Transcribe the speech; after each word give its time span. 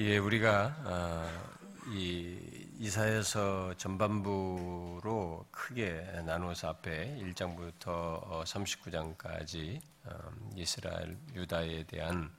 예, 0.00 0.16
우리가 0.16 0.76
어, 0.84 1.90
이 1.90 2.38
이사에서 2.78 3.74
전반부로 3.74 5.44
크게 5.50 6.22
나누어서 6.24 6.68
앞에 6.68 7.18
1장부터 7.20 8.44
39장까지 8.44 9.80
어, 10.04 10.30
이스라엘 10.54 11.18
유다에 11.34 11.82
대한 11.88 12.30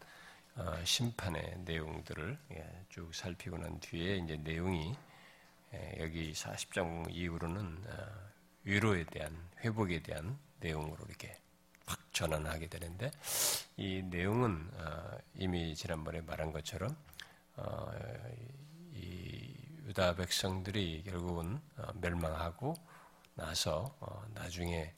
어, 0.55 0.73
심판의 0.85 1.57
내용들을 1.65 2.37
예, 2.53 2.85
쭉 2.87 3.13
살피고 3.13 3.57
난 3.57 3.77
뒤에 3.81 4.15
이제 4.15 4.37
내용이 4.37 4.95
예, 5.73 5.97
여기 5.99 6.31
40장 6.31 7.07
이후로는 7.09 7.83
위로에 8.63 9.03
대한 9.03 9.35
회복에 9.65 10.01
대한 10.01 10.39
내용으로 10.61 11.03
이렇게 11.09 11.35
확 11.85 11.99
전환하게 12.13 12.67
되는데 12.67 13.11
이 13.75 14.01
내용은 14.01 14.71
이미 15.35 15.75
지난번에 15.75 16.21
말한 16.21 16.53
것처럼 16.53 16.95
어, 16.95 17.18
이 18.93 19.55
유다 19.85 20.15
백성들이 20.15 21.03
결국은 21.03 21.59
어, 21.77 21.87
멸망하고 21.95 22.75
나서 23.35 23.95
어, 23.99 24.23
나중에 24.33 24.93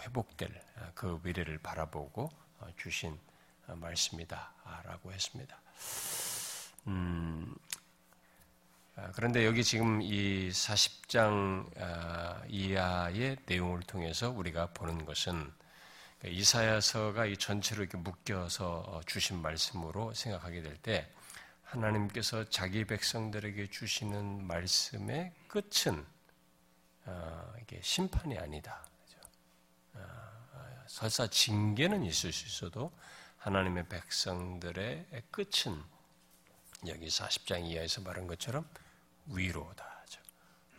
회복될 0.00 0.62
그 0.94 1.20
미래를 1.22 1.58
바라보고 1.58 2.30
주신 2.76 3.18
말씀이다라고 3.66 5.12
했습니다. 5.12 5.60
음, 6.86 7.54
아, 8.94 9.10
그런데 9.16 9.44
여기 9.44 9.64
지금 9.64 10.00
이 10.00 10.48
40장 10.50 12.48
이하의 12.48 13.38
내용을 13.46 13.82
통해서 13.82 14.30
우리가 14.30 14.68
보는 14.74 15.04
것은 15.04 15.52
그러니까 16.20 16.40
이사야서가 16.40 17.26
이 17.26 17.36
전체로 17.36 17.82
이렇게 17.82 17.98
묶여서 17.98 19.00
주신 19.06 19.42
말씀으로 19.42 20.14
생각하게 20.14 20.62
될 20.62 20.78
때 20.78 21.10
하나님께서 21.74 22.48
자기 22.50 22.84
백성들에게 22.84 23.68
주시는 23.68 24.46
말씀의 24.46 25.32
끝은 25.48 26.06
어, 27.06 27.52
이게 27.60 27.80
심판이 27.82 28.38
아니다. 28.38 28.86
어, 29.94 30.00
설사 30.86 31.26
징계는 31.26 32.04
있을 32.04 32.32
수 32.32 32.46
있어도 32.46 32.92
하나님의 33.38 33.88
백성들의 33.88 35.24
끝은 35.30 35.82
여기 36.86 37.08
40장 37.08 37.66
이하에서 37.66 38.02
말한 38.02 38.26
것처럼 38.26 38.68
위로다. 39.26 39.92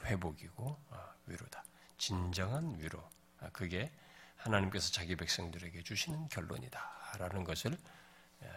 회복이고 0.05 0.65
어, 0.89 1.13
위로다. 1.25 1.63
진정한 1.97 2.79
위로. 2.79 3.03
아, 3.39 3.49
그게 3.49 3.91
하나님께서 4.37 4.91
자기 4.91 5.15
백성들에게 5.15 5.81
주시는 5.83 6.29
결론이다라는 6.29 7.43
것을 7.43 7.71
예, 7.71 7.77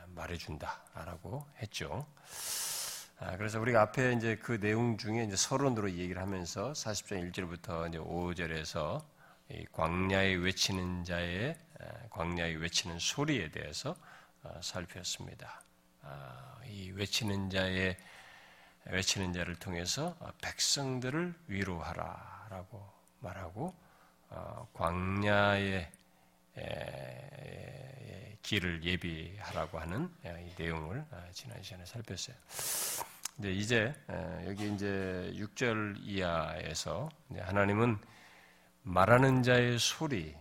말해준다라고 0.08 1.46
했죠. 1.62 2.06
아, 3.20 3.36
그래서 3.36 3.60
우리가 3.60 3.82
앞에 3.82 4.12
이제 4.12 4.36
그 4.36 4.60
내용 4.60 4.96
중에 4.96 5.24
이제 5.24 5.34
서론으로 5.34 5.90
얘기를 5.90 6.22
하면서 6.22 6.72
40장 6.72 7.32
1절부터 7.32 7.88
이제 7.88 7.98
5절에서 7.98 9.02
광야에 9.72 10.34
외치는 10.34 11.04
자의 11.04 11.56
광야에 12.10 12.54
외치는 12.54 12.98
소리에 12.98 13.50
대해서 13.50 13.96
어, 14.42 14.60
살폈습니다. 14.62 15.62
아, 16.02 16.60
이 16.66 16.90
외치는 16.92 17.50
자의 17.50 17.96
외치는 18.86 19.32
자를 19.32 19.56
통해서 19.56 20.16
백성들을 20.42 21.34
위로하라라고 21.48 22.92
말하고 23.20 23.74
어, 24.30 24.68
광야의 24.74 25.90
길을 28.42 28.82
예비하라고 28.82 29.78
하는 29.78 30.10
이 30.24 30.62
내용을 30.62 31.04
아, 31.10 31.24
지난 31.32 31.62
시간에 31.62 31.84
살폈어요. 31.84 32.36
이제 33.38 33.52
이제 33.52 33.94
여기 34.46 34.72
이제 34.72 35.32
6절 35.36 35.96
이하에서 36.00 37.08
하나님은 37.38 37.98
말하는 38.82 39.42
자의 39.42 39.78
소리 39.78 40.34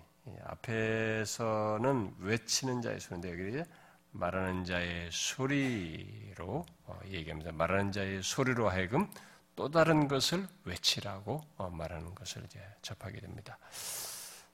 앞에서는 0.44 2.16
외치는 2.20 2.82
자의 2.82 3.00
소리인데 3.00 3.32
여기 3.32 3.70
말하는 4.12 4.64
자의 4.64 5.10
소리로 5.12 6.66
어, 6.86 7.00
얘기합니다. 7.06 7.52
말하는 7.52 7.92
자의 7.92 8.24
소리로 8.24 8.70
하여금 8.70 9.10
또 9.56 9.70
다른 9.70 10.08
것을 10.08 10.48
외치라고 10.64 11.44
어, 11.58 11.70
말하는 11.70 12.16
것을 12.16 12.44
이제 12.46 12.60
접하게 12.82 13.20
됩니다. 13.20 13.58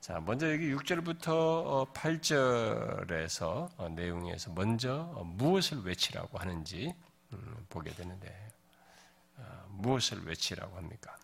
자, 0.03 0.19
먼저 0.19 0.51
여기 0.51 0.69
6절부터 0.75 1.93
8절에서 1.93 3.43
어, 3.45 3.69
어, 3.77 3.87
내용에서 3.87 4.51
먼저 4.51 4.95
어, 5.15 5.23
무엇을 5.23 5.85
외치라고 5.85 6.37
하는지 6.39 6.93
음, 7.31 7.65
보게 7.69 7.89
되는데 7.91 8.51
무엇을 9.69 10.25
외치라고 10.25 10.75
합니까? 10.75 11.15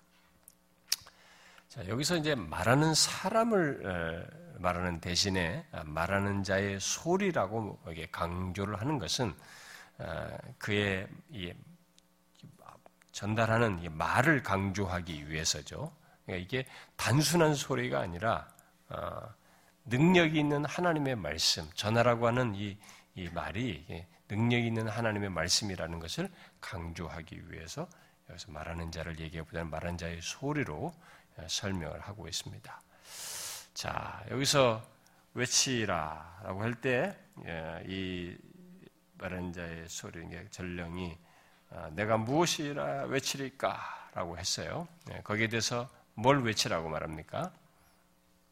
자, 1.67 1.85
여기서 1.89 2.15
이제 2.15 2.35
말하는 2.35 2.93
사람을 2.93 4.55
말하는 4.59 5.01
대신에 5.01 5.65
아, 5.73 5.83
말하는 5.83 6.43
자의 6.43 6.79
소리라고 6.79 7.81
강조를 8.13 8.79
하는 8.79 8.97
것은 8.97 9.35
그의 10.57 11.05
전달하는 13.11 13.85
말을 13.91 14.41
강조하기 14.41 15.29
위해서죠. 15.29 15.91
그러니까 16.25 16.45
이게 16.45 16.65
단순한 16.95 17.55
소리가 17.55 17.99
아니라 17.99 18.47
어, 18.47 18.58
능력이 19.85 20.39
있는 20.39 20.65
하나님의 20.65 21.15
말씀, 21.15 21.69
전하라고 21.73 22.27
하는 22.27 22.55
이, 22.55 22.77
이 23.15 23.29
말이 23.29 23.85
능력 24.27 24.59
있는 24.59 24.87
하나님의 24.87 25.29
말씀이라는 25.29 25.99
것을 25.99 26.29
강조하기 26.61 27.51
위해서 27.51 27.87
여기서 28.29 28.51
말하는 28.51 28.91
자를 28.91 29.19
얘기하기보다는 29.19 29.69
말하는 29.69 29.97
자의 29.97 30.19
소리로 30.21 30.93
어, 31.37 31.47
설명을 31.47 31.99
하고 32.01 32.27
있습니다. 32.27 32.81
자, 33.73 34.23
여기서 34.29 34.83
외치라 35.33 36.41
라고 36.43 36.61
할 36.61 36.75
때이 36.75 37.13
예, 37.47 38.37
말하는 39.13 39.53
자의 39.53 39.89
소리, 39.89 40.27
전령이 40.51 41.17
어, 41.71 41.89
내가 41.93 42.17
무엇이라 42.17 43.05
외치리까 43.05 44.09
라고 44.13 44.37
했어요. 44.37 44.87
예, 45.11 45.21
거기에 45.21 45.47
대해서 45.47 45.89
뭘 46.13 46.43
외치라고 46.43 46.89
말합니까? 46.89 47.51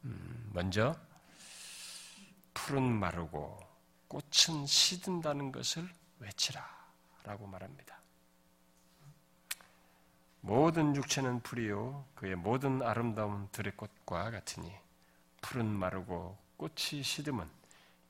음, 0.04 0.50
먼저 0.52 0.96
푸른 2.54 2.82
마르고 2.82 3.58
꽃은 4.08 4.66
시든다는 4.66 5.52
것을 5.52 5.88
외치라라고 6.18 7.46
말합니다. 7.46 7.98
모든 10.40 10.94
육체는 10.96 11.40
풀이요 11.40 12.06
그의 12.14 12.36
모든 12.36 12.82
아름다운 12.82 13.48
들의 13.52 13.76
꽃과 13.76 14.30
같으니 14.30 14.72
푸른 15.40 15.66
마르고 15.66 16.38
꽃이 16.56 17.02
시듬은 17.02 17.48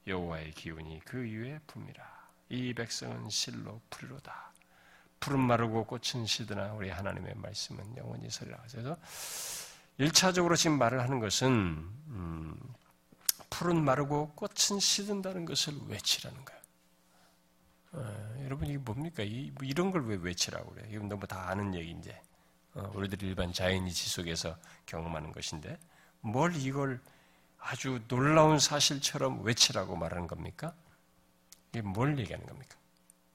여호와의 0.07 0.53
기운이 0.53 1.01
그 1.05 1.19
위에 1.19 1.59
붑니다. 1.67 2.03
이 2.49 2.73
백성은 2.73 3.29
실로 3.29 3.81
풀이로다. 3.91 4.53
푸른 5.21 5.41
마르고 5.41 5.85
꽃은 5.85 6.27
시드나 6.27 6.73
우리 6.73 6.89
하나님의 6.91 7.35
말씀은 7.35 7.97
영원히 7.97 8.31
서리라. 8.31 8.59
그래서 8.71 8.97
1차적으로 10.01 10.57
지금 10.57 10.79
말을 10.79 11.01
하는 11.01 11.19
것은 11.19 11.49
음, 12.09 12.57
풀은 13.51 13.83
마르고 13.85 14.33
꽃은 14.35 14.79
시든다는 14.81 15.45
것을 15.45 15.75
외치라는 15.89 16.45
거예요. 16.45 16.61
어, 17.93 18.43
여러분 18.45 18.69
이게 18.69 18.79
뭡니까? 18.79 19.23
이, 19.23 19.51
뭐 19.55 19.67
이런 19.67 19.91
걸 19.91 20.03
왜 20.05 20.17
외치라고 20.17 20.71
그래요? 20.73 20.87
이건 20.91 21.09
너무 21.09 21.27
다 21.27 21.49
아는 21.49 21.75
얘기인데 21.75 22.21
어, 22.75 22.93
우리들 22.95 23.23
일반 23.23 23.53
자연이지 23.53 24.11
속에서 24.11 24.57
경험하는 24.87 25.33
것인데 25.33 25.79
뭘 26.21 26.55
이걸 26.57 27.01
아주 27.59 28.01
놀라운 28.09 28.59
사실처럼 28.59 29.43
외치라고 29.45 29.97
말하는 29.97 30.27
겁니까? 30.29 30.75
이게 31.71 31.83
뭘 31.83 32.19
얘기하는 32.19 32.47
겁니까? 32.47 32.77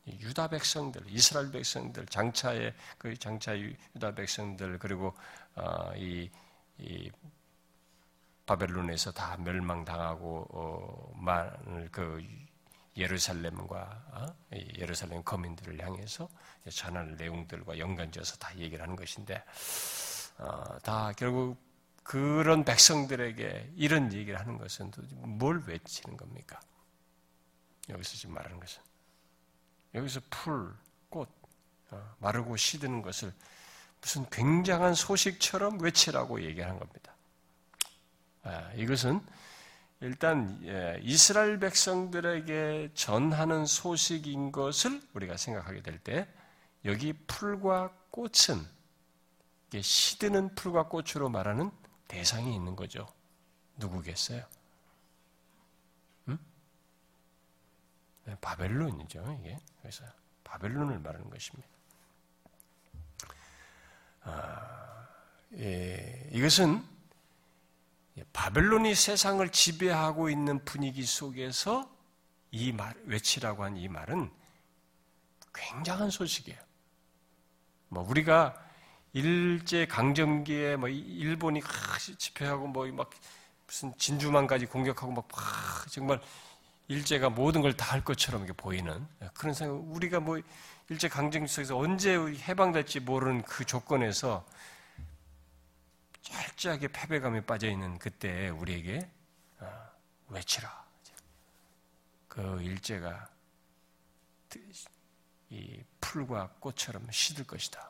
유다 0.07 0.49
백성들, 0.49 1.03
이스라엘 1.07 1.51
백성들, 1.51 2.05
장차의 2.07 2.73
그 2.97 3.17
장차 3.17 3.57
유다 3.57 4.15
백성들 4.15 4.77
그리고 4.79 5.13
어, 5.55 5.93
이 5.95 6.29
이 6.77 7.11
바벨론에서 8.45 9.11
다 9.11 9.37
멸망당하고 9.37 10.47
어, 10.51 11.13
만그 11.15 12.23
예루살렘과 12.95 14.03
어? 14.11 14.25
예루살렘 14.77 15.23
거민들을 15.23 15.83
향해서 15.83 16.29
전할 16.69 17.15
내용들과 17.15 17.77
연관지어서 17.79 18.37
다 18.37 18.55
얘기를 18.57 18.83
하는 18.83 18.95
것인데 18.95 19.43
어, 20.37 20.79
다 20.79 21.11
결국 21.13 21.57
그런 22.03 22.65
백성들에게 22.65 23.73
이런 23.75 24.11
얘기를 24.11 24.39
하는 24.39 24.57
것은 24.57 24.91
뭘 25.13 25.63
외치는 25.65 26.17
겁니까? 26.17 26.59
여기서 27.89 28.17
지금 28.17 28.35
말하는 28.35 28.59
것은 28.59 28.81
여기서 29.95 30.19
풀, 30.29 30.73
꽃, 31.09 31.29
어, 31.91 32.15
마르고 32.19 32.57
시드는 32.57 33.01
것을 33.01 33.33
무슨 34.03 34.29
굉장한 34.29 34.95
소식처럼 34.95 35.79
외치라고 35.81 36.41
얘기하는 36.43 36.77
겁니다. 36.77 37.15
아, 38.43 38.69
이것은 38.75 39.25
일단 40.01 40.59
예, 40.65 40.99
이스라엘 41.01 41.57
백성들에게 41.57 42.91
전하는 42.93 43.65
소식인 43.65 44.51
것을 44.51 45.01
우리가 45.13 45.37
생각하게 45.37 45.81
될 45.81 45.99
때 45.99 46.27
여기 46.83 47.13
풀과 47.13 47.93
꽃은 48.11 48.67
시드는 49.81 50.53
풀과 50.55 50.89
꽃으로 50.89 51.29
말하는 51.29 51.71
대상이 52.09 52.53
있는 52.53 52.75
거죠. 52.75 53.07
누구겠어요? 53.77 54.45
음? 56.27 56.37
네, 58.25 58.35
바벨론이죠, 58.41 59.37
이게. 59.39 59.57
그래서 59.79 60.03
바벨론을 60.43 60.99
말하는 60.99 61.29
것입니다. 61.29 61.72
아, 64.23 65.07
예, 65.57 66.29
이것은 66.31 66.83
바벨론이 68.31 68.95
세상을 68.95 69.47
지배하고 69.49 70.29
있는 70.29 70.63
분위기 70.65 71.03
속에서 71.03 71.89
이 72.51 72.71
말, 72.71 72.93
외치라고 73.05 73.63
한 73.63 73.75
이 73.77 73.87
말은 73.87 74.31
굉장한 75.53 76.09
소식이에요. 76.09 76.59
뭐, 77.89 78.03
우리가 78.07 78.55
일제 79.13 79.85
강점기에 79.85 80.75
뭐 80.77 80.89
일본이 80.89 81.61
집회하고 82.17 82.67
뭐 82.67 82.87
막 82.91 83.09
무슨 83.67 83.95
진주만까지 83.97 84.65
공격하고 84.67 85.11
막 85.13 85.27
정말 85.89 86.21
일제가 86.87 87.29
모든 87.29 87.61
걸 87.61 87.73
다 87.75 87.91
할 87.93 88.03
것처럼 88.03 88.45
보이는 88.57 89.07
그런 89.33 89.53
생각. 89.53 89.75
우리가 89.75 90.19
뭐 90.19 90.39
일제 90.89 91.07
강점기 91.07 91.47
속에서 91.47 91.77
언제 91.77 92.15
해방될지 92.17 92.99
모르는 92.99 93.43
그 93.43 93.65
조건에서 93.65 94.45
철저하게 96.21 96.89
패배감에 96.89 97.45
빠져 97.45 97.69
있는 97.69 97.97
그때 97.99 98.49
우리에게 98.49 99.09
어, 99.59 99.89
외치라. 100.29 100.83
그 102.27 102.61
일제가 102.61 103.29
이 105.49 105.83
풀과 106.01 106.55
꽃처럼 106.59 107.07
시들 107.11 107.45
것이다. 107.45 107.89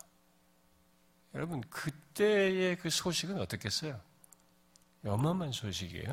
여러분 1.33 1.61
그때의 1.61 2.77
그 2.77 2.89
소식은 2.89 3.39
어떻겠어요? 3.39 3.99
어마어마한 5.05 5.51
소식이에요. 5.51 6.11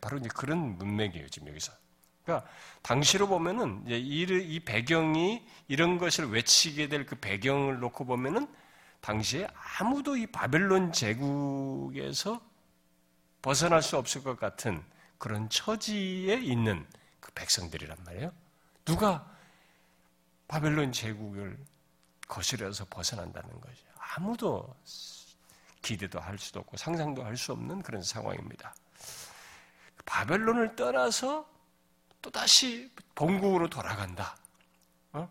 바로 0.00 0.18
이제 0.18 0.28
그런 0.34 0.76
문맥이에요 0.78 1.28
지금 1.28 1.48
여기서. 1.48 1.72
그러니까 2.24 2.48
당시로 2.82 3.26
보면은 3.28 3.82
이 3.86 4.60
배경이 4.64 5.44
이런 5.68 5.98
것을 5.98 6.30
외치게 6.30 6.88
될 6.88 7.06
그 7.06 7.16
배경을 7.16 7.80
놓고 7.80 8.04
보면은 8.04 8.48
당시에 9.00 9.48
아무도 9.78 10.16
이 10.16 10.26
바벨론 10.26 10.92
제국에서 10.92 12.40
벗어날 13.42 13.82
수 13.82 13.96
없을 13.96 14.22
것 14.22 14.38
같은 14.38 14.82
그런 15.18 15.48
처지에 15.48 16.34
있는 16.42 16.86
그 17.20 17.32
백성들이란 17.32 17.96
말이에요. 18.04 18.32
누가 18.84 19.26
바벨론 20.48 20.92
제국을 20.92 21.58
거스려서 22.28 22.84
벗어난다는 22.90 23.48
거죠. 23.60 23.84
아무도 23.98 24.74
기대도 25.82 26.20
할 26.20 26.38
수도 26.38 26.60
없고 26.60 26.76
상상도 26.76 27.24
할 27.24 27.36
수 27.36 27.52
없는 27.52 27.82
그런 27.82 28.02
상황입니다. 28.02 28.74
바벨론을 30.04 30.76
떠나서 30.76 31.48
또다시 32.22 32.90
본국으로 33.14 33.68
돌아간다. 33.68 34.36
어? 35.12 35.28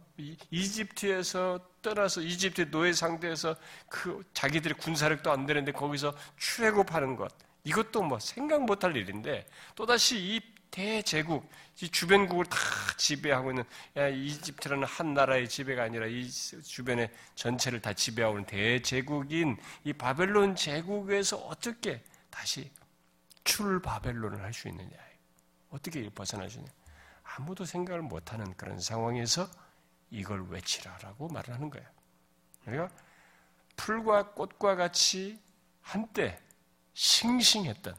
이집트에서 0.52 1.60
떠나서 1.82 2.22
이집트 2.22 2.70
노예 2.70 2.92
상대에서 2.92 3.56
그 3.88 4.24
자기들의 4.34 4.78
군사력도 4.78 5.32
안 5.32 5.46
되는데 5.46 5.72
거기서 5.72 6.14
출애굽하는 6.38 7.16
것 7.16 7.34
이것도 7.64 8.04
뭐 8.04 8.20
생각 8.20 8.64
못할 8.66 8.96
일인데 8.98 9.48
또다시 9.76 10.18
이 10.18 10.42
대제국 10.72 11.50
이 11.82 11.90
주변국을 11.90 12.46
다 12.46 12.58
지배하고 12.98 13.52
있는 13.52 13.64
이집트라는 13.96 14.84
한 14.84 15.14
나라의 15.14 15.48
지배가 15.48 15.84
아니라 15.84 16.06
이 16.08 16.30
주변의 16.30 17.10
전체를 17.36 17.82
다 17.82 17.94
지배하고 17.94 18.40
있는 18.40 18.46
대제국인 18.46 19.58
이 19.86 19.94
바벨론 19.94 20.56
제국에서 20.56 21.38
어떻게 21.38 22.04
다시 22.30 22.70
출 23.46 23.82
바벨론을 23.82 24.42
할 24.44 24.54
수 24.54 24.68
있느냐 24.68 24.90
어떻게 25.70 26.10
벗어날 26.10 26.50
수 26.50 26.58
있느냐 26.58 26.79
아무도 27.40 27.64
생각을 27.64 28.02
못하는 28.02 28.54
그런 28.56 28.80
상황에서 28.80 29.50
이걸 30.12 30.46
외치라라고 30.50 31.30
말을 31.30 31.54
하는 31.54 31.70
거예요. 31.70 31.88
그러니까 32.66 32.94
풀과 33.78 34.32
꽃과 34.34 34.76
같이 34.76 35.40
한때 35.82 36.38
싱싱했던 36.94 37.96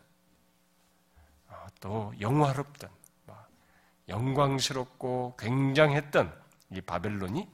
어, 1.48 1.66
또 1.80 2.12
영화롭던 2.20 2.90
뭐 3.24 3.36
영광스럽고 4.08 5.36
굉장했던 5.38 6.38
이 6.72 6.80
바벨론이 6.82 7.48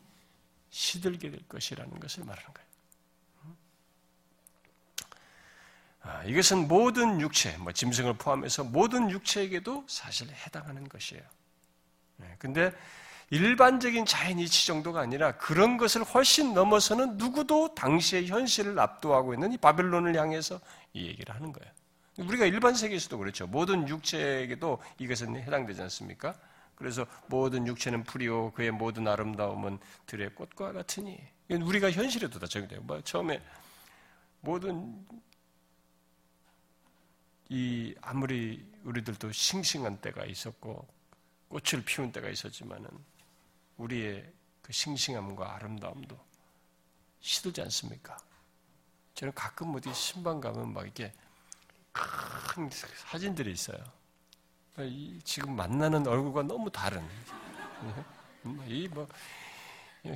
시들게 0.71 1.31
될 1.31 1.49
것이라는 1.49 2.01
것을 2.01 2.25
말하는 2.25 2.53
거예요. 2.53 2.67
아, 6.03 6.25
이것은 6.25 6.69
모든 6.69 7.21
육체, 7.21 7.57
뭐 7.59 7.73
짐승을 7.73 8.15
포함해서 8.15 8.65
모든 8.65 9.11
육체에게도 9.11 9.87
사실 9.89 10.29
해당하는 10.31 10.89
것이에요. 10.89 11.23
네, 12.17 12.35
근데 12.39 12.73
일반적인 13.31 14.07
자연 14.07 14.39
이치 14.39 14.67
정도가 14.67 15.01
아니라 15.01 15.33
그런 15.33 15.77
것을 15.77 16.05
훨씬 16.05 16.55
넘어서는 16.55 17.17
누구도 17.17 17.75
당시의 17.75 18.29
현실을 18.29 18.79
압도하고 18.79 19.35
있는 19.35 19.53
이 19.53 19.57
바벨론을 19.57 20.17
향해서 20.17 20.61
이 20.93 21.07
얘기를 21.07 21.35
하는 21.35 21.53
거예요. 21.53 21.73
우리가 22.19 22.47
일반 22.47 22.75
세계에서도 22.75 23.19
그렇죠. 23.19 23.47
모든 23.47 23.89
육체에게도 23.89 24.81
이것은 24.99 25.37
해당되지 25.37 25.83
않습니까? 25.83 26.35
그래서 26.77 27.07
모든 27.27 27.67
육체는 27.67 28.05
풀이요 28.05 28.53
그의 28.53 28.71
모든 28.71 29.09
아름다움은 29.09 29.79
들의 30.07 30.31
꽃과 30.35 30.73
같으니 30.73 31.19
우리가 31.51 31.91
현실에도 31.91 32.39
다 32.39 32.47
적용돼요. 32.47 32.81
뭐 32.83 33.01
처음에 33.01 33.43
모든 34.41 35.05
이 37.49 37.95
아무리 38.01 38.65
우리들도 38.85 39.33
싱싱한 39.33 39.99
때가 39.99 40.25
있었고 40.25 40.87
꽃을 41.49 41.85
피운 41.85 42.13
때가 42.13 42.29
있었지만은 42.29 42.89
우리의 43.77 44.33
그 44.63 44.73
싱싱함과 44.73 45.55
아름다움도 45.57 46.19
시들지 47.21 47.63
않습니까? 47.63 48.17
저는 49.15 49.33
가끔 49.35 49.75
어디 49.75 49.93
신방 49.95 50.41
가면 50.41 50.73
막 50.73 50.83
이렇게 50.85 51.13
큰 51.93 52.69
사진들이 52.71 53.53
있어요. 53.53 53.79
지금 55.25 55.57
만나는 55.57 56.07
얼굴과 56.07 56.43
너무 56.43 56.71
다른. 56.71 57.03
음, 58.45 58.63
이뭐 58.69 59.09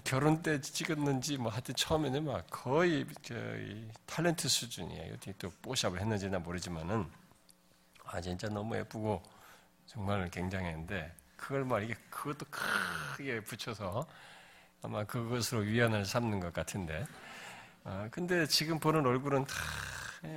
결혼 0.04 0.42
때 0.42 0.60
찍었는지 0.60 1.38
뭐 1.38 1.50
하여튼 1.50 1.74
처음에는 1.74 2.24
막 2.24 2.46
거의 2.50 3.06
저이 3.22 3.88
탤런트 4.06 4.48
수준이에요. 4.48 5.14
어떻게 5.14 5.32
또 5.38 5.50
뽀샵을 5.62 5.98
했는지는 6.00 6.42
모르지만은 6.42 7.10
아 8.04 8.20
진짜 8.20 8.48
너무 8.48 8.76
예쁘고 8.76 9.22
정말 9.86 10.28
굉장했는데 10.30 11.19
그걸 11.40 11.64
막 11.64 11.82
이게 11.82 11.94
그것도 12.10 12.46
크게 12.50 13.40
붙여서 13.40 14.06
아마 14.82 15.04
그것으로 15.04 15.62
위안을 15.62 16.04
삼는 16.04 16.38
것 16.38 16.52
같은데. 16.52 17.06
아, 17.84 18.08
근데 18.10 18.46
지금 18.46 18.78
보는 18.78 19.04
얼굴은 19.06 19.46
다 19.46 19.54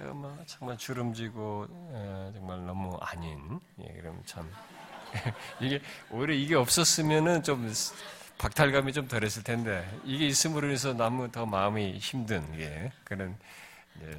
아마 0.10 0.34
정말 0.46 0.78
주름지고 0.78 1.68
에, 1.94 2.32
정말 2.34 2.66
너무 2.66 2.98
아닌. 3.02 3.60
예, 3.82 3.94
그럼 3.94 4.24
참 4.26 4.50
이게 5.60 5.82
오히려 6.10 6.34
이게 6.34 6.56
없었으면은 6.56 7.44
좀 7.44 7.72
박탈감이 8.38 8.94
좀 8.94 9.08
덜했을 9.08 9.44
텐데 9.44 9.86
이게 10.06 10.26
있음으로 10.26 10.68
인해서 10.68 10.94
너무 10.94 11.30
더 11.32 11.46
마음이 11.46 11.98
힘든 11.98 12.58
게 12.58 12.92
그런 13.04 13.38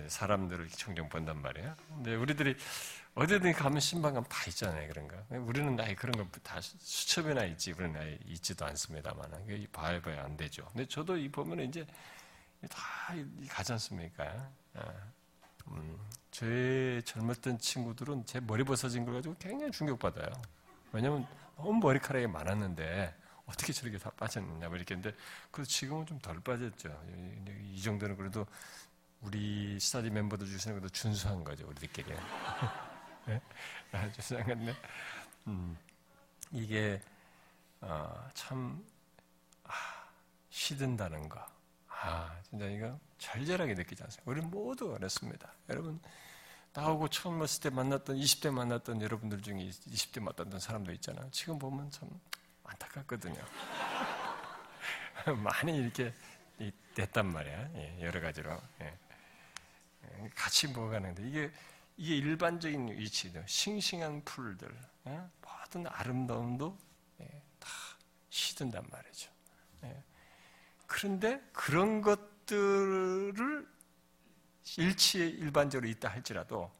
사람들을 0.07 0.69
종종 0.69 1.09
본단 1.09 1.41
말이에요. 1.41 1.75
근데 1.89 2.15
우리들이 2.15 2.57
어디든 3.15 3.53
가면 3.53 3.79
신방 3.81 4.15
가면 4.15 4.29
다 4.29 4.45
있잖아요, 4.49 4.89
그런 4.89 5.07
거. 5.07 5.17
우리는 5.31 5.77
나이 5.77 5.95
그런 5.95 6.17
거 6.17 6.27
다 6.43 6.61
수첩이나 6.61 7.45
있지, 7.45 7.73
우리는 7.73 7.93
나이 7.93 8.19
있지도 8.27 8.65
않습니다만. 8.67 9.31
봐야 9.73 10.01
안 10.25 10.37
되죠. 10.37 10.65
근데 10.73 10.87
저도 10.87 11.17
이 11.17 11.29
보면 11.31 11.61
이제 11.61 11.87
다 12.69 13.15
가지 13.49 13.73
않습니까? 13.73 14.51
아, 14.75 14.93
음, 15.69 15.97
제 16.33 17.01
젊었던 17.05 17.59
친구들은 17.59 18.27
제 18.27 18.41
머리 18.41 18.65
벗어진 18.65 19.05
걸 19.05 19.15
가지고 19.15 19.37
굉장히 19.39 19.71
충격받아요. 19.71 20.27
왜냐면 20.93 21.27
너무 21.57 21.75
머리카락이 21.75 22.27
많았는데 22.27 23.15
어떻게 23.47 23.73
저렇게 23.73 23.99
다 23.99 24.11
빠졌느냐, 24.17 24.67
뭐 24.69 24.77
이렇게. 24.77 24.95
근데 24.97 25.13
그 25.53 25.65
지금은 25.65 26.05
좀 26.07 26.19
덜 26.19 26.41
빠졌죠. 26.41 26.89
이 27.73 27.81
정도는 27.81 28.17
그래도 28.17 28.45
우리 29.21 29.79
스타디 29.79 30.11
멤버들 30.11 30.47
중에서는 30.49 30.81
그래도 30.81 30.93
준수한 30.93 31.45
거죠, 31.45 31.67
우리들끼리. 31.69 32.13
네? 33.27 33.41
아주 33.93 34.21
생각네. 34.21 34.75
음, 35.47 35.77
이게 36.53 37.01
어, 37.81 38.29
참 38.35 38.85
아, 39.65 39.73
시든다는 40.51 41.29
거. 41.29 41.45
아, 41.89 42.39
진짜 42.49 42.67
이거 42.67 42.99
절절하게 43.19 43.75
느끼지 43.75 44.03
않습니까? 44.03 44.31
우리 44.31 44.41
모두 44.41 44.89
그렇습니다. 44.89 45.53
여러분 45.69 46.01
나하고 46.73 47.09
처음 47.09 47.39
봤을 47.39 47.63
때 47.63 47.71
만났던 47.71 48.17
20대 48.17 48.51
만났던 48.51 49.01
여러분들 49.01 49.41
중에 49.43 49.57
20대 49.57 50.21
만났던 50.21 50.61
사람도 50.61 50.93
있잖아요. 50.93 51.31
지금 51.31 51.59
보면 51.59 51.91
참 51.91 52.09
안타깝거든요. 52.65 53.43
많이 55.43 55.77
이렇게 55.77 56.13
됐단 56.95 57.27
말이야. 57.27 57.71
예, 57.75 57.99
여러 58.03 58.21
가지로. 58.21 58.61
예. 58.83 58.99
예, 60.05 60.31
같이 60.35 60.69
모아가는데 60.69 61.27
이게 61.29 61.51
이게 61.97 62.17
일반적인 62.17 62.89
위치죠. 62.89 63.43
싱싱한 63.47 64.25
풀들, 64.25 64.69
모든 65.41 65.87
아름다움도 65.87 66.77
다 67.59 67.69
시든단 68.31 68.85
말이죠. 68.91 69.31
그런데 70.87 71.41
그런 71.53 72.03
것들을 72.03 73.67
일치에 74.77 75.27
일반적으로 75.29 75.89
있다 75.89 76.09
할지라도 76.09 76.73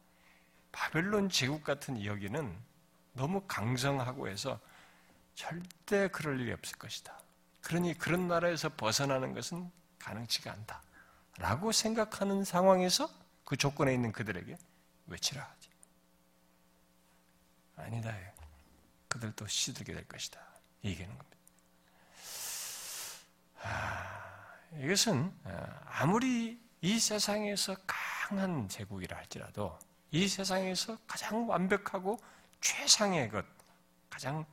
바벨론 0.71 1.29
제국 1.29 1.63
같은 1.63 2.03
여기는 2.03 2.57
너무 3.13 3.41
강성하고 3.47 4.27
해서 4.27 4.59
절대 5.33 6.09
그럴 6.09 6.39
일이 6.41 6.51
없을 6.51 6.77
것이다. 6.77 7.17
그러니 7.61 7.97
그런 7.97 8.27
나라에서 8.27 8.69
벗어나는 8.69 9.33
것은 9.33 9.71
가능치가 9.99 10.51
않다. 10.51 10.81
라고 11.37 11.71
생각하는 11.71 12.43
상황에서 12.43 13.09
그 13.43 13.57
조건에 13.57 13.93
있는 13.93 14.11
그들에게 14.11 14.57
외치라 15.07 15.43
하지. 15.43 15.69
아니다. 17.77 18.15
그들도 19.07 19.47
시들게 19.47 19.93
될 19.93 20.07
것이다. 20.07 20.39
얘기하는 20.83 21.17
겁니다. 21.17 21.37
아, 23.61 24.57
이것은 24.79 25.33
아, 25.43 25.81
아무리 25.85 26.59
이 26.81 26.99
세상에서 26.99 27.75
강한 27.87 28.67
제국이라 28.69 29.17
할지라도 29.17 29.77
이 30.11 30.27
세상에서 30.27 30.97
가장 31.07 31.49
완벽하고 31.49 32.19
최상의 32.61 33.29
것, 33.29 33.45
가장 34.09 34.45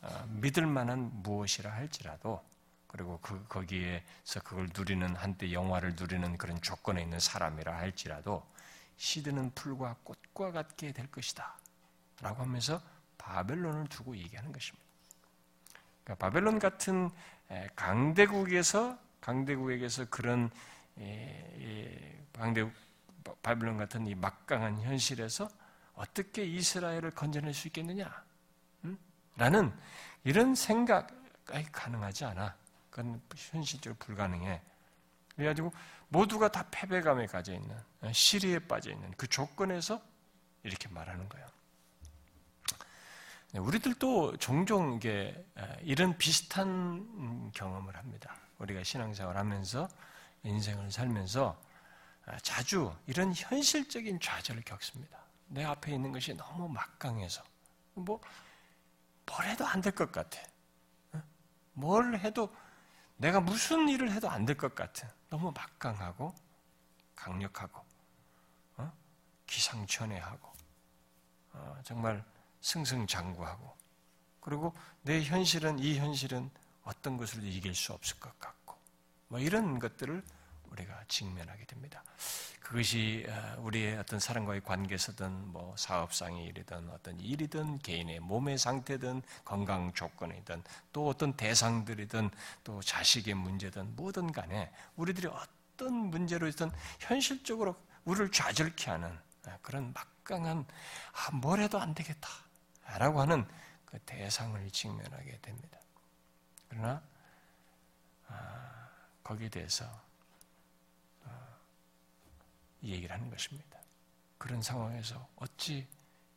어, 0.00 0.26
믿을 0.28 0.66
만한 0.66 1.10
무엇이라 1.22 1.72
할지라도 1.72 2.42
그리고 2.86 3.18
그 3.20 3.44
거기에서 3.48 4.40
그걸 4.42 4.68
누리는 4.74 5.14
한때 5.16 5.52
영화를 5.52 5.94
누리는 5.94 6.38
그런 6.38 6.60
조건에 6.62 7.02
있는 7.02 7.20
사람이라 7.20 7.76
할지라도 7.76 8.44
시드는 8.98 9.52
풀과 9.54 9.96
꽃과 10.04 10.52
같게 10.52 10.92
될 10.92 11.10
것이다. 11.10 11.56
라고 12.20 12.42
하면서 12.42 12.82
바벨론을 13.16 13.86
두고 13.88 14.16
얘기하는 14.16 14.52
것입니다. 14.52 14.86
그러니까 16.04 16.26
바벨론 16.26 16.58
같은 16.58 17.10
강대국에서 17.74 18.98
강대국에게서 19.20 20.06
그런 20.10 20.50
강대국 22.32 22.72
바벨론 23.42 23.76
같은 23.76 24.06
이 24.06 24.14
막강한 24.14 24.80
현실에서 24.80 25.48
어떻게 25.94 26.44
이스라엘을 26.44 27.10
건져낼 27.12 27.54
수 27.54 27.68
있겠느냐? 27.68 28.24
라는 29.36 29.72
이런 30.24 30.54
생각이 30.54 31.14
가능하지 31.70 32.24
않아. 32.24 32.56
그건 32.90 33.20
현실적으로 33.36 33.96
불가능해. 33.98 34.60
그래가지고 35.36 35.72
모두가 36.08 36.50
다 36.50 36.66
패배감에 36.70 37.26
가져 37.26 37.52
있는 37.52 37.76
시리에 38.12 38.60
빠져 38.60 38.90
있는 38.90 39.12
그 39.16 39.26
조건에서 39.26 40.00
이렇게 40.62 40.88
말하는 40.88 41.28
거예요. 41.28 41.46
네, 43.52 43.60
우리들도 43.60 44.36
종종 44.38 44.94
이게 44.94 45.44
이런 45.82 46.16
비슷한 46.18 47.50
경험을 47.52 47.96
합니다. 47.96 48.36
우리가 48.58 48.82
신앙생활 48.82 49.36
하면서 49.36 49.88
인생을 50.42 50.90
살면서 50.90 51.60
자주 52.42 52.94
이런 53.06 53.32
현실적인 53.34 54.20
좌절을 54.20 54.62
겪습니다. 54.62 55.18
내 55.46 55.64
앞에 55.64 55.92
있는 55.94 56.12
것이 56.12 56.34
너무 56.34 56.68
막강해서 56.68 57.42
뭐 57.94 58.20
뭘 59.30 59.46
해도 59.46 59.66
안 59.66 59.82
될 59.82 59.94
것 59.94 60.10
같아. 60.10 60.40
뭘 61.74 62.18
해도 62.18 62.54
내가 63.18 63.40
무슨 63.40 63.88
일을 63.88 64.10
해도 64.10 64.30
안 64.30 64.46
될 64.46 64.56
것 64.56 64.74
같은 64.74 65.06
너무 65.30 65.52
막강하고 65.52 66.34
강력하고 67.14 67.84
어? 68.76 68.92
기상천외하고 69.46 70.52
어, 71.52 71.78
정말 71.84 72.24
승승장구하고 72.60 73.76
그리고 74.40 74.72
내 75.02 75.22
현실은 75.22 75.78
이 75.78 75.98
현실은 75.98 76.50
어떤 76.84 77.16
것으로 77.16 77.44
이길 77.44 77.74
수 77.74 77.92
없을 77.92 78.18
것 78.18 78.38
같고 78.38 78.76
뭐 79.28 79.38
이런 79.38 79.78
것들을 79.78 80.22
우리가 80.70 81.04
직면하게 81.08 81.64
됩니다. 81.66 82.02
그것이 82.60 83.24
어, 83.28 83.56
우리의 83.60 83.96
어떤 83.96 84.20
사람과의 84.20 84.62
관계에서든 84.62 85.48
뭐 85.48 85.74
사업상의 85.76 86.44
일이든 86.46 86.90
어떤 86.90 87.18
일이든 87.18 87.78
개인의 87.78 88.20
몸의 88.20 88.58
상태든 88.58 89.22
건강 89.44 89.92
조건이든 89.94 90.62
또 90.92 91.08
어떤 91.08 91.32
대상들이든 91.32 92.30
또 92.64 92.82
자식의 92.82 93.34
문제든 93.34 93.96
뭐든 93.96 94.32
간에 94.32 94.70
우리들이 94.96 95.28
어떤 95.28 95.94
문제로든 95.94 96.70
현실적으로 96.98 97.74
우리를 98.04 98.30
좌절케 98.32 98.90
하는 98.90 99.18
어, 99.46 99.58
그런 99.62 99.94
막강한 99.94 100.66
아, 101.12 101.30
뭘 101.36 101.60
해도 101.60 101.80
안 101.80 101.94
되겠다라고 101.94 103.20
하는 103.20 103.46
그 103.86 103.98
대상을 104.00 104.70
직면하게 104.70 105.38
됩니다. 105.40 105.78
그러나 106.68 107.02
아, 108.26 108.88
거기에 109.24 109.48
대해서 109.48 109.86
이 109.86 110.07
얘기를 112.82 113.14
하는 113.14 113.30
것입니다. 113.30 113.78
그런 114.38 114.62
상황에서 114.62 115.26
어찌 115.36 115.86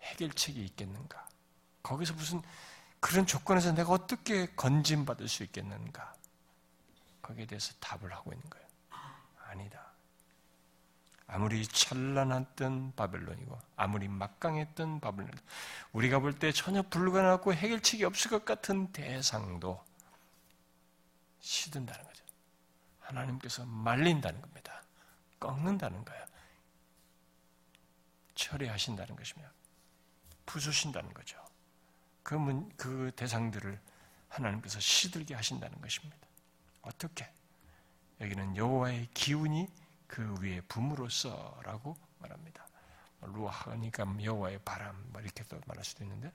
해결책이 0.02 0.64
있겠는가? 0.66 1.28
거기서 1.84 2.14
무슨 2.14 2.42
그런 3.00 3.26
조건에서 3.26 3.72
내가 3.74 3.92
어떻게 3.92 4.48
건진받을 4.56 5.28
수 5.28 5.44
있겠는가? 5.44 6.16
거기에 7.22 7.46
대해서 7.46 7.74
답을 7.80 8.12
하고 8.14 8.32
있는 8.34 8.50
거예요. 8.50 8.68
아니다. 9.48 9.92
아무리 11.28 11.66
찬란했던 11.66 12.94
바벨론이고 12.96 13.58
아무리 13.78 14.08
막강했던 14.10 15.00
바벨론, 15.00 15.32
우리가 15.94 16.20
볼 16.20 16.34
때 16.38 16.52
전혀 16.52 16.82
불가능하고 16.82 17.54
해결책이 17.54 18.04
없을 18.04 18.30
것 18.32 18.44
같은 18.44 18.92
대상도 18.92 19.82
시든다는 21.40 22.04
거죠. 22.04 22.24
하나님께서 23.00 23.66
말린다는 23.66 24.42
겁니다. 24.42 24.84
꺾는다는 25.40 26.04
거예요. 26.04 26.26
처리하신다는 28.42 29.16
것입니다. 29.16 29.52
부수신다는 30.46 31.14
거죠. 31.14 31.38
그, 32.24 32.36
문, 32.36 32.70
그 32.76 33.12
대상들을 33.16 33.80
하나님께서 34.28 34.80
시들게 34.80 35.36
하신다는 35.36 35.80
것입니다. 35.82 36.18
어떻게? 36.82 37.32
여기는 38.20 38.56
여호와의 38.56 39.10
기운이 39.14 39.68
그 40.08 40.36
위에 40.42 40.62
붐으로써라고 40.62 41.96
말합니다. 42.20 42.68
루하니까 43.22 44.06
여호와의 44.24 44.60
바람 44.66 44.96
뭐 45.12 45.22
이렇게도 45.22 45.62
말할 45.66 45.84
수도 45.84 46.04
있는데 46.04 46.32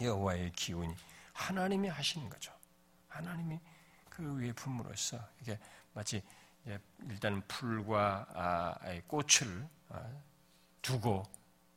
여호와의 0.00 0.52
기운이 0.52 0.94
하나님이 1.32 1.88
하시는 1.88 2.28
거죠. 2.28 2.52
하나님이 3.08 3.60
그 4.08 4.36
위에 4.36 4.52
붐으로써 4.52 5.18
이게 5.40 5.58
마치 5.92 6.22
일단 7.08 7.42
풀과 7.46 8.26
아, 8.34 9.00
꽃을 9.06 9.68
아, 9.90 10.10
두고 10.84 11.24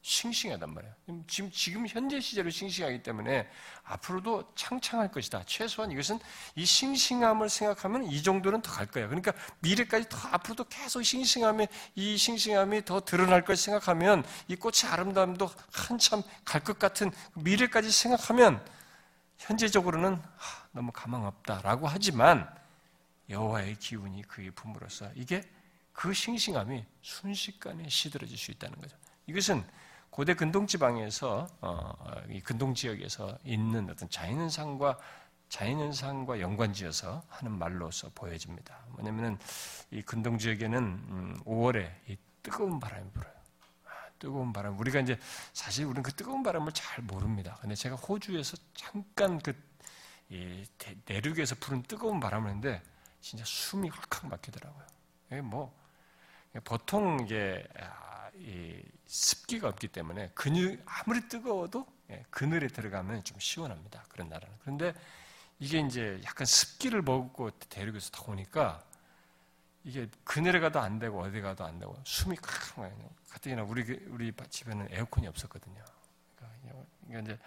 싱싱하단 0.01 0.73
말이에요. 0.73 0.93
지금, 1.27 1.51
지금 1.51 1.87
현재 1.87 2.19
시제로 2.21 2.49
싱싱하기 2.49 3.03
때문에 3.03 3.49
앞으로도 3.83 4.53
창창할 4.55 5.11
것이다. 5.11 5.43
최소한 5.45 5.91
이것은 5.91 6.19
이 6.55 6.65
싱싱함을 6.65 7.49
생각하면 7.49 8.03
이 8.05 8.21
정도는 8.23 8.61
더 8.61 8.71
갈 8.71 8.85
거야. 8.85 9.07
그러니까 9.07 9.33
미래까지 9.59 10.07
더 10.07 10.17
앞으로도 10.29 10.65
계속 10.65 11.03
싱싱함에 11.03 11.67
이 11.95 12.15
싱싱함이 12.17 12.85
더 12.85 13.01
드러날 13.01 13.43
걸 13.43 13.57
생각하면 13.57 14.23
이 14.47 14.55
꽃의 14.55 14.89
아름다움도 14.91 15.49
한참 15.73 16.21
갈 16.45 16.63
것 16.63 16.79
같은 16.79 17.11
미래까지 17.33 17.91
생각하면 17.91 18.63
현재적으로는 19.39 20.15
하, 20.15 20.67
너무 20.71 20.91
가망 20.93 21.25
없다라고 21.25 21.87
하지만 21.87 22.49
여호와의 23.29 23.75
기운이 23.75 24.23
그의 24.23 24.51
품으로써 24.51 25.11
이게 25.15 25.43
그 25.97 26.13
싱싱함이 26.13 26.85
순식간에 27.01 27.89
시들어질 27.89 28.37
수 28.37 28.51
있다는 28.51 28.79
거죠. 28.79 28.95
이것은 29.25 29.65
고대 30.11 30.35
근동 30.35 30.67
지방에서 30.67 31.47
어, 31.59 32.21
이 32.29 32.39
근동 32.39 32.75
지역에서 32.75 33.35
있는 33.43 33.89
어떤 33.89 34.07
자연현상과 34.07 34.99
자연현상과 35.49 36.39
연관지어서 36.39 37.23
하는 37.27 37.51
말로서 37.57 38.11
보여집니다. 38.13 38.77
뭐냐면은 38.89 39.39
이 39.89 40.03
근동 40.03 40.37
지역에는 40.37 40.77
음, 40.77 41.39
5월에 41.45 41.91
이 42.09 42.17
뜨거운 42.43 42.79
바람이 42.79 43.09
불어요. 43.09 43.33
아, 43.85 43.89
뜨거운 44.19 44.53
바람. 44.53 44.77
우리가 44.77 44.99
이제 44.99 45.19
사실 45.51 45.85
우리는 45.85 46.03
그 46.03 46.13
뜨거운 46.13 46.43
바람을 46.43 46.73
잘 46.73 47.03
모릅니다. 47.05 47.57
근데 47.59 47.73
제가 47.73 47.95
호주에서 47.95 48.55
잠깐 48.75 49.39
그 49.39 49.51
내륙에서 51.07 51.55
부는 51.55 51.81
뜨거운 51.81 52.19
바람을 52.19 52.49
했는데 52.49 52.83
진짜 53.19 53.43
숨이 53.47 53.89
확확 53.89 54.27
막히더라고요. 54.27 54.85
뭐 55.41 55.86
보통 56.63 57.19
이게 57.25 57.65
아, 57.79 58.29
습기가 59.05 59.67
없기 59.69 59.89
때문에 59.89 60.31
그늘 60.33 60.81
아무리 60.85 61.27
뜨거워도 61.27 61.85
예, 62.11 62.23
그늘에 62.29 62.67
들어가면 62.67 63.23
좀 63.23 63.39
시원합니다. 63.39 64.05
그런 64.09 64.29
나라는. 64.29 64.55
그런데 64.61 64.93
이게 65.59 65.79
이제 65.79 66.21
약간 66.23 66.45
습기를 66.45 67.01
먹고 67.01 67.51
대륙에서 67.69 68.11
다 68.11 68.23
오니까 68.27 68.83
이게 69.83 70.07
그늘에 70.23 70.59
가도 70.59 70.79
안 70.79 70.99
되고 70.99 71.21
어디 71.21 71.41
가도 71.41 71.65
안 71.65 71.79
되고 71.79 71.97
숨이 72.05 72.35
칵 72.37 72.79
막혀요. 72.79 73.09
가뜩이나 73.29 73.63
우리 73.63 73.81
우리 74.07 74.33
집에는 74.49 74.87
에어컨이 74.91 75.27
없었거든요. 75.27 75.83
그러니까 77.07 77.31
이제 77.31 77.39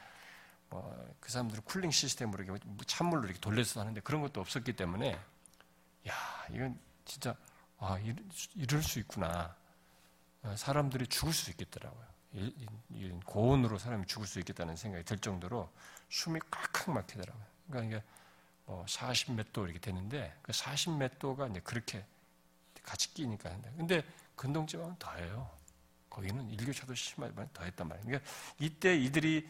뭐 0.69 1.11
그 1.31 1.33
사람들은 1.33 1.63
쿨링 1.63 1.93
시스템으로 1.93 2.43
이렇게 2.43 2.65
찬물로 2.89 3.27
이렇게 3.27 3.39
돌려서 3.39 3.81
하는데 3.81 4.01
그런 4.01 4.21
것도 4.21 4.41
없었기 4.41 4.73
때문에 4.73 5.13
야 6.09 6.47
이건 6.51 6.77
진짜 7.05 7.37
아 7.81 7.99
이럴 8.55 8.83
수 8.83 8.99
있구나. 8.99 9.57
어, 10.43 10.55
사람들이 10.57 11.07
죽을 11.07 11.33
수 11.33 11.51
있겠더라고요. 11.51 12.05
고온으로 13.25 13.79
사람이 13.79 14.07
죽을 14.07 14.27
수 14.27 14.39
있겠다는 14.39 14.77
생각이 14.77 15.05
들 15.05 15.19
정도로 15.19 15.69
숨이 16.11 16.39
꽉꽉 16.51 16.95
막히더라고요. 16.95 17.45
그러니까 17.69 17.97
이게 17.99 18.07
뭐 18.67 18.85
40몇 18.85 19.53
도 19.53 19.65
이렇게 19.65 19.81
되는데 19.81 20.37
그 20.43 20.53
40몇 20.53 21.19
도가 21.19 21.49
이제 21.49 21.61
그렇게 21.61 22.05
같이 22.83 23.13
끼니까 23.15 23.51
근데 23.77 24.05
근동지방은 24.37 24.97
더해요. 24.99 25.51
거기는 26.09 26.51
일교차도 26.51 26.95
심하지만 26.95 27.49
더했단 27.53 27.89
말이에요. 27.89 28.07
그러니까 28.07 28.31
이때 28.59 28.97
이들이 28.97 29.49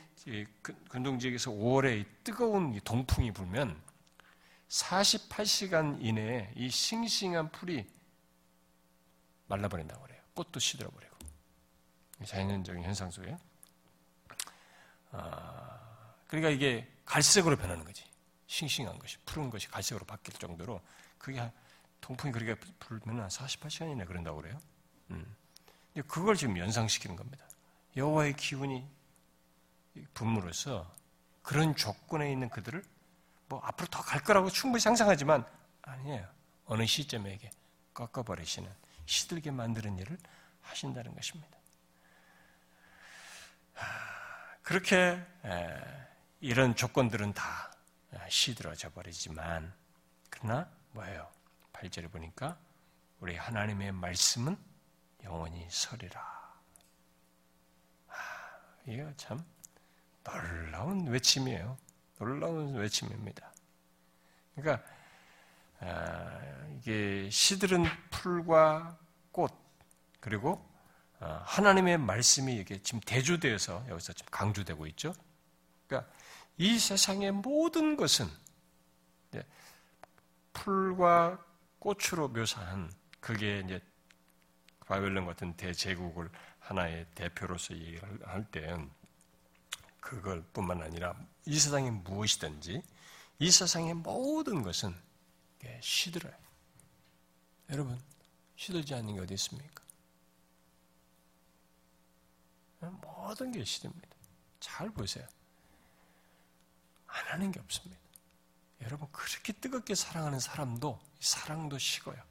근동 0.89 1.19
지역에서 1.19 1.51
5월에 1.51 2.07
뜨거운 2.23 2.79
동풍이 2.81 3.33
불면 3.33 3.81
48시간 4.69 5.99
이내에 6.01 6.53
이 6.55 6.69
싱싱한 6.69 7.51
풀이 7.51 7.87
말라버린다고 9.51 10.03
그래요. 10.03 10.21
꽃도 10.35 10.59
시들어버리고. 10.61 11.17
자연적인 12.25 12.83
현상 12.85 13.11
속에. 13.11 13.37
아, 15.13 16.15
그러니까 16.29 16.51
이게 16.51 16.89
갈색으로 17.05 17.57
변하는 17.57 17.85
거지. 17.85 18.05
싱싱한 18.47 18.99
것이, 18.99 19.19
푸른 19.25 19.51
것이 19.51 19.69
갈색으로 19.69 20.05
바뀔 20.07 20.35
정도로 20.35 20.81
그게 21.19 21.51
통풍이 22.01 22.33
그렇게 22.33 22.55
불면 22.79 23.21
한 23.21 23.29
48시간 23.29 23.91
이내 23.93 24.05
그런다고 24.05 24.41
그래요. 24.41 24.59
음. 25.11 25.37
그걸 26.07 26.37
지금 26.37 26.57
연상시키는 26.59 27.17
겁니다. 27.17 27.45
여호와의 27.97 28.35
기운이 28.37 28.87
분무로서 30.15 30.91
그런 31.43 31.75
조건에 31.75 32.31
있는 32.31 32.49
그들을 32.49 32.83
뭐 33.49 33.61
앞으로 33.65 33.89
더 33.89 34.03
갈 34.03 34.23
거라고 34.23 34.49
충분히 34.51 34.81
상상하지만 34.81 35.45
아니에요. 35.83 36.29
어느 36.67 36.87
시점에게 36.87 37.51
꺾어버리시는 37.95 38.71
시들게 39.11 39.51
만드는 39.51 39.99
일을 39.99 40.17
하신다는 40.63 41.15
것입니다. 41.15 41.59
그렇게 44.63 45.21
이런 46.39 46.77
조건들은 46.77 47.33
다 47.33 47.73
시들어져 48.29 48.91
버리지만 48.91 49.75
그러나 50.31 50.71
뭐예요? 50.93 51.29
8절에 51.73 52.11
보니까 52.13 52.57
우리 53.19 53.37
하나님의 53.37 53.91
말씀은 53.93 54.57
영원히 55.25 55.67
서리라. 55.69 56.21
아, 58.09 58.15
이거 58.87 59.13
참 59.17 59.45
놀라운 60.23 61.09
외침이에요. 61.09 61.77
놀라운 62.19 62.75
외침입니다. 62.75 63.53
그러니까 64.55 64.87
아, 64.87 65.00
이게 66.79 67.29
시들은 67.31 67.85
풀과 68.11 68.99
꽃 69.33 69.53
그리고 70.21 70.69
아, 71.21 71.43
하나님의 71.45 71.99
말씀이 71.99 72.55
이게 72.57 72.81
지금 72.83 73.01
대조되어서 73.01 73.87
여기서 73.89 74.13
지금 74.15 74.31
강조되고 74.31 74.87
있죠. 74.89 75.13
그러니까 75.87 76.11
이 76.57 76.79
세상의 76.79 77.33
모든 77.33 77.97
것은 77.97 78.27
풀과 80.53 81.45
꽃으로 81.79 82.29
묘사한 82.29 82.93
그게 83.21 83.61
이제 83.65 83.81
바벨론 84.87 85.27
같은 85.27 85.55
대제국을 85.57 86.31
하나의 86.59 87.07
대표로서 87.15 87.75
얘기를 87.75 88.21
할 88.27 88.45
때 88.51 88.77
그걸 90.01 90.43
뿐만 90.53 90.83
아니라 90.83 91.15
이 91.47 91.59
세상에 91.59 91.91
무엇이든지 91.91 92.83
이 93.39 93.51
세상의 93.51 93.95
모든 93.95 94.63
것은 94.63 94.95
시들어요. 95.81 96.35
여러분, 97.71 98.01
시들지 98.57 98.95
않는 98.95 99.15
게 99.15 99.21
어디 99.21 99.35
있습니까? 99.35 99.85
모든 102.81 103.53
게 103.53 103.65
시듭니다. 103.65 104.09
잘 104.59 104.91
보세요. 104.91 105.27
안 107.07 107.27
하는 107.27 107.53
게 107.53 107.61
없습니다. 107.61 108.01
여러분, 108.83 109.09
그렇게 109.13 109.53
뜨겁게 109.53 109.95
사랑하는 109.95 110.41
사람도, 110.41 110.99
사랑도 111.21 111.79
식어요. 111.79 112.23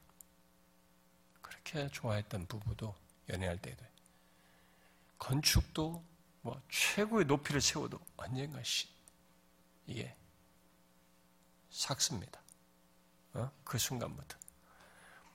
그렇게 1.41 1.87
좋아했던 1.89 2.47
부부도 2.47 2.95
연애할 3.29 3.61
때도 3.61 3.85
건축도 5.19 6.03
뭐 6.41 6.61
최고의 6.69 7.25
높이를 7.25 7.61
세워도 7.61 7.99
언젠가 8.17 8.63
시, 8.63 8.87
이게 9.85 10.15
삭습니다. 11.69 12.41
어? 13.33 13.51
그 13.63 13.77
순간부터. 13.77 14.37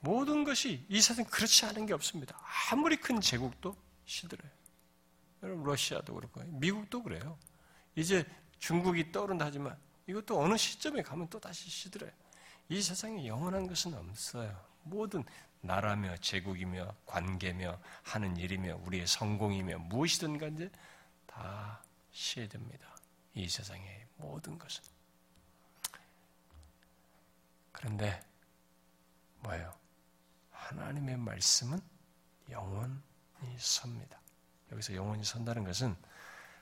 모든 0.01 0.45
것이 0.45 0.85
이 0.89 1.01
세상 1.01 1.25
그렇지 1.25 1.65
않은 1.67 1.87
게 1.87 1.95
없습니다. 1.95 2.39
아무리 2.71 2.97
큰 2.97 3.21
제국도 3.21 3.75
시들어요. 4.05 4.51
여러분 5.43 5.65
러시아도 5.65 6.15
그렇고 6.15 6.43
미국도 6.45 7.03
그래요. 7.03 7.39
이제 7.97 8.27
중국이 8.59 9.13
떠오른다 9.13 9.47
하지만 9.47 9.79
이것도 10.07 10.41
어느 10.41 10.57
시점에 10.57 11.03
가면 11.03 11.29
또 11.29 11.41
다시 11.41 11.71
시들어요. 11.71 12.11
이 12.69 12.81
세상에 12.83 13.27
영원한 13.27 13.67
것은 13.67 13.95
없어요. 13.95 14.59
모든 14.83 15.25
나라며 15.61 16.17
제국이며 16.19 16.95
관계며 17.07 17.81
하는 18.03 18.37
일이며 18.37 18.77
우리의 18.85 19.07
성공이며 19.07 19.79
무엇이든 19.79 20.39
간에 20.39 20.71
다 21.27 21.83
시해됩니다. 22.11 22.95
이 23.35 23.49
세상의 23.49 24.07
모든 24.17 24.59
것은. 24.59 24.94
그런데 27.85 28.19
뭐예요? 29.41 29.79
하나님의 30.53 31.19
말씀은 31.19 31.79
영원히 32.49 33.59
섭니다. 33.59 34.19
여기서 34.73 34.95
영원히 34.95 35.23
선다는 35.23 35.65
것은 35.65 35.95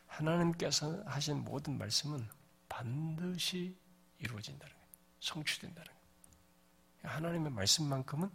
하나님께서 0.09 1.01
하신 1.07 1.45
모든 1.45 1.79
말씀은 1.79 2.29
반드시 2.69 3.79
이루어진다는 4.19 4.75
거예요. 4.75 4.89
성취된다는 5.21 5.93
거예요. 5.93 7.17
하나님의 7.17 7.53
말씀만큼은 7.53 8.29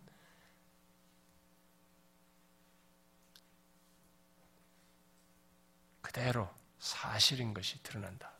그대로 6.00 6.50
사실인 6.80 7.54
것이 7.54 7.84
드러난다. 7.84 8.32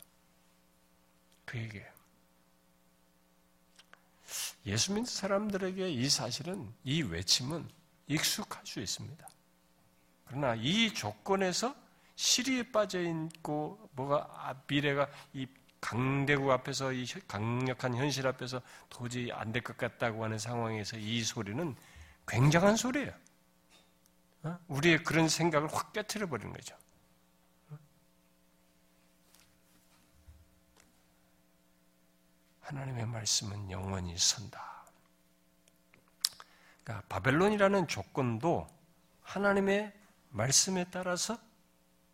그 1.44 1.58
얘기예요. 1.58 1.97
예수 4.68 4.92
믿는 4.92 5.06
사람들에게 5.06 5.90
이 5.90 6.08
사실은, 6.08 6.72
이 6.84 7.02
외침은 7.02 7.68
익숙할 8.06 8.64
수 8.66 8.80
있습니다. 8.80 9.26
그러나 10.26 10.54
이 10.56 10.92
조건에서 10.92 11.74
시리에 12.16 12.70
빠져 12.70 13.00
있고, 13.00 13.88
뭐가, 13.92 14.62
미래가 14.66 15.08
이 15.32 15.46
강대국 15.80 16.50
앞에서, 16.50 16.92
이 16.92 17.06
강력한 17.26 17.94
현실 17.94 18.26
앞에서 18.26 18.60
도저히 18.90 19.30
안 19.32 19.52
될 19.52 19.62
것 19.62 19.76
같다고 19.76 20.24
하는 20.24 20.38
상황에서 20.38 20.98
이 20.98 21.22
소리는 21.22 21.74
굉장한 22.26 22.76
소리예요. 22.76 23.12
어? 24.42 24.58
우리의 24.68 25.02
그런 25.02 25.28
생각을 25.28 25.72
확 25.72 25.92
깨뜨려 25.92 26.26
버리는 26.26 26.52
거죠. 26.52 26.76
하나님의 32.68 33.06
말씀은 33.06 33.70
영원히 33.70 34.16
선다. 34.18 34.84
그러니까 36.84 37.06
바벨론이라는 37.08 37.88
조건도 37.88 38.68
하나님의 39.22 39.94
말씀에 40.30 40.84
따라서 40.90 41.38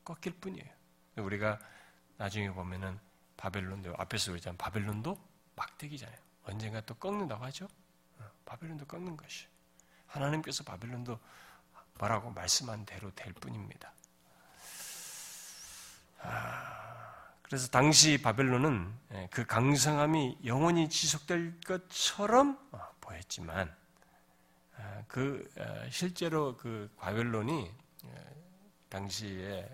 꺾일 0.05 0.39
뿐이에요. 0.41 0.71
우리가 1.17 1.59
나중에 2.19 2.51
보면은 2.51 3.01
바벨론도 3.37 3.95
앞에서 3.99 4.31
그랬잖아요. 4.31 4.57
바벨론도 4.57 5.19
막대기잖아요. 5.57 6.19
언젠가 6.45 6.81
또 6.83 6.95
꺾는다고 6.95 7.45
하죠. 7.47 7.69
어, 8.19 8.31
바벨론도 8.45 8.87
꺾는 8.87 9.17
것이. 9.17 9.49
하나님께서 10.07 10.63
바벨론도 10.63 11.19
뭐라고 11.99 12.31
말씀한 12.31 12.87
대로 12.87 13.11
될 13.17 13.33
뿐입니다. 13.33 13.93
아, 16.21 16.94
그래서 17.45 17.69
당시 17.69 18.21
바벨론은 18.21 18.93
예, 19.13 19.29
그 19.31 19.45
강성함이 19.47 20.39
영원히 20.45 20.89
지속될 20.89 21.61
것처럼 21.61 22.59
어, 22.73 22.81
보였지만 23.01 23.75
아, 24.77 25.03
그 25.07 25.49
어, 25.59 25.89
실제로 25.91 26.57
그 26.57 26.91
바벨론이 26.97 27.71
당시에 28.89 29.69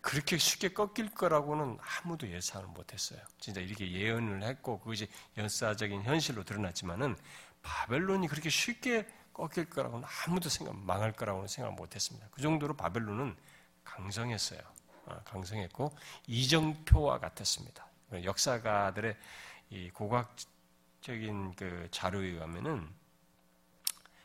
그렇게 0.00 0.38
쉽게 0.38 0.72
꺾일 0.72 1.10
거라고는 1.10 1.78
아무도 1.80 2.28
예상을 2.28 2.66
못했어요. 2.68 3.20
진짜 3.38 3.60
이렇게 3.60 3.90
예언을 3.90 4.42
했고 4.42 4.78
그것이 4.78 5.08
역사적인 5.36 6.02
현실로 6.04 6.44
드러났지만은 6.44 7.16
바벨론이 7.62 8.28
그렇게 8.28 8.48
쉽게 8.48 9.06
꺾일 9.32 9.68
거라고는 9.68 10.06
아무도 10.26 10.48
생각 10.48 10.76
망할 10.76 11.12
거라고는 11.12 11.48
생각 11.48 11.74
못했습니다. 11.74 12.26
그 12.30 12.40
정도로 12.40 12.76
바벨론은 12.76 13.36
강성했어요. 13.82 14.60
어, 15.06 15.20
강성했고 15.24 15.94
이정표와 16.26 17.18
같았습니다. 17.18 17.86
역사가들의 18.22 19.16
이 19.70 19.90
고각적인 19.90 21.54
그 21.56 21.88
자료에 21.90 22.26
의하면은 22.26 22.88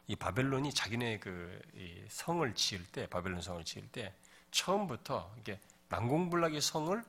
이 0.08 0.16
바벨론이 0.16 0.74
자기네 0.74 1.20
그 1.20 1.62
성을 2.10 2.54
지을 2.56 2.86
때 2.88 3.08
바벨론 3.08 3.42
성을 3.42 3.64
지을 3.64 3.88
때 3.92 4.14
처음부터 4.52 5.36
이게 5.40 5.60
난공불락의 5.90 6.62
성을 6.62 7.04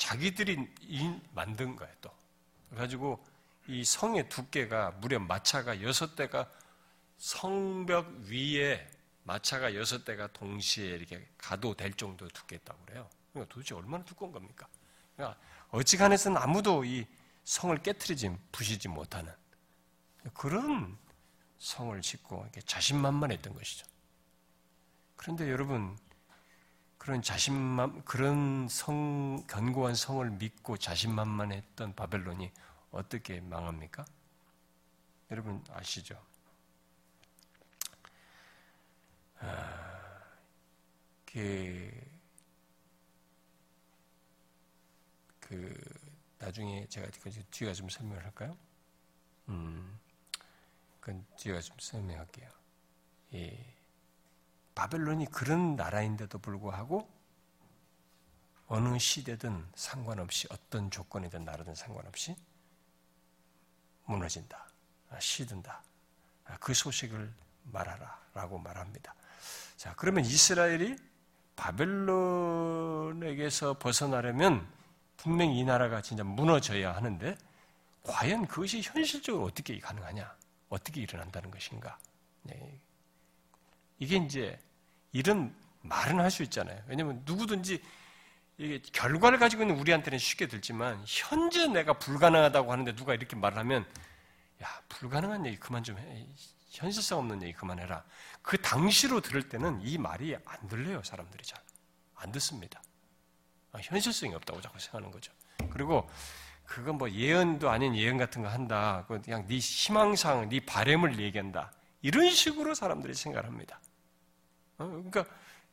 자기들이 0.00 0.66
만든 1.34 1.76
거예요, 1.76 1.94
또. 2.00 2.10
그래가지고 2.70 3.22
이 3.68 3.84
성의 3.84 4.28
두께가 4.30 4.92
무려 4.92 5.18
마차가 5.18 5.82
여섯 5.82 6.16
대가 6.16 6.50
성벽 7.18 8.06
위에 8.30 8.88
마차가 9.22 9.74
여섯 9.74 10.04
대가 10.04 10.26
동시에 10.28 10.86
이렇게 10.86 11.28
가도 11.38 11.74
될 11.74 11.92
정도 11.94 12.28
두께였다고 12.28 12.84
그래요. 12.84 13.08
그러니까 13.32 13.54
도대체 13.54 13.74
얼마나 13.74 14.04
두꺼운 14.04 14.32
겁니까? 14.32 14.66
그러니까 15.14 15.38
어지간해서는 15.70 16.36
아무도 16.36 16.84
이 16.84 17.06
성을 17.44 17.76
깨뜨리지, 17.76 18.36
부시지 18.52 18.88
못하는 18.88 19.32
그런 20.34 20.98
성을 21.58 22.00
짓고 22.00 22.42
이렇게 22.42 22.60
자신만만했던 22.62 23.54
것이죠. 23.54 23.86
그런데 25.16 25.50
여러분, 25.50 25.98
그런 26.96 27.22
자신만, 27.22 28.04
그런 28.04 28.68
성, 28.68 29.46
견고한 29.46 29.94
성을 29.94 30.28
믿고 30.30 30.76
자신만만했던 30.76 31.94
바벨론이 31.94 32.52
어떻게 32.90 33.40
망합니까? 33.40 34.04
여러분 35.30 35.64
아시죠? 35.70 36.20
나중에 46.50 46.86
제가 46.88 47.06
그 47.22 47.30
뒤가 47.50 47.72
좀 47.72 47.88
설명을 47.88 48.24
할까요? 48.24 48.56
음, 49.48 50.00
그건 50.98 51.24
뒤가 51.38 51.60
좀 51.60 51.76
설명할게요. 51.78 52.50
예. 53.34 53.76
바벨론이 54.74 55.26
그런 55.26 55.76
나라인데도 55.76 56.40
불구하고 56.40 57.08
어느 58.66 58.98
시대든 58.98 59.64
상관없이 59.76 60.48
어떤 60.50 60.90
조건이든 60.90 61.44
나라든 61.44 61.76
상관없이 61.76 62.34
무너진다. 64.06 64.66
아, 65.10 65.20
시든다. 65.20 65.84
아, 66.46 66.56
그 66.58 66.74
소식을 66.74 67.32
말하라. 67.64 68.18
라고 68.34 68.58
말합니다. 68.58 69.14
자, 69.76 69.94
그러면 69.96 70.24
이스라엘이 70.24 70.96
바벨론에게서 71.54 73.08
벗어나려면 73.78 74.79
분명히 75.22 75.58
이 75.58 75.64
나라가 75.64 76.00
진짜 76.00 76.24
무너져야 76.24 76.94
하는데 76.94 77.36
과연 78.02 78.46
그것이 78.46 78.80
현실적으로 78.82 79.44
어떻게 79.44 79.78
가능하냐? 79.78 80.34
어떻게 80.70 81.02
일어난다는 81.02 81.50
것인가? 81.50 81.98
네. 82.42 82.80
이게 83.98 84.16
이제 84.16 84.58
이런 85.12 85.54
말은 85.82 86.20
할 86.20 86.30
수 86.30 86.42
있잖아요. 86.44 86.82
왜냐하면 86.86 87.22
누구든지 87.26 87.82
이게 88.58 88.80
결과를 88.92 89.38
가지고 89.38 89.62
있는 89.62 89.78
우리한테는 89.78 90.18
쉽게 90.18 90.46
들지만 90.48 91.02
현재 91.06 91.66
내가 91.66 91.94
불가능하다고 91.98 92.72
하는데 92.72 92.94
누가 92.94 93.14
이렇게 93.14 93.36
말하면 93.36 93.86
야 94.62 94.82
불가능한 94.88 95.46
얘기 95.46 95.58
그만 95.58 95.82
좀 95.84 95.98
해. 95.98 96.26
현실성 96.70 97.18
없는 97.18 97.42
얘기 97.42 97.52
그만해라. 97.52 98.04
그 98.42 98.56
당시로 98.60 99.20
들을 99.20 99.48
때는 99.48 99.80
이 99.82 99.98
말이 99.98 100.36
안 100.46 100.68
들려요 100.68 101.02
사람들이 101.02 101.44
잘 101.44 101.60
안 102.20 102.32
듣습니다. 102.32 102.82
아, 103.72 103.78
현실성이 103.80 104.34
없다고 104.34 104.60
자꾸 104.60 104.78
생각하는 104.78 105.10
거죠. 105.10 105.32
그리고 105.70 106.08
그건 106.64 106.98
뭐 106.98 107.10
예언도 107.10 107.68
아닌 107.68 107.96
예언 107.96 108.16
같은 108.16 108.42
거 108.42 108.48
한다. 108.48 109.04
그냥 109.06 109.46
네 109.46 109.58
희망상, 109.58 110.48
네 110.48 110.60
바램을 110.60 111.18
얘기한다. 111.18 111.72
이런 112.02 112.30
식으로 112.30 112.74
사람들이 112.74 113.14
생각을 113.14 113.48
합니다. 113.48 113.80
어? 114.78 114.86
그러니까 114.86 115.24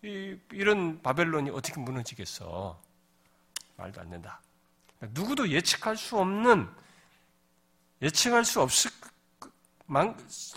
이, 0.02 0.38
런 0.52 1.02
바벨론이 1.02 1.50
어떻게 1.52 1.80
무너지겠어? 1.80 2.80
말도 3.78 4.02
안 4.02 4.10
된다. 4.10 4.42
누구도 5.00 5.50
예측할 5.50 5.96
수 5.98 6.18
없는 6.18 6.68
예측할 8.02 8.46
수 8.46 8.62
없을 8.62 8.92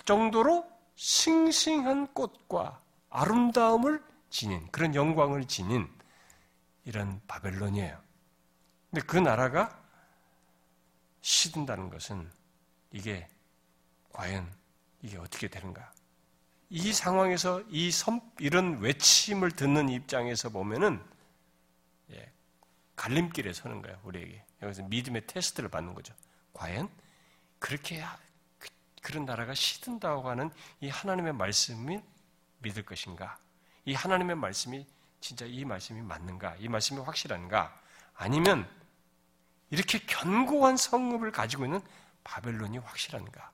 정도로 0.05 0.67
싱싱한 0.95 2.15
꽃과 2.15 2.81
아름다움을 3.11 4.03
지닌 4.31 4.67
그런 4.71 4.95
영광을 4.95 5.47
지닌 5.47 5.89
이런 6.85 7.21
바벨론이에요. 7.27 8.01
근데 8.91 9.07
그 9.07 9.17
나라가 9.17 9.81
시든다는 11.21 11.91
것은 11.91 12.31
이게 12.91 13.29
과연 14.13 14.51
이게 15.03 15.17
어떻게 15.19 15.49
되는가? 15.49 15.93
이 16.71 16.93
상황에서 16.93 17.63
이 17.69 17.91
선, 17.91 18.21
이런 18.39 18.79
외침을 18.81 19.53
듣는 19.53 19.89
입장에서 19.89 20.51
보면은 20.51 21.03
예, 22.13 22.33
갈림길에 22.97 23.53
서는 23.53 23.83
거예요 23.83 24.01
우리에게 24.05 24.45
여기서 24.63 24.85
믿음의 24.85 25.27
테스트를 25.27 25.69
받는 25.69 25.95
거죠. 25.95 26.15
과연 26.53 26.89
그렇게 27.59 28.05
그, 28.59 29.13
런 29.13 29.25
나라가 29.25 29.55
시든다고 29.55 30.29
하는 30.29 30.51
이 30.81 30.89
하나님의 30.89 31.33
말씀을 31.33 32.03
믿을 32.59 32.85
것인가? 32.85 33.39
이 33.85 33.95
하나님의 33.95 34.37
말씀이 34.37 34.87
진짜 35.21 35.45
이 35.47 35.65
말씀이 35.65 36.01
맞는가? 36.03 36.57
이 36.57 36.69
말씀이 36.69 37.01
확실한가? 37.01 37.79
아니면 38.15 38.69
이렇게 39.71 39.99
견고한 39.99 40.77
성읍을 40.77 41.33
가지고 41.33 41.65
있는 41.65 41.81
바벨론이 42.25 42.79
확실한가? 42.79 43.53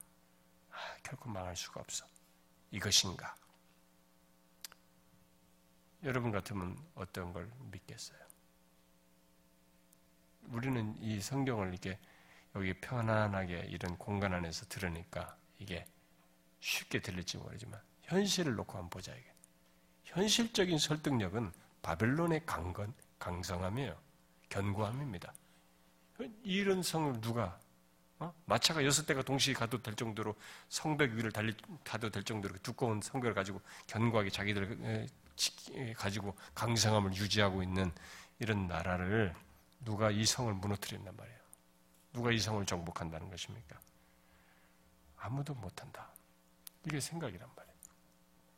아, 0.70 0.76
결코 1.02 1.28
망할 1.28 1.56
수가 1.56 1.80
없어. 1.80 2.06
이것인가? 2.70 3.36
여러분 6.04 6.30
같으면 6.30 6.78
어떤 6.94 7.32
걸 7.32 7.50
믿겠어요? 7.72 8.18
우리는 10.48 10.96
이 11.00 11.20
성경을 11.20 11.70
이렇게 11.70 11.98
여기 12.54 12.72
편안하게 12.74 13.66
이런 13.68 13.98
공간 13.98 14.32
안에서 14.32 14.66
들으니까 14.66 15.36
이게 15.58 15.84
쉽게 16.60 17.00
들릴지 17.00 17.38
모르지만 17.38 17.80
현실을 18.02 18.54
놓고 18.54 18.72
한번 18.74 18.90
보자 18.90 19.12
이게. 19.14 19.35
현실적인 20.16 20.78
설득력은 20.78 21.52
바벨론의 21.82 22.46
강건, 22.46 22.94
강성함이에요. 23.18 23.94
견고함입니다. 24.48 25.34
이런 26.42 26.82
성을 26.82 27.20
누가 27.20 27.60
어? 28.18 28.32
마차가 28.46 28.82
여섯 28.86 29.04
대가 29.04 29.22
동시에 29.22 29.52
가도 29.52 29.82
될 29.82 29.94
정도로 29.94 30.34
성벽 30.70 31.10
위를 31.10 31.30
달리 31.30 31.54
가도 31.84 32.10
될 32.10 32.22
정도로 32.22 32.54
그 32.54 32.60
두꺼운 32.62 33.02
성벽을 33.02 33.34
가지고 33.34 33.60
견고하게 33.88 34.30
자기들 34.30 35.06
가지고 35.94 36.34
강성함을 36.54 37.14
유지하고 37.14 37.62
있는 37.62 37.92
이런 38.38 38.66
나라를 38.66 39.34
누가 39.84 40.10
이 40.10 40.24
성을 40.24 40.50
무너뜨린단 40.54 41.14
말이에요. 41.14 41.38
누가 42.14 42.32
이 42.32 42.38
성을 42.38 42.64
정복한다는 42.64 43.28
것입니까? 43.28 43.78
아무도 45.18 45.52
못한다. 45.52 46.08
이게 46.86 47.00
생각이란 47.00 47.46
말이에요. 47.54 47.65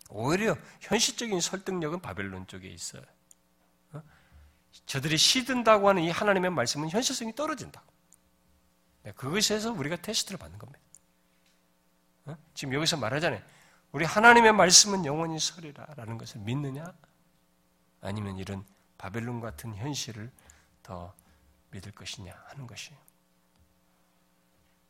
오히려 0.09 0.57
현실적인 0.81 1.41
설득력은 1.41 2.01
바벨론 2.01 2.47
쪽에 2.47 2.69
있어요. 2.69 3.03
어? 3.93 4.03
저들이 4.87 5.17
시든다고 5.17 5.89
하는 5.89 6.03
이 6.03 6.11
하나님의 6.11 6.51
말씀은 6.51 6.89
현실성이 6.91 7.35
떨어진다. 7.35 7.83
네, 9.03 9.13
그것에서 9.13 9.73
우리가 9.73 9.97
테스트를 9.97 10.39
받는 10.39 10.59
겁니다. 10.59 10.81
어? 12.27 12.37
지금 12.55 12.75
여기서 12.75 12.97
말하잖아요. 12.97 13.43
우리 13.93 14.05
하나님의 14.05 14.53
말씀은 14.53 15.05
영원히 15.05 15.39
설이라라는 15.39 16.19
것을 16.19 16.41
믿느냐? 16.41 16.93
아니면 18.01 18.37
이런 18.37 18.65
바벨론 18.97 19.41
같은 19.41 19.75
현실을 19.75 20.31
더 20.83 21.15
믿을 21.71 21.93
것이냐 21.93 22.35
하는 22.49 22.67
것이에요. 22.67 22.99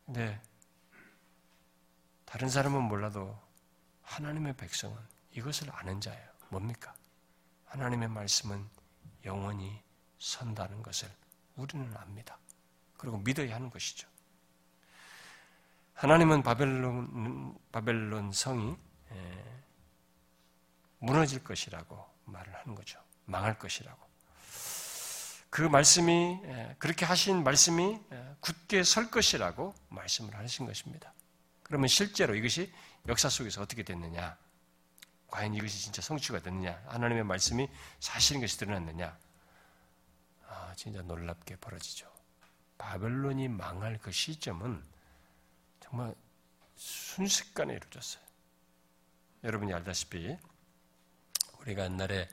근데 0.07 0.41
다른 2.25 2.49
사람은 2.49 2.83
몰라도 2.83 3.39
하나님의 4.09 4.57
백성은 4.57 4.97
이것을 5.33 5.69
아는 5.73 6.01
자예요. 6.01 6.29
뭡니까? 6.49 6.95
하나님의 7.67 8.09
말씀은 8.09 8.69
영원히 9.25 9.83
선다는 10.19 10.83
것을 10.83 11.09
우리는 11.57 11.95
압니다. 11.97 12.39
그리고 12.97 13.19
믿어야 13.19 13.55
하는 13.55 13.71
것이죠. 13.71 14.09
하나님은 15.95 16.43
바벨론, 16.43 17.59
바벨론 17.71 18.33
성이 18.33 18.77
무너질 21.01 21.45
것이라고 21.45 22.05
말을 22.25 22.55
하는 22.55 22.75
거죠. 22.75 23.01
망할 23.27 23.59
것이라고. 23.59 24.09
그 25.51 25.63
말씀이 25.63 26.41
예, 26.45 26.77
그렇게 26.79 27.07
하신 27.07 27.43
말씀이 27.43 27.99
예, 28.13 28.37
굳게 28.41 28.83
설 28.83 29.11
것이라고 29.11 29.75
말씀을 29.89 30.35
하신 30.37 30.67
것입니다. 30.67 31.13
그러면 31.63 31.89
실제로 31.89 32.35
이것이 32.35 32.73
역사 33.07 33.29
속에서 33.29 33.63
어떻게 33.63 33.83
됐느냐? 33.83 34.37
과연 35.29 35.55
이것이 35.55 35.79
진짜 35.79 36.03
성취가 36.03 36.41
됐느냐? 36.41 36.83
하나님의 36.87 37.25
말씀이 37.25 37.69
사실인 38.01 38.41
것이 38.41 38.59
드러났느냐? 38.59 39.17
아, 40.49 40.73
진짜 40.77 41.03
놀랍게 41.03 41.57
벌어지죠. 41.57 42.11
바벨론이 42.79 43.49
망할 43.49 43.99
그 43.99 44.11
시점은 44.11 44.83
정말 45.81 46.15
순식간에 46.77 47.75
이루어졌어요. 47.75 48.23
여러분이 49.45 49.73
알다시피 49.73 50.37
우리가 51.61 51.85
옛날에 51.85 52.29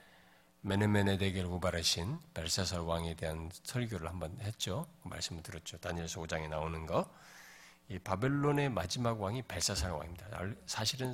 메네메네데겔 0.61 1.45
우바르신 1.45 2.19
벨사살 2.33 2.79
왕에 2.79 3.15
대한 3.15 3.51
설교를 3.63 4.07
한번 4.07 4.35
했죠. 4.41 4.87
그 5.03 5.09
말씀을 5.09 5.43
들었죠. 5.43 5.77
다니엘서 5.77 6.21
5장에 6.21 6.49
나오는 6.49 6.85
거. 6.85 7.11
이 7.89 7.99
바벨론의 7.99 8.69
마지막 8.69 9.21
왕이 9.21 9.43
벨사살 9.43 9.91
왕입니다. 9.91 10.27
사실은 10.65 11.13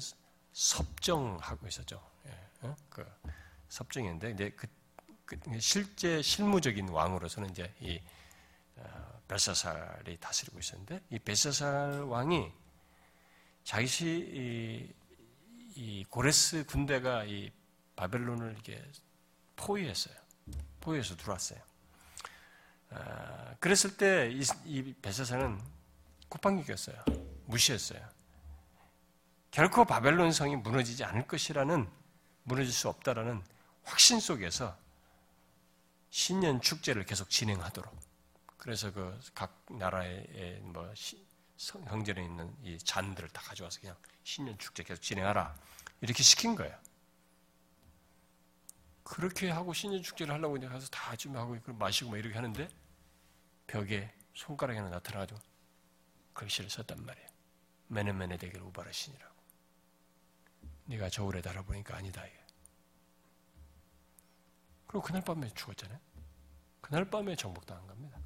섭정하고 0.54 1.68
있었죠. 1.68 2.02
예, 2.28 2.68
어? 2.68 2.76
그 2.90 3.06
섭정인데 3.70 4.32
이제 4.32 4.50
그, 4.52 4.68
그, 5.26 5.38
실제 5.60 6.22
실무적인 6.22 6.90
왕으로서는 6.90 7.50
이제 7.50 7.74
이 7.80 8.00
어, 8.78 9.22
벨사살이 9.28 10.18
다스리고 10.18 10.60
있었는데 10.60 11.02
이 11.10 11.20
벨사살 11.20 12.04
왕이 12.04 12.52
자기시 13.64 14.06
이, 14.06 14.94
이 15.76 16.06
고레스 16.10 16.66
군대가 16.66 17.24
이 17.26 17.52
바벨론을 17.96 18.54
이렇게 18.54 18.84
포위했어요. 19.56 20.16
포위해서 20.80 21.16
들어왔어요. 21.16 21.60
아, 22.90 23.56
그랬을 23.60 23.96
때 23.96 24.32
이, 24.32 24.44
이 24.66 24.94
벨사살은 25.02 25.62
쿠팡기 26.32 26.64
꼈어요. 26.64 26.96
무시했어요. 27.46 28.08
결코 29.52 29.84
바벨론 29.84 30.32
성이 30.32 30.56
무너지지 30.56 31.04
않을 31.04 31.28
것이라는 31.28 31.90
무너질 32.44 32.72
수 32.74 32.88
없다라는 32.88 33.44
확신 33.84 34.20
속에서 34.22 34.78
신년 36.10 36.62
축제를 36.62 37.04
계속 37.04 37.30
진행하도록 37.30 37.94
그래서 38.58 38.92
그 38.92 39.20
각 39.34 39.66
나라의 39.70 40.60
뭐 40.64 40.94
형제에 41.88 42.24
있는 42.24 42.56
이 42.64 42.78
잔들을 42.78 43.30
다 43.30 43.42
가져와서 43.42 43.82
그냥 43.82 43.96
신년 44.24 44.58
축제 44.58 44.84
계속 44.84 45.02
진행하라 45.02 45.54
이렇게 46.00 46.24
시킨 46.24 46.56
거예요. 46.56 46.78
그렇게 49.04 49.50
하고 49.50 49.74
신년 49.74 50.02
축제를 50.02 50.34
하려고 50.34 50.56
이제 50.56 50.68
가서 50.68 50.88
다 50.88 51.14
준비하고 51.16 51.58
마시고 51.74 52.12
막 52.12 52.18
이렇게 52.18 52.36
하는데 52.36 52.70
벽에 53.68 54.14
손가락이 54.34 54.80
하나 54.80 54.90
나타나가지고 54.92 55.51
글씨를 56.34 56.70
썼단 56.70 57.06
말이에요. 57.06 57.30
메네메네 57.88 58.38
대결 58.38 58.62
우바라 58.64 58.92
신이라고. 58.92 59.36
네가 60.86 61.10
저울에 61.10 61.42
달아보니까 61.42 61.96
아니다 61.96 62.26
이게. 62.26 62.42
그리고 64.88 65.02
그날 65.02 65.24
밤에 65.24 65.50
죽었잖아요. 65.54 66.00
그날 66.82 67.10
밤에 67.10 67.36
정복당한 67.36 67.86
겁니다. 67.88 68.20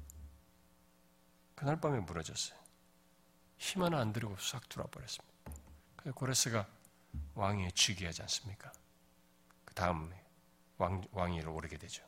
그날 1.54 1.80
밤에 1.80 2.00
무너졌어요. 2.00 2.58
힘 3.58 3.82
하나 3.82 4.00
안 4.00 4.12
들이고 4.12 4.36
싹 4.38 4.68
들어버렸습니다. 4.68 5.36
그래서 5.96 6.14
고레스가 6.14 6.66
왕위에 7.34 7.70
즉위하지 7.70 8.22
않습니까? 8.22 8.72
그 9.64 9.74
다음에 9.74 10.22
왕, 10.78 11.02
왕위를 11.12 11.48
오르게 11.48 11.78
되죠. 11.78 12.04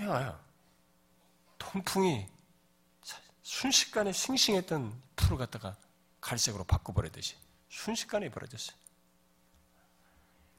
야, 0.00 0.40
통풍이 1.58 2.26
순식간에 3.48 4.12
싱싱했던 4.12 5.02
풀을 5.16 5.38
갖다가 5.38 5.74
갈색으로 6.20 6.64
바꿔버리듯이 6.64 7.34
순식간에 7.70 8.30
벌어졌어요. 8.30 8.76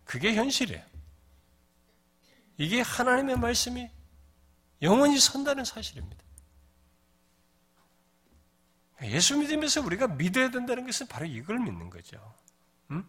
그게 0.05 0.33
현실이에요. 0.33 0.83
이게 2.57 2.81
하나님의 2.81 3.37
말씀이 3.37 3.91
영원히 4.81 5.19
선다는 5.19 5.65
사실입니다. 5.65 6.23
예수 9.03 9.37
믿으면서 9.37 9.81
우리가 9.81 10.07
믿어야 10.07 10.49
된다는 10.49 10.87
것은 10.87 11.05
바로 11.05 11.27
이걸 11.27 11.59
믿는 11.59 11.91
거죠. 11.91 12.35
음? 12.89 13.07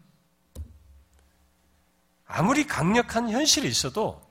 아무리 2.27 2.67
강력한 2.67 3.31
현실이 3.31 3.67
있어도 3.67 4.30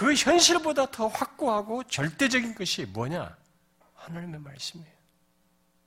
그 0.00 0.14
현실보다 0.14 0.90
더 0.90 1.08
확고하고 1.08 1.84
절대적인 1.84 2.54
것이 2.54 2.86
뭐냐? 2.86 3.36
하나님의 3.96 4.40
말씀이에요. 4.40 4.96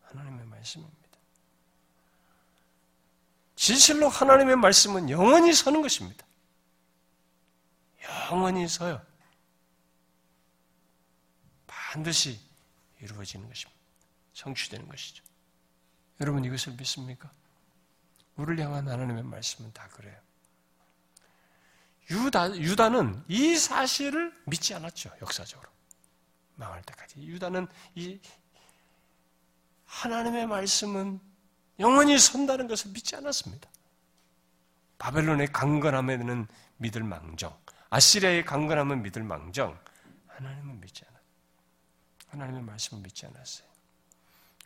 하나님의 0.03 0.45
말씀입니다. 0.45 1.17
진실로 3.55 4.09
하나님의 4.09 4.55
말씀은 4.57 5.09
영원히 5.09 5.51
서는 5.51 5.81
것입니다. 5.81 6.23
영원히 8.29 8.67
서요. 8.67 9.03
반드시 11.65 12.39
이루어지는 13.01 13.47
것입니다. 13.47 13.81
성취되는 14.33 14.87
것이죠. 14.89 15.23
여러분 16.21 16.45
이것을 16.45 16.73
믿습니까? 16.73 17.31
우리를 18.35 18.63
향한 18.63 18.87
하나님의 18.87 19.23
말씀은 19.23 19.73
다 19.73 19.87
그래요. 19.87 20.15
유다, 22.09 22.55
유다는 22.57 23.23
이 23.27 23.55
사실을 23.55 24.33
믿지 24.45 24.73
않았죠, 24.73 25.11
역사적으로. 25.21 25.69
망할 26.55 26.81
때까지. 26.83 27.21
유다는 27.25 27.67
이 27.95 28.19
하나님의 29.85 30.47
말씀은 30.47 31.19
영원히 31.79 32.17
선다는 32.19 32.67
것을 32.67 32.91
믿지 32.91 33.15
않았습니다. 33.15 33.69
바벨론의 34.97 35.51
강건함에는 35.51 36.47
믿을 36.77 37.03
망정, 37.03 37.57
아시리아의 37.89 38.45
강건함은 38.45 39.03
믿을 39.03 39.23
망정, 39.23 39.77
하나님은 40.27 40.79
믿지 40.81 41.03
않았어요. 41.05 41.23
하나님의 42.27 42.63
말씀을 42.63 43.03
믿지 43.03 43.25
않았어요. 43.25 43.67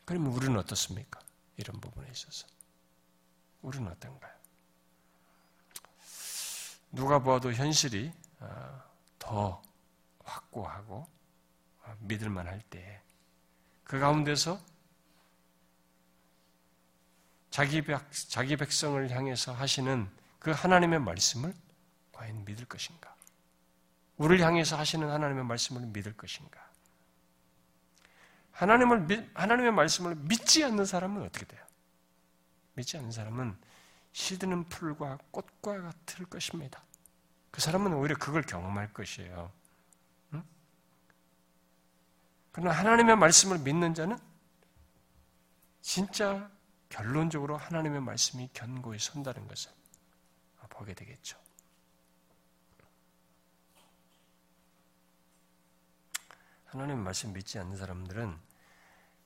그러면 0.05 0.31
우리는 0.31 0.57
어떻습니까? 0.57 1.19
이런 1.57 1.79
부분에 1.81 2.09
있어서. 2.11 2.47
우리는 3.61 3.87
어떤가요? 3.91 4.36
누가 6.97 7.19
보아도 7.19 7.53
현실이 7.53 8.11
어, 8.39 8.83
더 9.19 9.61
확고하고 10.23 11.07
어, 11.83 11.95
믿을만 11.99 12.47
할 12.47 12.59
때, 12.71 13.01
그 13.83 13.99
가운데서 13.99 14.59
자기, 17.51 17.83
백, 17.83 18.01
자기 18.11 18.57
백성을 18.57 19.09
향해서 19.11 19.53
하시는 19.53 20.09
그 20.39 20.49
하나님의 20.49 20.99
말씀을 20.99 21.53
과연 22.13 22.45
믿을 22.45 22.65
것인가? 22.65 23.15
우리를 24.17 24.43
향해서 24.43 24.75
하시는 24.75 25.07
하나님의 25.07 25.45
말씀을 25.45 25.85
믿을 25.85 26.17
것인가? 26.17 26.67
하나님을, 28.53 29.29
하나님의 29.35 29.71
말씀을 29.71 30.15
믿지 30.15 30.63
않는 30.63 30.85
사람은 30.85 31.21
어떻게 31.21 31.45
돼요? 31.45 31.63
믿지 32.73 32.97
않는 32.97 33.11
사람은 33.11 33.55
시드는 34.13 34.63
풀과 34.69 35.19
꽃과 35.29 35.79
같을 35.79 36.25
것입니다. 36.25 36.86
그 37.51 37.61
사람은 37.61 37.93
오히려 37.93 38.15
그걸 38.17 38.41
경험할 38.41 38.93
것이에요. 38.93 39.51
응? 40.33 40.43
그러나 42.51 42.71
하나님의 42.71 43.15
말씀을 43.17 43.59
믿는 43.59 43.93
자는 43.93 44.17
진짜 45.81 46.49
결론적으로 46.89 47.57
하나님의 47.57 48.01
말씀이 48.01 48.49
견고히 48.53 48.99
선다는 48.99 49.47
것을 49.47 49.71
보게 50.69 50.93
되겠죠. 50.93 51.37
하나님의 56.65 57.03
말씀 57.03 57.33
믿지 57.33 57.57
않는 57.59 57.77
사람들은 57.77 58.37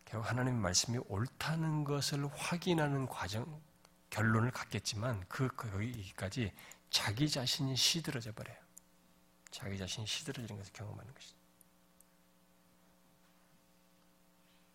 결국 0.06 0.30
하나님의 0.30 0.62
말씀이 0.62 1.00
옳다는 1.08 1.84
것을 1.84 2.28
확인하는 2.34 3.08
과정, 3.08 3.62
결론을 4.10 4.52
갖겠지만 4.52 5.26
그, 5.28 5.48
거기까지 5.48 6.54
자기 6.92 7.30
자신이 7.30 7.76
시들어져 7.76 8.34
버려요. 8.34 8.58
자기 9.50 9.78
자신이 9.78 10.06
시들어지는 10.06 10.58
것을 10.60 10.74
경험하는 10.74 11.14
것이죠. 11.14 11.36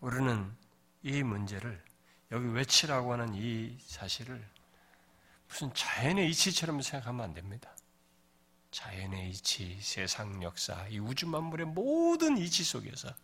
우리는 0.01 0.57
이 1.03 1.23
문제를 1.23 1.85
여기 2.33 2.47
외치라고 2.49 3.13
하는 3.13 3.35
이 3.35 3.79
사실을 3.81 4.45
무슨 5.47 5.73
자연의 5.73 6.29
이치처럼 6.31 6.83
생각하면 6.83 7.27
안 7.27 7.35
됩니다. 7.35 7.75
자연의 8.71 9.31
이치, 9.31 9.79
세상 9.81 10.43
역사, 10.43 10.87
이 10.89 10.99
우주 10.99 11.27
만물의 11.27 11.67
모든 11.67 12.37
이치 12.37 12.65
속에서 12.65 13.15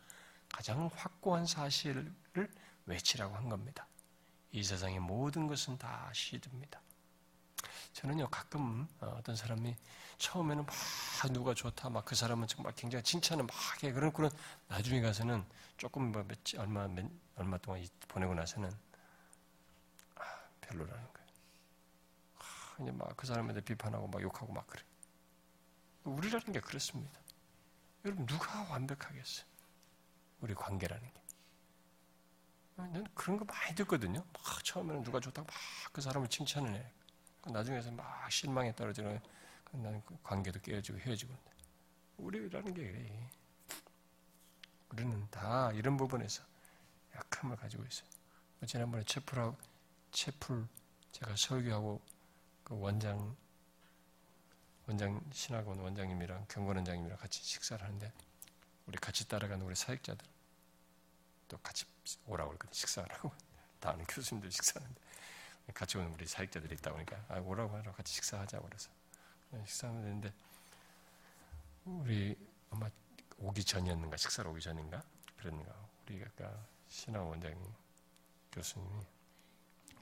가장 0.49 0.89
확고한 0.95 1.47
사실을 1.47 2.13
외치라고 2.87 3.35
한 3.35 3.49
겁니다. 3.49 3.87
이 4.53 4.63
세상의 4.63 5.01
모든 5.01 5.47
것은 5.47 5.79
다 5.79 6.11
시듭니다. 6.15 6.81
저는요 7.93 8.29
가끔 8.31 8.87
어, 9.01 9.07
어떤 9.19 9.37
사람이 9.37 9.77
처음에는 10.19 10.65
막 10.67 10.75
누가 11.33 11.55
좋다 11.55 11.91
막 11.91 12.05
그 12.05 12.15
사람은 12.15 12.47
정말 12.49 12.75
굉장히 12.75 13.03
칭찬을 13.05 13.45
막 13.45 13.55
해. 13.85 13.93
그런 13.93 14.13
그런 14.13 14.31
나중에 14.69 15.01
가서는 15.01 15.45
조금 15.77 16.13
뭐 16.13 16.23
몇, 16.25 16.39
얼마 16.59 16.87
몇, 16.89 17.07
얼마 17.37 17.59
동안 17.59 17.87
보내고 18.09 18.35
나서는 18.35 18.71
아, 20.17 20.23
별로라는 20.61 21.03
거예요. 21.13 21.29
아, 22.39 22.77
이제 22.83 22.91
막 22.93 23.17
그 23.17 23.27
사람한테 23.27 23.61
비판하고 23.63 24.09
막 24.09 24.23
욕하고 24.23 24.53
막 24.53 24.67
그래. 24.67 24.83
우리라는 26.05 26.53
게 26.53 26.61
그렇습니다. 26.61 27.19
여러분 28.05 28.27
누가 28.27 28.63
완벽하겠어요? 28.71 29.47
우리 30.41 30.55
관계라는 30.55 31.13
게. 31.13 31.23
난 32.77 33.07
그런 33.15 33.39
거 33.39 33.45
많이 33.45 33.75
듣거든요. 33.77 34.25
막 34.33 34.65
처음에는 34.65 35.03
누가 35.05 35.21
좋다고 35.21 35.47
막 35.47 35.55
그 35.93 36.01
사람을 36.01 36.29
칭찬을 36.29 36.75
해. 36.75 36.93
나중에서 37.47 37.91
막 37.93 38.31
실망에 38.31 38.75
떨어지는 38.75 39.21
그 40.05 40.17
관계도 40.23 40.61
깨어지고 40.61 40.99
헤어지고 40.99 41.35
우리라는 42.19 42.75
게 42.75 42.83
그래. 42.93 43.31
우리는 44.91 45.27
다 45.31 45.73
이런 45.73 45.97
부분에서 45.97 46.45
약함을 47.17 47.57
가지고 47.57 47.85
있어요. 47.85 48.09
지난번에 48.67 49.03
채플하고 49.05 49.57
채플 50.13 50.67
제가 51.13 51.35
설교하고 51.37 52.01
그 52.63 52.79
원장 52.79 53.35
원장 54.87 55.21
신학원 55.33 55.79
원장님이랑 55.79 56.47
경건 56.49 56.77
원장님이랑 56.77 57.19
같이 57.19 57.43
식사를 57.43 57.85
하는데 57.85 58.13
우리 58.87 58.99
같이 58.99 59.27
따라가는 59.29 59.65
우리 59.65 59.75
사역자들 59.75 60.27
또 61.49 61.59
같이 61.59 61.87
오라고 62.27 62.51
그러거든요. 62.51 62.73
식사하라고. 62.73 63.33
다른 63.81 64.05
교수님들 64.05 64.51
식사하는데 64.51 65.01
같이 65.75 65.99
오는 65.99 66.13
우리 66.13 66.27
사역자들이 66.27 66.75
있다 66.77 66.93
보니까 66.93 67.25
아, 67.29 67.39
오라고 67.39 67.77
하라 67.77 67.93
같이 67.93 68.13
식사하자고 68.15 68.65
그래서 68.67 68.91
식사하면 69.65 70.03
되는데 70.03 70.33
우리 71.85 72.37
아마 72.71 72.89
오기 73.39 73.65
전이었는가 73.65 74.17
식사를 74.17 74.49
오기 74.51 74.61
전인가 74.61 75.03
그랬는가 75.39 75.75
우리 76.07 76.23
아까 76.25 76.53
신학 76.89 77.23
원장 77.27 77.55
교수님이 78.53 79.05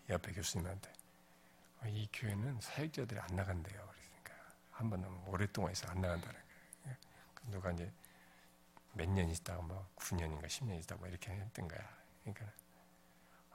옆에 0.09 0.33
교수님한테 0.33 0.93
아, 1.81 1.89
이 1.89 2.09
교회는 2.13 2.61
사역자들이 2.61 3.19
안 3.21 3.37
나간대요. 3.37 3.89
그러니까 3.93 4.35
한번 4.73 5.05
오랫동안 5.27 5.73
있어 5.73 5.89
안 5.89 6.01
나간다는 6.01 6.35
거예요. 6.83 6.97
그 7.35 7.51
누가 7.51 7.71
이제 7.73 7.91
몇 8.93 9.09
년 9.09 9.31
있다가 9.31 9.63
뭐 9.63 9.89
9년인가 9.97 10.47
10년 10.47 10.79
있다가 10.81 10.99
뭐 11.01 11.09
이렇게 11.09 11.31
했던 11.33 11.69
거야. 11.69 11.97
그러니까 12.25 12.53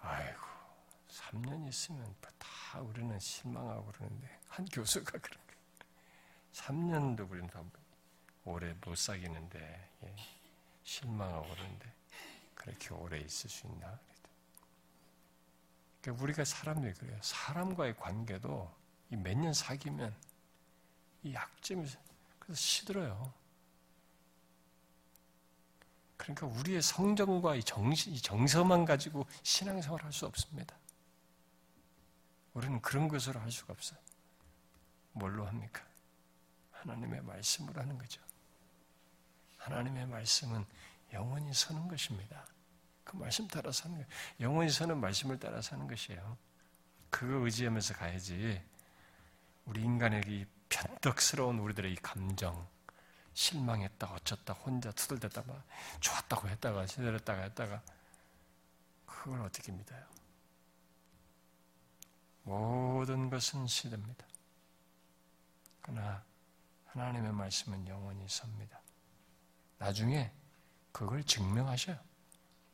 아이고 0.02 0.55
3년 1.10 1.68
있으면 1.68 2.16
다 2.38 2.80
우리는 2.82 3.18
실망하고 3.20 3.86
그러는데 3.92 4.40
한 4.50 4.66
교수가 4.66 5.12
그런 5.20 5.40
거예요. 5.48 5.62
3년도 6.52 7.30
우리는 7.30 7.48
다 7.50 7.64
오래 8.46 8.74
못 8.82 8.98
사귀는데 8.98 9.90
예, 10.04 10.16
실망하고 10.84 11.48
그러는데 11.50 11.94
그렇게 12.54 12.94
오래 12.94 13.20
있을 13.20 13.50
수 13.50 13.68
있나? 13.68 14.00
그러니까 16.02 16.24
우리가 16.24 16.46
사람들이 16.46 16.94
그래요. 16.94 17.18
사람과의 17.22 17.96
관계도 17.98 18.72
몇 19.10 19.36
년 19.38 19.54
사귀면 19.54 20.16
이 21.24 21.34
약점이 21.34 21.88
그래서 22.40 22.60
시들어요. 22.60 23.34
그러니까 26.18 26.48
우리의 26.48 26.82
성정과 26.82 27.56
이 27.56 27.64
정신, 27.64 28.14
이 28.14 28.20
정서만 28.22 28.86
가지고 28.86 29.26
신앙생활 29.44 30.04
할 30.04 30.12
수 30.14 30.26
없습니다. 30.26 30.76
우리는 32.56 32.82
그런 32.82 33.08
것으로 33.08 33.40
할 33.40 33.52
수가 33.52 33.74
없어요. 33.74 34.00
뭘로 35.12 35.46
합니까? 35.46 35.84
하나님의 36.72 37.22
말씀으로 37.22 37.80
하는 37.80 37.98
거죠. 37.98 38.22
하나님의 39.58 40.08
말씀은 40.08 40.66
영원히 41.14 41.54
서는 41.54 41.88
것입니다. 41.88 42.46
그 43.04 43.16
말씀 43.18 43.48
따라 43.48 43.72
사는 43.72 43.96
거예요. 43.96 44.08
영원히 44.40 44.70
서는 44.72 45.00
말씀을 45.00 45.40
따라 45.40 45.62
사는 45.62 45.86
것이에요. 45.88 46.38
그거 47.10 47.46
의지하면서 47.46 47.94
가야지. 47.94 48.62
우리 49.66 49.82
인간의 49.82 50.24
이 50.28 50.46
변덕스러운 50.70 51.60
우리들의 51.60 51.92
이 51.92 51.96
감정, 51.98 52.68
실망했다, 53.34 54.08
어쩌다, 54.14 54.54
혼자 54.54 54.92
투덜댔다, 54.92 55.44
막 55.46 55.64
좋았다고 56.00 56.48
했다가, 56.50 56.88
시들었다가 56.88 57.42
했다가, 57.44 57.82
그걸 59.06 59.42
어떻게 59.42 59.72
믿어요? 59.72 60.06
모든 62.46 63.30
것은 63.30 63.66
시듭니다. 63.68 64.26
그러나 65.82 66.24
하나님의 66.86 67.34
말씀은 67.34 67.88
영원히 67.88 68.28
섭니다. 68.28 68.80
나중에 69.80 70.32
그걸 70.92 71.24
증명하셔요. 71.24 71.98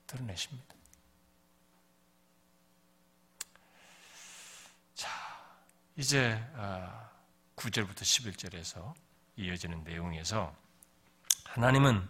드러내십니다. 0.06 0.76
자, 4.94 5.10
이제 5.96 6.38
9절부터 7.56 8.02
아, 8.02 8.04
11절에서 8.04 8.94
이어지는 9.38 9.84
내용에서 9.86 10.54
하나님은 11.46 12.08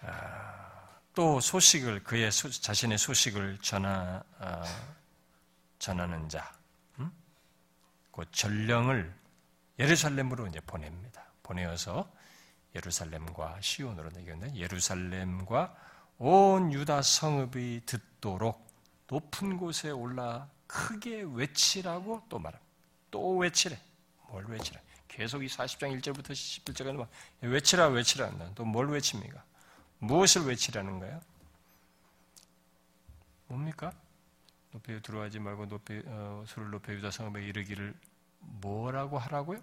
아, 0.00 1.00
또 1.14 1.40
소식을 1.40 2.02
그의 2.02 2.30
자신의 2.32 2.98
소식을 2.98 3.58
전하 3.62 4.22
아, 4.38 4.97
전하는 5.78 6.28
자, 6.28 6.52
음? 6.98 7.10
그 8.12 8.24
전령을 8.30 9.14
예루살렘으로 9.78 10.46
이제 10.46 10.60
보냅니다. 10.60 11.24
보내어서 11.42 12.10
예루살렘과 12.74 13.60
시온으로 13.60 14.10
내겼는데 14.10 14.56
예루살렘과 14.56 15.74
온 16.18 16.72
유다 16.72 17.02
성읍이 17.02 17.82
듣도록 17.86 18.66
높은 19.06 19.56
곳에 19.56 19.90
올라 19.90 20.48
크게 20.66 21.22
외치라고 21.22 22.24
또 22.28 22.38
말합니다. 22.38 22.68
또 23.10 23.36
외치래. 23.36 23.80
뭘 24.28 24.44
외치래? 24.46 24.80
계속 25.06 25.42
이 25.42 25.46
40장 25.46 25.98
1절부터 26.00 26.30
11절까지 26.32 27.08
외치라 27.40 27.86
외치라 27.88 28.30
또 28.54 28.64
뭘 28.64 28.88
외칩니까? 28.90 29.42
무엇을 30.00 30.44
외치라는 30.46 30.98
거예요? 31.00 31.20
뭡니까? 33.46 33.92
높이 34.70 35.00
들어가지 35.02 35.38
말고 35.38 35.66
높이 35.66 36.02
어, 36.06 36.44
소를 36.46 36.70
높여 36.70 36.92
유다 36.92 37.10
성읍에 37.10 37.44
이르기를 37.44 37.94
뭐라고 38.38 39.18
하라고요? 39.18 39.62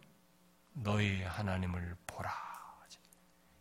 너희 0.73 1.23
하나님을 1.23 1.95
보라. 2.07 2.31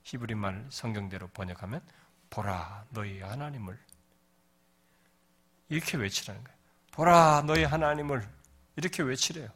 히브리 0.04 0.34
말 0.34 0.66
성경대로 0.70 1.28
번역하면 1.28 1.80
보라 2.28 2.84
너희 2.90 3.20
하나님을 3.20 3.78
이렇게 5.70 5.96
외치라는 5.96 6.44
거예요. 6.44 6.58
보라 6.92 7.42
너희 7.46 7.64
하나님을 7.64 8.28
이렇게 8.76 9.02
외치래요. 9.02 9.48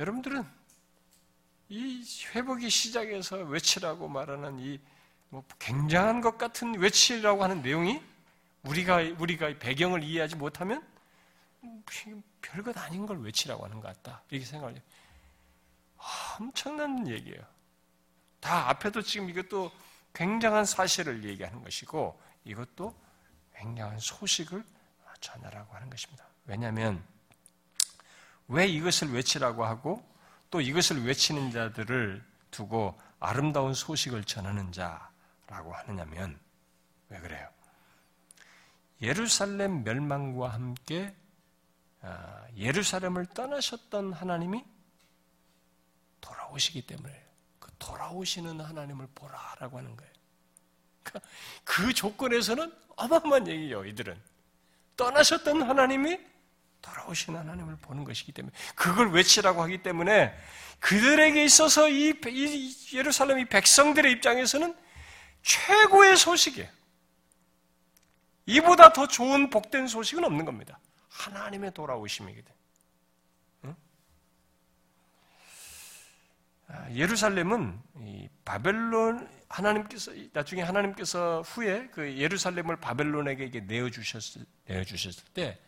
여러분들은 0.00 0.44
이 1.68 2.04
회복이 2.34 2.68
시작해서 2.68 3.36
외치라고 3.36 4.08
말하는 4.08 4.58
이 4.58 4.80
뭐 5.34 5.42
굉장한 5.58 6.20
것 6.20 6.38
같은 6.38 6.78
외치라고 6.78 7.42
하는 7.42 7.60
내용이 7.60 8.00
우리가 8.64 8.96
우리가 9.18 9.58
배경을 9.58 10.02
이해하지 10.02 10.36
못하면 10.36 10.86
별것 12.42 12.76
아닌 12.78 13.06
걸 13.06 13.20
외치라고 13.20 13.64
하는 13.64 13.80
것 13.80 13.88
같다 13.88 14.22
이렇게 14.30 14.46
생각을 14.46 14.74
해요. 14.74 14.82
엄청난 16.38 17.06
얘기예요. 17.08 17.42
다 18.40 18.68
앞에도 18.68 19.00
지금 19.02 19.30
이것도 19.30 19.72
굉장한 20.12 20.64
사실을 20.64 21.24
얘기하는 21.24 21.62
것이고 21.62 22.20
이것도 22.44 22.94
굉장한 23.54 23.98
소식을 23.98 24.64
전하라고 25.20 25.74
하는 25.74 25.88
것입니다. 25.88 26.26
왜냐하면 26.46 27.02
왜 28.48 28.66
이것을 28.66 29.12
외치라고 29.12 29.64
하고 29.64 30.06
또 30.50 30.60
이것을 30.60 31.04
외치는 31.04 31.50
자들을 31.50 32.22
두고 32.50 33.00
아름다운 33.18 33.72
소식을 33.72 34.24
전하는 34.24 34.70
자라고 34.70 35.72
하느냐면 35.72 36.38
왜 37.08 37.18
그래요? 37.20 37.48
예루살렘 39.00 39.84
멸망과 39.84 40.48
함께 40.48 41.14
아, 42.00 42.46
예루살렘을 42.56 43.26
떠나셨던 43.26 44.12
하나님이 44.12 44.64
돌아오시기 46.20 46.86
때문에 46.86 47.24
돌아오시는 47.78 48.60
하나님을 48.60 49.08
보라라고 49.14 49.78
하는 49.78 49.96
거예요. 49.96 50.12
그러니까 51.02 51.30
그 51.64 51.92
조건에서는 51.92 52.72
어마어마한 52.96 53.48
얘기예요, 53.48 53.84
이들은. 53.84 54.20
떠나셨던 54.96 55.62
하나님이 55.62 56.18
돌아오신 56.80 57.36
하나님을 57.36 57.76
보는 57.76 58.04
것이기 58.04 58.32
때문에 58.32 58.54
그걸 58.74 59.10
외치라고 59.12 59.62
하기 59.62 59.82
때문에 59.82 60.34
그들에게 60.80 61.42
있어서 61.44 61.88
이, 61.88 62.14
이 62.26 62.76
예루살렘 62.92 63.38
이 63.38 63.44
백성들의 63.46 64.12
입장에서는 64.12 64.76
최고의 65.42 66.16
소식이에요. 66.16 66.68
이보다 68.46 68.92
더 68.92 69.06
좋은 69.06 69.50
복된 69.50 69.86
소식은 69.86 70.24
없는 70.24 70.44
겁니다. 70.44 70.78
하나님의 71.08 71.72
돌아오심이거든. 71.72 72.52
응? 73.64 73.76
아, 76.68 76.90
예루살렘은 76.92 77.80
바벨론 78.44 79.28
하나님께서 79.48 80.12
나중에 80.32 80.62
하나님께서 80.62 81.42
후에 81.42 81.88
그 81.88 82.16
예루살렘을 82.18 82.76
바벨론에게 82.76 83.60
내어 83.60 83.88
주셨을 83.88 84.44
내어 84.66 84.84
주셨을 84.84 85.24
때 85.32 85.58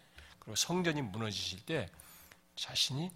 그리고 0.41 0.57
성전이 0.57 1.03
무너지실 1.03 1.65
때 1.65 1.89
자신이 2.57 3.11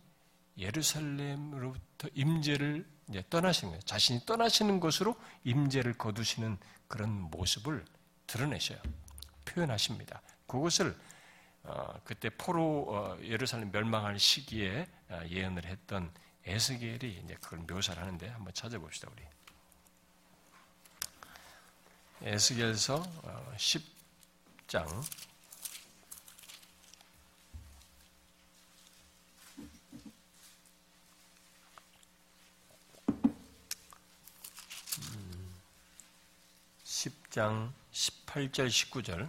예루살렘으로부터 0.59 2.09
임재를 2.15 2.87
이제 3.09 3.25
떠나시는 3.29 3.71
거예요. 3.71 3.83
자신이 3.83 4.21
떠나시는 4.27 4.79
것으로 4.79 5.17
임재를 5.45 5.95
거두시는 5.95 6.59
그런 6.87 7.11
모습을 7.11 7.85
드러내셔요. 8.27 8.79
표현하십니다. 9.45 10.23
그것을 10.47 10.97
어, 11.63 12.01
그때 12.05 12.31
포로 12.31 12.87
어, 12.89 13.19
예루살렘 13.23 13.71
멸망할 13.71 14.19
시기에 14.19 14.87
어, 15.09 15.23
예언을 15.29 15.67
했던 15.67 16.13
에스겔이 16.45 17.21
이제 17.25 17.35
그걸 17.41 17.61
묘사를 17.61 18.01
하는데 18.01 18.29
한번 18.29 18.53
찾아봅시다 18.55 19.09
우리. 19.13 19.23
에스겔서 22.23 23.03
10장 23.57 24.87
음, 34.99 35.55
10장 36.85 37.73
18절 38.31 38.69
19절 38.69 39.29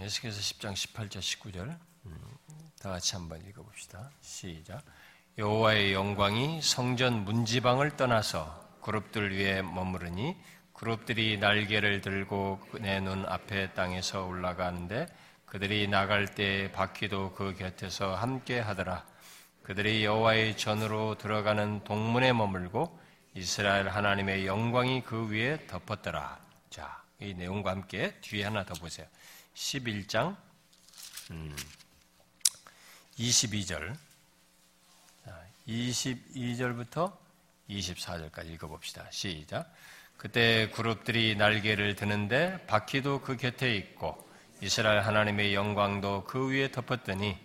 에스겔서 0.00 0.40
10장 0.40 0.72
18절 0.72 1.18
19절 1.18 1.76
다 2.80 2.90
같이 2.90 3.14
한번 3.14 3.44
읽어봅시다. 3.46 4.10
시작. 4.20 4.82
여호와의 5.38 5.92
영광이 5.92 6.62
성전 6.62 7.24
문지방을 7.24 7.96
떠나서 7.96 8.78
그룹들 8.82 9.36
위에 9.36 9.62
머무르니 9.62 10.36
그룹들이 10.72 11.38
날개를 11.38 12.00
들고 12.00 12.60
내 12.80 13.00
눈 13.00 13.26
앞에 13.26 13.72
땅에서 13.72 14.24
올라가는데 14.24 15.06
그들이 15.46 15.88
나갈 15.88 16.26
때 16.34 16.70
바퀴도 16.72 17.32
그 17.34 17.54
곁에서 17.54 18.14
함께 18.14 18.60
하더라. 18.60 19.04
그들이 19.62 20.04
여호와의 20.04 20.56
전으로 20.56 21.16
들어가는 21.16 21.84
동문에 21.84 22.32
머물고 22.32 23.03
이스라엘 23.34 23.88
하나님의 23.88 24.46
영광이 24.46 25.02
그 25.02 25.28
위에 25.28 25.66
덮었더라. 25.66 26.38
자, 26.70 27.02
이 27.18 27.34
내용과 27.34 27.72
함께 27.72 28.14
뒤에 28.20 28.44
하나 28.44 28.64
더 28.64 28.74
보세요. 28.74 29.06
11장 29.54 30.36
음, 31.32 31.56
22절 33.18 33.96
22절부터 35.66 37.16
24절까지 37.70 38.50
읽어봅시다. 38.50 39.06
시작. 39.10 39.72
그때 40.16 40.70
그룹들이 40.70 41.34
날개를 41.34 41.96
드는데 41.96 42.64
바퀴도 42.66 43.22
그 43.22 43.36
곁에 43.36 43.74
있고 43.74 44.28
이스라엘 44.60 45.00
하나님의 45.00 45.54
영광도 45.54 46.24
그 46.24 46.50
위에 46.50 46.70
덮었더니 46.70 47.36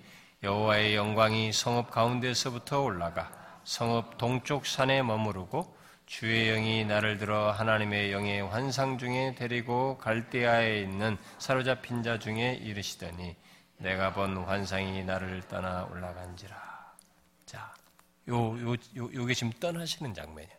여호와의 0.43 0.95
영광이 0.95 1.51
성읍 1.51 1.89
가운데서부터 1.89 2.81
올라가 2.81 3.31
성읍 3.63 4.17
동쪽 4.17 4.65
산에 4.65 5.01
머무르고 5.01 5.78
주의 6.09 6.47
영이 6.47 6.85
나를 6.85 7.19
들어 7.19 7.51
하나님의 7.51 8.11
영의 8.11 8.41
환상 8.41 8.97
중에 8.97 9.35
데리고 9.35 9.95
갈대아에 9.99 10.81
있는 10.81 11.19
사로잡힌 11.37 12.01
자 12.01 12.17
중에 12.17 12.55
이르시더니 12.55 13.35
내가 13.77 14.11
본 14.11 14.37
환상이 14.37 15.03
나를 15.03 15.43
떠나 15.47 15.83
올라간지라. 15.83 16.95
자, 17.45 17.71
요, 18.27 18.59
요, 18.59 18.73
요, 18.73 19.13
요게 19.13 19.35
지금 19.35 19.53
떠나시는 19.59 20.15
장면이야. 20.15 20.51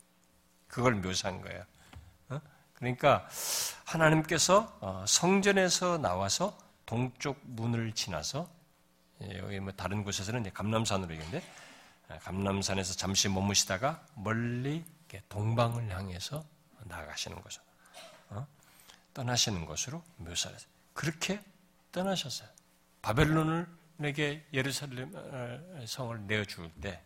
그걸 0.68 0.94
묘사한 0.94 1.40
거예요. 1.40 1.64
어? 2.28 2.40
그러니까 2.74 3.28
하나님께서 3.84 4.78
어, 4.80 5.05
성전에서 5.05 5.98
나와서 5.98 6.57
동쪽 6.86 7.40
문을 7.42 7.92
지나서 7.92 8.48
예, 9.24 9.38
여기 9.38 9.59
뭐 9.59 9.72
다른 9.72 10.05
곳에서는 10.05 10.42
이제 10.42 10.51
감남산으로 10.51 11.12
얘기는데 11.12 11.42
아, 12.09 12.18
감남산에서 12.20 12.94
잠시 12.94 13.28
머무시다가 13.28 14.01
멀리 14.14 14.84
동방을 15.28 15.90
향해서 15.90 16.44
나가시는 16.84 17.40
거죠. 17.42 17.62
어? 18.30 18.46
떠나시는 19.14 19.66
것으로 19.66 20.02
묘사를 20.16 20.54
했어요. 20.54 20.70
그렇게 20.94 21.42
떠나셨어요. 21.92 22.48
바벨론을에게 23.02 24.46
예루살렘 24.52 25.12
어, 25.14 25.84
성을 25.86 26.26
내어줄 26.26 26.70
때 26.80 27.02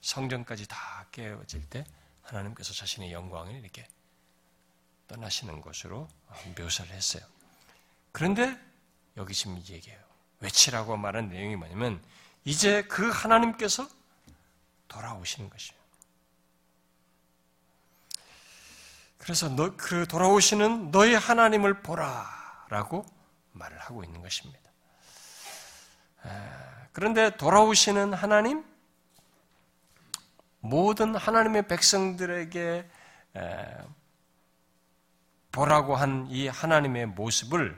성전까지 0.00 0.66
다 0.68 1.06
깨어질 1.12 1.68
때 1.68 1.84
하나님께서 2.22 2.72
자신의 2.72 3.12
영광을 3.12 3.54
이렇게 3.54 3.86
떠나시는 5.08 5.60
것으로 5.60 6.08
묘사를 6.58 6.90
했어요. 6.92 7.22
그런데 8.12 8.58
여기 9.16 9.34
지금 9.34 9.58
이 9.58 9.64
얘기예요. 9.68 9.98
외치라고 10.40 10.96
말한 10.96 11.28
내용이 11.28 11.56
뭐냐면 11.56 12.02
이제 12.44 12.82
그 12.82 13.10
하나님께서 13.10 13.88
돌아오시는 14.88 15.50
것이에요. 15.50 15.79
그래서 19.20 19.48
너, 19.54 19.76
그 19.76 20.06
돌아오시는 20.08 20.90
너의 20.90 21.16
하나님을 21.16 21.82
보라라고 21.82 23.06
말을 23.52 23.78
하고 23.78 24.02
있는 24.02 24.20
것입니다. 24.22 24.58
그런데 26.92 27.36
돌아오시는 27.36 28.14
하나님, 28.14 28.64
모든 30.60 31.14
하나님의 31.14 31.68
백성들에게 31.68 32.90
보라고 35.52 35.96
한 35.96 36.26
이 36.30 36.48
하나님의 36.48 37.06
모습을 37.06 37.76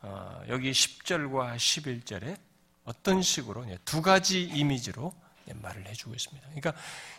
어, 0.00 0.42
여기 0.48 0.70
10절과 0.70 1.56
11절에 1.56 2.38
어떤 2.84 3.22
식으로 3.22 3.64
두 3.84 4.02
가지 4.02 4.42
이미지로 4.42 5.14
말을 5.52 5.86
해주고 5.88 6.14
있습니다. 6.14 6.46
그러니까 6.48 6.72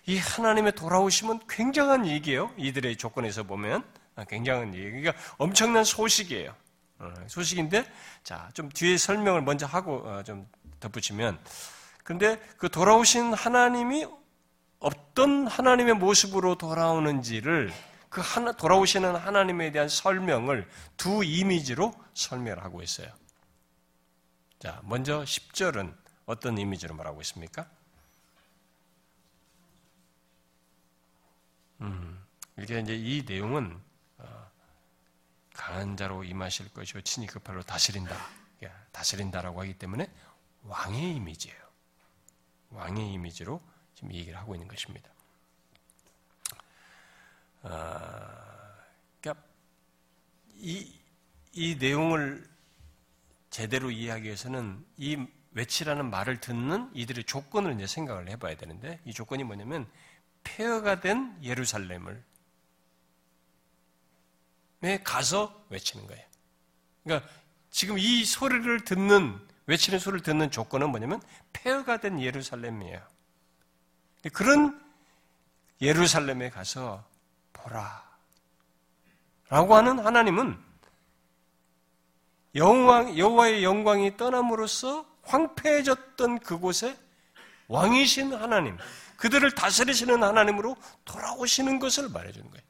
이 0.05 0.17
하나님의 0.17 0.73
돌아오심은 0.73 1.41
굉장한 1.47 2.07
얘기예요. 2.07 2.51
이들의 2.57 2.95
조건에서 2.97 3.43
보면 3.43 3.83
아, 4.15 4.23
굉장한 4.23 4.73
얘기. 4.73 4.89
그러니까 4.89 5.13
엄청난 5.37 5.83
소식이에요. 5.83 6.55
어, 6.97 7.13
소식인데 7.27 7.85
자 8.23 8.49
좀 8.53 8.69
뒤에 8.69 8.97
설명을 8.97 9.41
먼저 9.41 9.65
하고 9.65 9.97
어, 10.07 10.23
좀 10.23 10.47
덧붙이면 10.79 11.37
근데 12.03 12.39
그 12.57 12.69
돌아오신 12.69 13.33
하나님이 13.33 14.07
어떤 14.79 15.47
하나님의 15.47 15.95
모습으로 15.95 16.55
돌아오는지를 16.55 17.73
그 18.09 18.21
하나, 18.23 18.51
돌아오시는 18.53 19.15
하나님에 19.15 19.71
대한 19.71 19.89
설명을 19.89 20.67
두 20.95 21.23
이미지로 21.23 21.93
설명하고 22.13 22.81
있어요. 22.81 23.07
자, 24.59 24.79
먼저 24.83 25.23
10절은 25.23 25.93
어떤 26.25 26.57
이미지로 26.57 26.95
말하고 26.95 27.19
있습니까? 27.21 27.67
음, 31.81 32.25
이렇게 32.57 32.79
이제 32.79 32.95
이 32.95 33.23
내용은 33.25 33.79
어, 34.17 34.51
강한 35.53 35.97
자로 35.97 36.23
임하실 36.23 36.73
것이요 36.73 37.01
친히 37.01 37.27
그 37.27 37.39
팔로 37.39 37.63
다스린다, 37.63 38.15
다스린다라고 38.91 39.61
하기 39.61 39.73
때문에 39.77 40.09
왕의 40.63 41.15
이미지예요. 41.15 41.65
왕의 42.69 43.13
이미지로 43.13 43.61
지금 43.93 44.13
얘기를 44.13 44.37
하고 44.37 44.55
있는 44.55 44.67
것입니다. 44.67 45.09
아, 47.63 48.75
그러니까 49.21 49.43
이, 50.55 50.93
이 51.53 51.75
내용을 51.75 52.47
제대로 53.49 53.89
이해하기 53.89 54.25
위해서는 54.25 54.85
이 54.97 55.25
외치라는 55.51 56.09
말을 56.09 56.41
듣는 56.41 56.91
이들의 56.93 57.23
조건을 57.23 57.75
이제 57.75 57.87
생각을 57.87 58.29
해봐야 58.29 58.55
되는데 58.57 58.99
이 59.05 59.13
조건이 59.13 59.43
뭐냐면 59.43 59.89
폐허가 60.45 61.01
된 61.01 61.37
예루살렘을 61.43 62.23
가서 65.03 65.65
외치는 65.69 66.07
거예요. 66.07 66.23
그러니까 67.03 67.29
지금 67.69 67.99
이 67.99 68.23
소리를 68.23 68.85
듣는 68.85 69.37
외치는 69.65 69.99
소리를 69.99 70.21
듣는 70.23 70.51
조건은 70.51 70.89
뭐냐면 70.89 71.21
폐허가 71.51 71.97
된 71.97 72.21
예루살렘이에요. 72.21 73.01
그런 74.31 74.81
예루살렘에 75.81 76.49
가서 76.49 77.03
보라. 77.51 78.05
라고 79.49 79.75
하는 79.75 79.99
하나님은 79.99 80.63
여호와의 82.55 83.63
영광이 83.63 84.17
떠남으로써 84.17 85.05
황폐해졌던 85.23 86.39
그곳에 86.39 86.97
왕이신 87.67 88.33
하나님, 88.33 88.77
그들을 89.17 89.53
다스리시는 89.55 90.23
하나님으로 90.23 90.75
돌아오시는 91.05 91.79
것을 91.79 92.09
말해주는 92.09 92.49
거예요. 92.49 92.63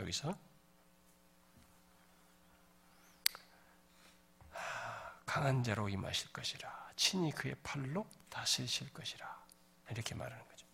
여기서. 0.00 0.36
강한 5.24 5.62
자로 5.62 5.88
임하실 5.88 6.32
것이라. 6.32 6.90
친히 6.96 7.30
그의 7.32 7.54
팔로 7.62 8.06
다스리실 8.30 8.92
것이라. 8.92 9.44
이렇게 9.90 10.14
말하는 10.14 10.42
거죠. 10.46 10.66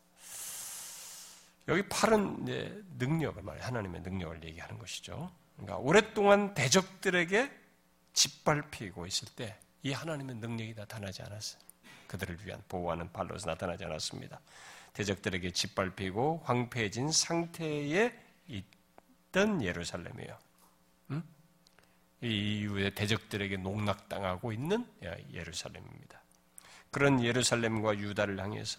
여기 1.69 1.89
팔은 1.89 2.43
이제 2.43 2.83
능력을 2.99 3.43
말해 3.43 3.61
하나님의 3.63 4.03
능력을 4.03 4.45
얘기하는 4.45 4.79
것이죠. 4.79 5.33
그러니까 5.57 5.79
오랫동안 5.79 6.55
대적들에게 6.55 7.51
짓밟히고 8.13 9.07
있을 9.07 9.29
때 9.35 9.63
이 9.83 9.93
하나님의 9.93 10.37
능력이 10.37 10.75
나타나지 10.75 11.23
않았어요. 11.23 11.61
그들을 12.13 12.45
위한 12.45 12.63
보호하는 12.69 13.11
발로서 13.11 13.49
나타나지 13.49 13.87
않았습니다. 13.87 14.39
대적들에게 14.93 15.51
짓밟히고 15.51 16.43
황폐해진 16.45 17.11
상태에 17.11 18.13
있던 18.47 19.63
예루살렘이에요. 19.63 20.39
음? 21.11 21.23
이 22.21 22.59
이후에 22.59 22.91
대적들에게 22.91 23.57
농락당하고 23.57 24.53
있는 24.53 24.87
예루살렘입니다. 25.33 26.21
그런 26.91 27.25
예루살렘과 27.25 27.97
유다를 27.97 28.39
향해서 28.39 28.79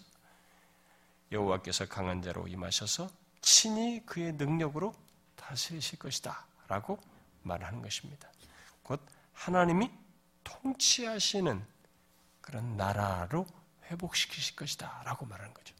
여호와께서 1.32 1.86
강한 1.86 2.22
자로 2.22 2.46
임하셔서 2.46 3.10
친히 3.40 4.00
그의 4.06 4.34
능력으로 4.34 4.94
다스리실 5.34 5.98
것이다 5.98 6.46
라고 6.68 7.00
말하는 7.42 7.82
것입니다. 7.82 8.30
곧 8.84 9.04
하나님이 9.32 9.90
통치하시는 10.44 11.73
그런 12.44 12.76
나라로 12.76 13.46
회복시키실 13.84 14.54
것이다 14.54 15.02
라고 15.06 15.24
말하는 15.24 15.54
거죠. 15.54 15.74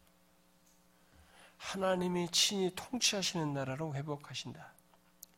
하나님이 1.58 2.30
친히 2.30 2.74
통치하시는 2.74 3.52
나라로 3.52 3.94
회복하신다. 3.94 4.72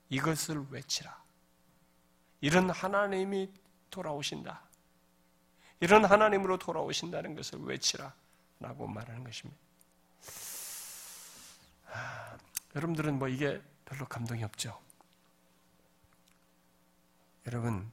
이것을 0.09 0.65
외치라. 0.71 1.21
이런 2.41 2.71
하나님이 2.71 3.53
돌아오신다. 3.91 4.63
이런 5.81 6.05
하나님으로 6.05 6.59
돌아오신다는 6.59 7.35
것을 7.35 7.59
외치라. 7.61 8.15
라고 8.61 8.87
말하는 8.87 9.25
것입니다. 9.25 9.61
아, 11.89 12.39
여러분들은 12.77 13.19
뭐 13.19 13.27
이게 13.27 13.61
별로 13.85 14.07
감동이 14.07 14.45
없죠? 14.45 14.81
여러분, 17.49 17.91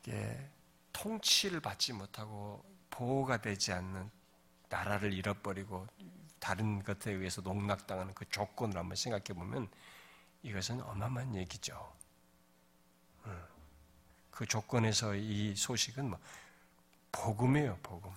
이게 0.00 0.53
통치를 0.94 1.60
받지 1.60 1.92
못하고 1.92 2.64
보호가 2.88 3.42
되지 3.42 3.72
않는 3.72 4.10
나라를 4.70 5.12
잃어버리고 5.12 5.86
다른 6.40 6.82
것에 6.82 7.12
의해서 7.12 7.42
농락당하는 7.42 8.14
그 8.14 8.28
조건을 8.30 8.78
한번 8.78 8.96
생각해 8.96 9.38
보면 9.38 9.68
이것은 10.42 10.80
어마어마한 10.80 11.36
얘기죠. 11.36 11.94
그 14.30 14.46
조건에서 14.46 15.14
이 15.14 15.54
소식은 15.54 16.10
뭐 16.10 16.18
복음이에요, 17.12 17.78
복음. 17.82 18.10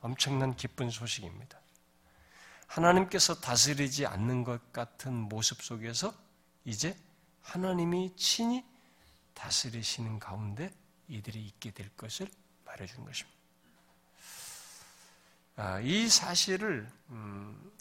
엄청난 0.00 0.54
기쁜 0.56 0.90
소식입니다. 0.90 1.60
하나님께서 2.66 3.40
다스리지 3.40 4.06
않는 4.06 4.44
것 4.44 4.72
같은 4.72 5.12
모습 5.12 5.62
속에서 5.62 6.14
이제 6.64 6.96
하나님이 7.42 8.14
친히 8.16 8.64
다스리시는 9.38 10.18
가운데 10.18 10.74
이들이 11.08 11.46
있게 11.46 11.70
될 11.70 11.88
것을 11.96 12.28
말해주는 12.64 13.04
것입니다. 13.04 13.38
아, 15.56 15.80
이 15.80 16.08
사실을 16.08 16.90
음, 17.10 17.72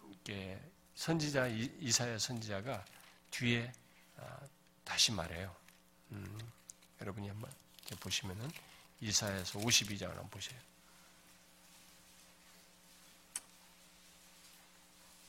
선지자 0.95 1.47
이사야 1.47 2.17
선지자가 2.17 2.85
뒤에 3.31 3.71
아, 4.17 4.39
다시 4.83 5.11
말해요. 5.11 5.55
음, 6.11 6.39
여러분이 7.01 7.27
한번 7.27 7.51
보시면은 7.99 8.49
이사야서 9.01 9.59
52장을 9.59 10.07
한번 10.07 10.29
보세요. 10.29 10.59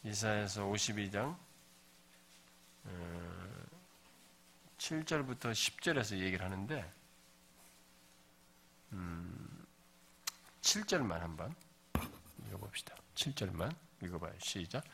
이사야서 0.04 0.64
52장 0.64 1.36
7절부터 4.78 5.46
어, 5.46 5.50
10절에서 5.50 6.18
얘기를 6.18 6.44
하는데 6.44 6.90
음, 8.92 9.66
7절만 10.62 11.18
한번 11.18 11.54
읽어봅시다. 12.46 12.94
7절만 13.14 13.74
읽어봐요. 14.02 14.32
시작. 14.38 14.84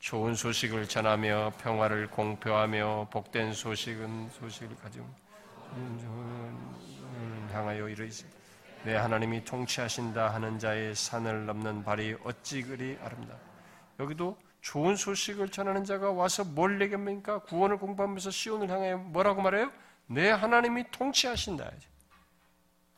좋은 0.00 0.34
소식을 0.34 0.88
전하며 0.88 1.54
평화를 1.60 2.10
공표하며 2.10 3.08
복된 3.10 3.54
소식은 3.54 4.30
소식을 4.30 4.76
가지고 4.76 5.08
향하여 7.52 7.88
이르시 7.88 8.24
내 8.84 8.96
하나님이 8.96 9.44
통치하신다 9.44 10.34
하는 10.34 10.58
자의 10.58 10.94
산을 10.94 11.46
넘는 11.46 11.84
발이 11.84 12.16
어찌 12.24 12.62
그리 12.62 12.98
아름다. 13.00 13.34
여기도 13.98 14.36
좋은 14.64 14.96
소식을 14.96 15.50
전하는 15.50 15.84
자가 15.84 16.10
와서 16.10 16.42
뭘 16.42 16.80
얘기합니까? 16.80 17.40
구원을 17.40 17.76
공부하면서 17.76 18.30
시온을 18.30 18.70
향해 18.70 18.94
뭐라고 18.94 19.42
말해요? 19.42 19.70
내 20.06 20.30
하나님이 20.30 20.90
통치하신다. 20.90 21.70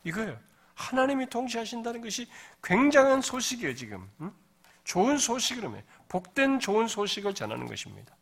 이거예요. 0.05 0.39
하나님이 0.75 1.29
통치하신다는 1.29 1.99
것이 1.99 2.29
굉장한 2.63 3.21
소식이에요, 3.21 3.75
지금. 3.75 4.09
응? 4.21 4.33
좋은 4.85 5.17
소식이라면 5.17 5.83
복된 6.07 6.61
좋은 6.61 6.87
소식을 6.87 7.35
전하는 7.35 7.67
것입니다. 7.67 8.15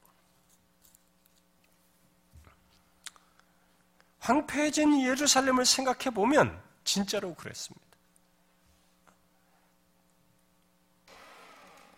황폐해진 4.22 5.04
예루살렘을 5.04 5.66
생각해 5.66 6.10
보면 6.10 6.60
진짜로 6.84 7.36
그랬습니다. 7.36 7.85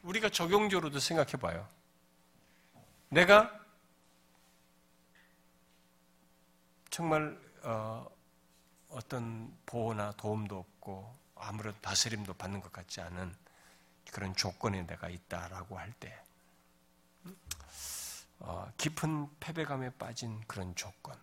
우리가 0.07 0.29
적용적으로도 0.29 0.99
생각해 0.99 1.33
봐요. 1.33 1.67
내가 3.09 3.59
정말 6.89 7.37
어, 7.63 8.07
떤 9.09 9.55
보호나 9.65 10.13
도움도 10.13 10.57
없고 10.57 11.13
아무런 11.35 11.75
다스림도 11.81 12.33
받는 12.35 12.61
것 12.61 12.71
같지 12.71 13.01
않은 13.01 13.35
그런 14.11 14.33
조건에 14.35 14.85
내가 14.87 15.09
있다라고 15.09 15.77
할 15.77 15.93
때 15.99 16.17
어, 18.39 18.71
깊은 18.77 19.29
패배감에 19.39 19.89
빠진 19.97 20.41
그런 20.47 20.73
조건 20.75 21.15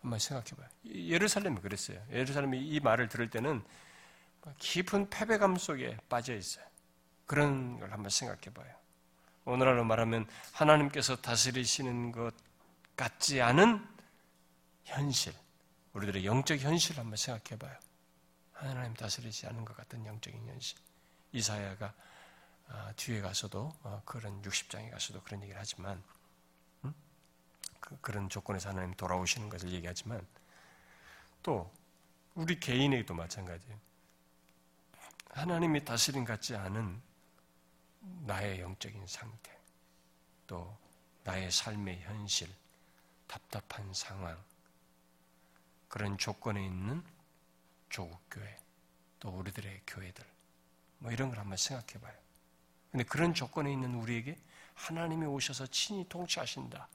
한번 0.00 0.18
생각해봐요. 0.18 0.68
예루살렘이 0.86 1.60
그랬어요. 1.60 2.02
예루살렘이 2.10 2.66
이 2.66 2.80
말을 2.80 3.08
들을 3.08 3.28
때는 3.30 3.62
깊은 4.58 5.10
패배감 5.10 5.56
속에 5.56 5.98
빠져 6.08 6.34
있어요. 6.34 6.64
그런 7.26 7.78
걸 7.78 7.92
한번 7.92 8.10
생각해 8.10 8.54
봐요. 8.54 8.74
오늘날로 9.44 9.84
말하면 9.84 10.26
하나님께서 10.52 11.16
다스리시는 11.16 12.12
것 12.12 12.34
같지 12.96 13.42
않은 13.42 13.86
현실, 14.84 15.34
우리들의 15.92 16.24
영적 16.24 16.58
현실을 16.58 17.00
한번 17.00 17.16
생각해 17.16 17.58
봐요. 17.58 17.76
하나님 18.52 18.94
다스리지 18.94 19.46
않은 19.48 19.64
것 19.64 19.76
같은 19.76 20.04
영적인 20.06 20.46
현실. 20.46 20.78
이사야가 21.32 21.92
아, 22.68 22.92
뒤에 22.96 23.20
가서도 23.20 23.72
어, 23.82 24.02
그런 24.04 24.40
60장에 24.42 24.90
가서도 24.90 25.22
그런 25.22 25.42
얘기를 25.42 25.60
하지만 25.60 26.02
음? 26.84 26.94
그, 27.80 28.10
런 28.10 28.28
조건에서 28.28 28.70
하나님 28.70 28.94
돌아오시는 28.94 29.48
것을 29.48 29.70
얘기하지만 29.72 30.26
또 31.42 31.72
우리 32.34 32.58
개인에게도 32.58 33.14
마찬가지예요. 33.14 33.78
하나님이 35.30 35.84
다스림 35.84 36.24
같지 36.24 36.56
않은 36.56 37.00
나의 38.24 38.60
영적인 38.60 39.06
상태, 39.06 39.56
또 40.46 40.76
나의 41.24 41.50
삶의 41.50 42.00
현실, 42.02 42.48
답답한 43.26 43.92
상황, 43.92 44.42
그런 45.88 46.18
조건에 46.18 46.64
있는 46.64 47.02
조국 47.88 48.18
교회, 48.30 48.58
또 49.20 49.30
우리들의 49.30 49.82
교회들, 49.86 50.24
뭐 50.98 51.12
이런 51.12 51.28
걸 51.28 51.38
한번 51.38 51.56
생각해 51.56 52.00
봐요. 52.00 52.16
근데 52.90 53.04
그런 53.04 53.34
조건에 53.34 53.72
있는 53.72 53.94
우리에게 53.94 54.38
하나님이 54.74 55.26
오셔서 55.26 55.66
친히 55.66 56.08
통치하신다. 56.08 56.88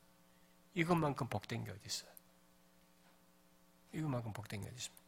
이것만큼 0.73 1.27
복된 1.27 1.65
게 1.65 1.71
어디 1.71 1.81
있어요? 1.85 2.11
이것만큼 3.93 4.33
복된 4.33 4.61
게 4.61 4.67
어디 4.67 4.75
있습니까? 4.77 5.03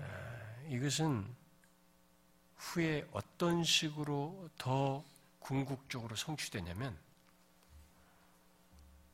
아, 0.00 0.62
이것은 0.68 1.41
후에 2.62 3.06
어떤 3.12 3.64
식으로 3.64 4.48
더 4.56 5.04
궁극적으로 5.40 6.14
성취되냐면 6.14 6.96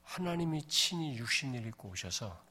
하나님이 0.05 0.67
친히 0.69 1.17
육신을 1.17 1.67
입고 1.67 1.89
오셔서 1.89 2.45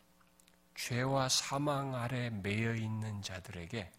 죄와 0.75 1.29
사망 1.29 1.95
아래 1.95 2.29
매여 2.29 2.75
있는 2.75 3.21
자들에게 3.21 3.91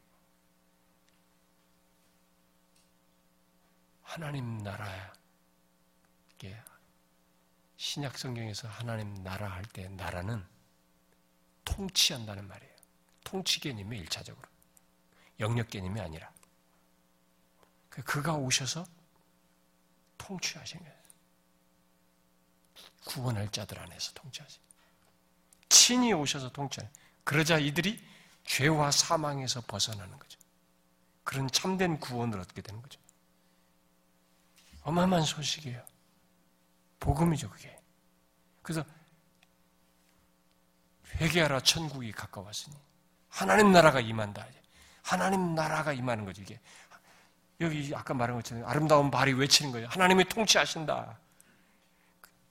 하나님 4.03 4.59
나라에 4.59 5.19
신약 7.79 8.19
성경에서 8.19 8.69
하나님 8.69 9.15
나라 9.23 9.49
할 9.49 9.65
때 9.67 9.89
나라는 9.89 10.45
통치한다는 11.65 12.47
말이에요. 12.49 12.75
통치 13.23 13.61
개념이 13.61 13.99
일차적으로 13.99 14.49
영역 15.39 15.71
개념이 15.71 16.01
아니라 16.01 16.31
그 17.99 18.05
그가 18.05 18.35
오셔서 18.35 18.87
통치하신 20.19 20.79
거예요. 20.79 20.95
구원할 23.05 23.51
자들 23.51 23.79
안에서 23.79 24.13
통치하신. 24.13 24.61
친히 25.69 26.13
오셔서 26.13 26.51
통치하는. 26.51 26.93
그러자 27.25 27.59
이들이 27.59 28.01
죄와 28.45 28.93
사망에서 28.93 29.63
벗어나는 29.63 30.17
거죠. 30.17 30.39
그런 31.25 31.51
참된 31.51 31.99
구원을 31.99 32.39
얻게 32.39 32.63
되는 32.63 32.81
거죠. 32.81 33.01
어마어마한 34.83 35.25
소식이에요. 35.25 35.85
복음이죠, 37.01 37.51
그게. 37.51 37.81
그래서 38.63 38.85
회개하라 41.17 41.61
천국이 41.61 42.13
가까웠으니 42.13 42.77
하나님 43.29 43.73
나라가 43.73 44.01
임한다. 44.01 44.47
하나님 45.03 45.55
나라가 45.55 45.93
임하는 45.93 46.25
거죠, 46.25 46.43
이게. 46.43 46.61
여기 47.61 47.93
아까 47.95 48.15
말한 48.15 48.37
것처럼 48.37 48.65
아름다운 48.67 49.11
발이 49.11 49.33
외치는 49.33 49.73
거죠. 49.73 49.87
하나님이 49.89 50.25
통치하신다. 50.25 51.19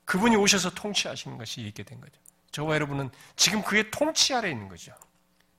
그분이 0.06 0.36
오셔서 0.36 0.72
통치하시는 0.72 1.38
것이 1.38 1.62
있게 1.62 1.84
된 1.84 2.00
거죠. 2.02 2.14
저와 2.52 2.76
여러분은 2.76 3.10
지금 3.36 3.62
그의 3.62 3.90
통치 3.92 4.34
아래 4.34 4.50
있는 4.50 4.68
거죠. 4.68 4.94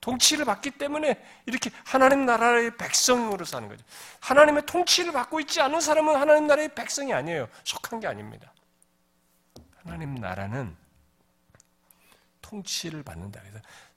통치를 0.01 0.45
받기 0.45 0.71
때문에 0.71 1.21
이렇게 1.45 1.71
하나님 1.85 2.25
나라의 2.25 2.77
백성으로 2.77 3.43
사는 3.45 3.67
거죠. 3.67 3.83
하나님의 4.21 4.65
통치를 4.65 5.11
받고 5.11 5.39
있지 5.41 5.61
않은 5.61 5.81
사람은 5.81 6.15
하나님 6.15 6.47
나라의 6.47 6.73
백성이 6.73 7.13
아니에요. 7.13 7.47
속한 7.63 7.99
게 7.99 8.07
아닙니다. 8.07 8.53
하나님 9.83 10.15
나라는 10.15 10.75
통치를 12.41 13.03
받는다. 13.03 13.41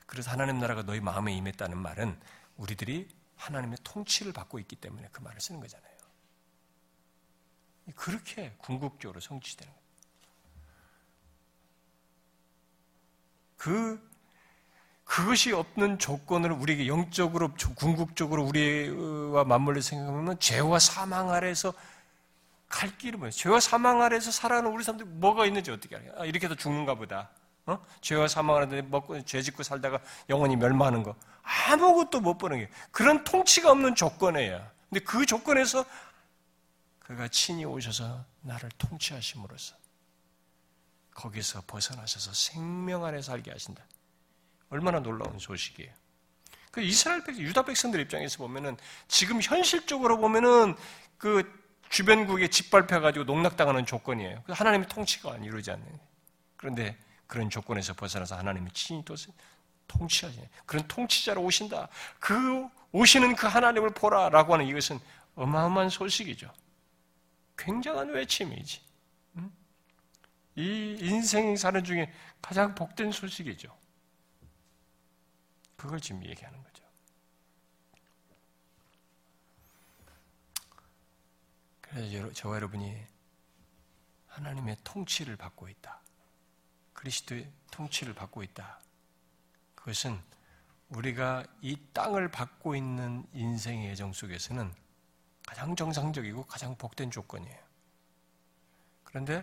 그래서 0.06 0.30
하나님 0.30 0.58
나라가 0.58 0.82
너희 0.82 1.00
마음에 1.00 1.32
임했다는 1.32 1.78
말은 1.78 2.18
우리들이 2.56 3.08
하나님의 3.42 3.78
통치를 3.82 4.32
받고 4.32 4.58
있기 4.60 4.76
때문에 4.76 5.08
그 5.10 5.20
말을 5.20 5.40
쓰는 5.40 5.60
거잖아요. 5.60 5.92
그렇게 7.96 8.54
궁극적으로 8.58 9.18
성취되는 9.20 9.72
거예요. 9.72 9.82
그 13.56 14.12
그것이 15.04 15.52
없는 15.52 15.98
조건을 15.98 16.52
우리에게 16.52 16.86
영적으로 16.86 17.52
궁극적으로 17.74 18.44
우리와 18.44 19.44
맞물려 19.44 19.80
생각하면 19.80 20.38
죄와 20.38 20.78
사망 20.78 21.30
아래에서 21.30 21.74
갈 22.68 22.96
길은 22.96 23.18
뭐예요? 23.18 23.30
죄와 23.32 23.60
사망 23.60 24.00
아래에서 24.00 24.30
살아가는 24.30 24.70
우리 24.70 24.84
사람들이 24.84 25.08
뭐가 25.08 25.44
있는지 25.46 25.70
어떻게 25.70 25.96
알아요? 25.96 26.12
아, 26.16 26.24
이렇게 26.24 26.46
해서 26.46 26.54
죽는가 26.54 26.94
보다. 26.94 27.30
어? 27.66 27.84
죄와 28.00 28.28
사망 28.28 28.56
아래 28.56 28.82
먹고 28.82 29.24
죄 29.24 29.40
짓고 29.40 29.62
살다가 29.62 30.00
영원히 30.28 30.56
멸망하는 30.56 31.02
거 31.02 31.14
아무것도 31.42 32.20
못 32.20 32.38
보는 32.38 32.58
게 32.58 32.68
그런 32.90 33.24
통치가 33.24 33.70
없는 33.70 33.94
조건이에요. 33.94 34.66
근데 34.90 35.04
그 35.04 35.24
조건에서 35.24 35.84
그가 37.00 37.28
친히 37.28 37.64
오셔서 37.64 38.24
나를 38.42 38.68
통치하심으로써 38.78 39.76
거기서 41.14 41.62
벗어나셔서 41.66 42.32
생명 42.32 43.04
안에 43.04 43.22
살게 43.22 43.50
하신다. 43.50 43.84
얼마나 44.70 45.00
놀라운 45.00 45.38
소식이에요. 45.38 45.92
그 46.70 46.80
이스라엘 46.80 47.22
백 47.22 47.36
유다 47.36 47.64
백성들 47.64 48.00
입장에서 48.00 48.38
보면은 48.38 48.78
지금 49.06 49.40
현실적으로 49.42 50.16
보면은 50.16 50.74
그 51.18 51.62
주변국에 51.90 52.48
짓밟혀 52.48 53.00
가지고 53.00 53.26
농락당하는 53.26 53.84
조건이에요. 53.84 54.42
하나님의 54.48 54.88
통치가 54.88 55.36
이루어지 55.36 55.70
않는. 55.70 55.86
그런데 56.56 56.98
그런 57.32 57.48
조건에서 57.48 57.94
벗어나서 57.94 58.36
하나님이 58.36 58.70
친히 58.72 59.02
또 59.06 59.14
통치하시네. 59.88 60.50
그런 60.66 60.86
통치자로 60.86 61.42
오신다. 61.42 61.88
그 62.20 62.68
오시는 62.92 63.36
그 63.36 63.46
하나님을 63.46 63.94
보라라고 63.94 64.52
하는 64.52 64.66
이것은 64.66 65.00
어마어마한 65.34 65.88
소식이죠. 65.88 66.52
굉장한 67.56 68.10
외침이지. 68.10 68.82
이 70.56 70.98
인생 71.00 71.56
사는 71.56 71.82
중에 71.82 72.12
가장 72.42 72.74
복된 72.74 73.12
소식이죠. 73.12 73.74
그걸 75.78 76.00
지금 76.00 76.22
얘기하는 76.26 76.62
거죠. 76.62 76.84
그래서 81.80 82.30
저와 82.34 82.56
여러분이 82.56 82.94
하나님의 84.28 84.76
통치를 84.84 85.36
받고 85.38 85.70
있다. 85.70 86.01
그리스도의 87.02 87.50
통치를 87.72 88.14
받고 88.14 88.44
있다. 88.44 88.78
그것은 89.74 90.22
우리가 90.90 91.44
이 91.60 91.76
땅을 91.92 92.30
받고 92.30 92.76
있는 92.76 93.26
인생의 93.32 93.90
예정 93.90 94.12
속에서는 94.12 94.72
가장 95.44 95.74
정상적이고 95.74 96.44
가장 96.44 96.76
복된 96.78 97.10
조건이에요. 97.10 97.58
그런데 99.02 99.42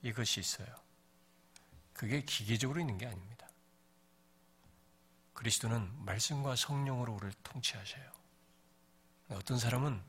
이것이 0.00 0.40
있어요. 0.40 0.66
그게 1.92 2.22
기계적으로 2.22 2.80
있는 2.80 2.96
게 2.96 3.06
아닙니다. 3.06 3.46
그리스도는 5.34 5.92
말씀과 6.06 6.56
성령으로 6.56 7.16
우리를 7.16 7.34
통치하셔요. 7.42 8.10
어떤 9.28 9.58
사람은 9.58 10.02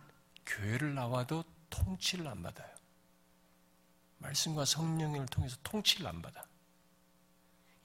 교회를 0.45 0.95
나와도 0.95 1.43
통치를 1.69 2.25
안 2.27 2.41
받아요. 2.41 2.80
말씀과 4.21 4.65
성령을 4.65 5.25
통해서 5.27 5.57
통치를 5.63 6.07
안 6.07 6.21
받아. 6.21 6.45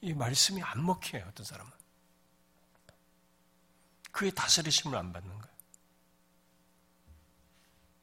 이 0.01 0.13
말씀이 0.13 0.61
안 0.61 0.85
먹혀요, 0.85 1.25
어떤 1.27 1.45
사람은. 1.45 1.71
그의 4.11 4.31
다스리심을 4.31 4.95
안 4.97 5.11
받는 5.11 5.29
거예요. 5.29 5.55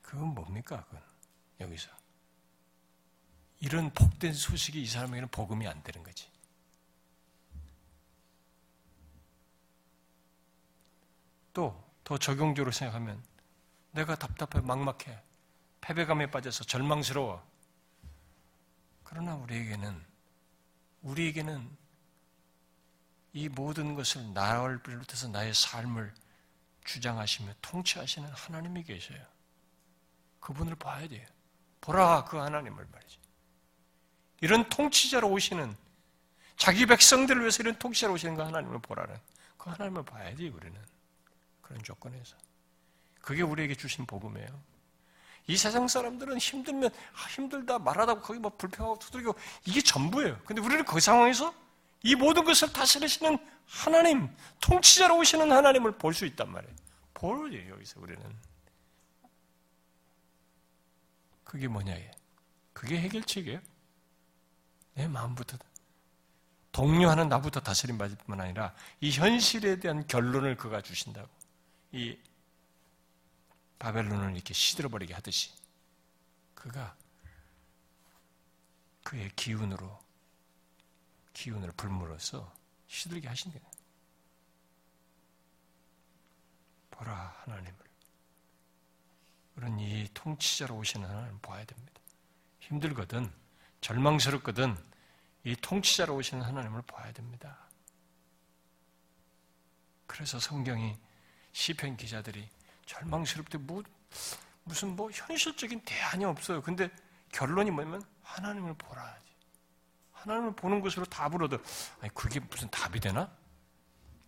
그건 0.03 0.28
뭡니까, 0.35 0.85
그건? 0.85 1.03
여기서. 1.61 1.91
이런 3.61 3.93
복된 3.93 4.35
소식이 4.35 4.82
이 4.82 4.87
사람에게는 4.87 5.28
복음이 5.28 5.66
안 5.66 5.82
되는 5.82 6.03
거지. 6.03 6.30
또 11.53 11.85
더 12.05 12.18
적용적으로 12.18 12.70
생각하면 12.70 13.24
내가 13.93 14.14
답답해 14.14 14.64
막막해 14.64 15.20
패배감에 15.80 16.30
빠져서 16.30 16.64
절망스러워. 16.64 17.43
그러나 19.14 19.36
우리에게는 19.36 20.04
우리에게는 21.02 21.70
이 23.32 23.48
모든 23.48 23.94
것을 23.94 24.34
나를 24.34 24.82
비롯해서 24.82 25.28
나의 25.28 25.54
삶을 25.54 26.12
주장하시며 26.84 27.54
통치하시는 27.62 28.28
하나님이 28.28 28.82
계셔요. 28.82 29.24
그분을 30.40 30.74
봐야 30.74 31.06
돼요. 31.06 31.24
보라 31.80 32.24
그 32.24 32.38
하나님을 32.38 32.88
말이지. 32.90 33.18
이런 34.40 34.68
통치자로 34.68 35.30
오시는 35.30 35.76
자기 36.56 36.84
백성들을 36.84 37.40
위해서 37.40 37.62
이런 37.62 37.78
통치자로 37.78 38.14
오시는 38.14 38.34
그 38.34 38.42
하나님을 38.42 38.80
보라는 38.80 39.16
그 39.56 39.70
하나님을 39.70 40.04
봐야 40.04 40.34
돼요 40.34 40.52
우리는. 40.52 40.76
그런 41.62 41.80
조건에서. 41.84 42.36
그게 43.20 43.42
우리에게 43.42 43.76
주신 43.76 44.06
복음이에요. 44.06 44.73
이 45.47 45.57
세상 45.57 45.86
사람들은 45.88 46.38
힘들면 46.38 46.90
아, 46.90 47.26
힘들다 47.28 47.78
말하다 47.78 48.20
거기 48.20 48.38
뭐 48.38 48.51
불평하고 48.57 48.99
두드리고 48.99 49.34
이게 49.66 49.82
전부예요. 49.82 50.38
근데 50.45 50.62
우리는 50.62 50.84
그 50.84 51.01
상황에서 51.01 51.55
이 52.03 52.14
모든 52.14 52.45
것을 52.45 52.72
다스리시는 52.72 53.38
하나님, 53.66 54.28
통치자로 54.61 55.18
오시는 55.18 55.51
하나님을 55.51 55.92
볼 55.92 56.12
수 56.14 56.26
있단 56.26 56.51
말이에요. 56.51 56.74
보여요, 57.14 57.70
여기서 57.70 58.01
우리는. 58.01 58.22
그게 61.45 61.68
뭐냐, 61.68 61.92
예. 61.92 62.11
그게 62.72 62.99
해결책이에요. 63.01 63.61
내 64.95 65.09
마음부터. 65.09 65.57
동료하는 66.72 67.28
나부터 67.28 67.61
다스림 67.61 67.99
받을 67.99 68.16
뿐만 68.16 68.45
아니라 68.45 68.74
이 69.01 69.11
현실에 69.12 69.76
대한 69.78 70.07
결론을 70.07 70.57
그가 70.57 70.80
주신다고. 70.80 71.28
이 71.92 72.18
바벨론을 73.78 74.34
이렇게 74.34 74.54
시들어버리게 74.54 75.14
하듯이 75.14 75.52
그가 76.54 76.96
그의 79.02 79.30
기운으로 79.36 80.02
기운을 81.34 81.72
불물어서 81.72 82.52
시들게 82.86 83.28
하신 83.28 83.52
거예요. 83.52 83.70
보라 86.90 87.42
하나님을 87.44 87.84
우리는 89.56 89.78
이 89.78 90.08
통치자로 90.14 90.76
오시는 90.76 91.08
하나님을 91.08 91.40
봐야 91.40 91.64
됩니다. 91.64 92.00
힘들거든 92.60 93.32
절망스럽거든 93.80 94.76
이 95.44 95.54
통치자로 95.56 96.14
오시는 96.16 96.42
하나님을 96.42 96.82
봐야 96.82 97.12
됩니다. 97.12 97.68
그래서 100.06 100.38
성경이 100.40 100.96
시편 101.52 101.96
기자들이 101.96 102.48
절망스럽대 102.87 103.59
뭐, 103.59 103.82
무슨 104.64 104.97
뭐 104.97 105.11
현실적인 105.11 105.80
대안이 105.85 106.24
없어요. 106.24 106.62
근데 106.62 106.91
결론이 107.32 107.70
뭐냐면 107.70 108.03
하나님을 108.22 108.74
보라지. 108.74 109.24
하나님을 110.12 110.55
보는 110.55 110.80
것으로 110.80 111.05
답을 111.07 111.43
얻어. 111.43 111.59
아니, 112.01 112.12
그게 112.14 112.41
무슨 112.41 112.70
답이 112.70 113.01
되나? 113.01 113.30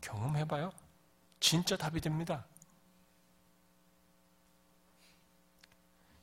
경험해봐요. 0.01 0.73
진짜 1.41 1.77
답이 1.77 2.01
됩니다. 2.01 2.45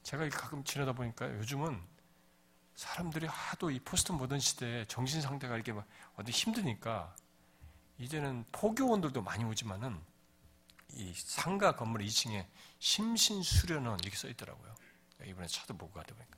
제가 0.03 0.27
가끔 0.29 0.63
지나다 0.63 0.93
보니까 0.93 1.27
요즘은 1.37 1.81
사람들이 2.75 3.25
하도 3.27 3.71
이 3.71 3.79
포스트 3.79 4.11
모던 4.11 4.39
시대에 4.39 4.85
정신 4.85 5.21
상태가 5.21 5.55
이렇게 5.55 5.71
막 5.71 5.87
어디 6.15 6.31
힘드니까 6.31 7.15
이제는 7.97 8.45
포교원들도 8.51 9.21
많이 9.21 9.43
오지만은 9.43 9.99
이 10.93 11.13
상가 11.15 11.75
건물 11.75 12.01
2층에 12.01 12.45
심신수련원 12.79 13.99
이렇게 13.99 14.15
써 14.15 14.27
있더라고요. 14.27 14.75
이번에 15.25 15.47
찾아보고 15.47 15.91
가다 15.93 16.13
보니까. 16.13 16.37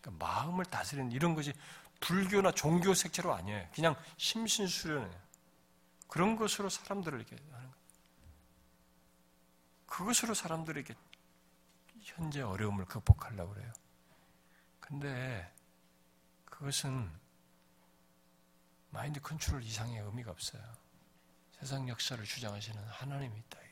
그러니까 0.00 0.26
마음을 0.26 0.64
다스리는 0.64 1.12
이런 1.12 1.34
것이 1.34 1.52
불교나 2.00 2.52
종교 2.52 2.94
색채로 2.94 3.32
아니에요. 3.34 3.68
그냥 3.74 3.96
심신수련이에요. 4.16 5.24
그런 6.08 6.36
것으로 6.36 6.68
사람들을 6.68 7.18
이렇게 7.20 7.36
하는. 7.52 7.70
그것으로 9.86 10.34
사람들에게 10.34 10.94
현재 12.02 12.42
어려움을 12.42 12.84
극복하려고 12.84 13.54
그래요. 13.54 13.72
근데 14.80 15.52
그것은 16.44 17.10
마인드 18.90 19.20
컨트롤 19.20 19.62
이상의 19.62 20.00
의미가 20.00 20.30
없어요. 20.30 20.62
세상 21.52 21.88
역사를 21.88 22.22
주장하시는 22.22 22.82
하나님이 22.84 23.38
있다. 23.38 23.63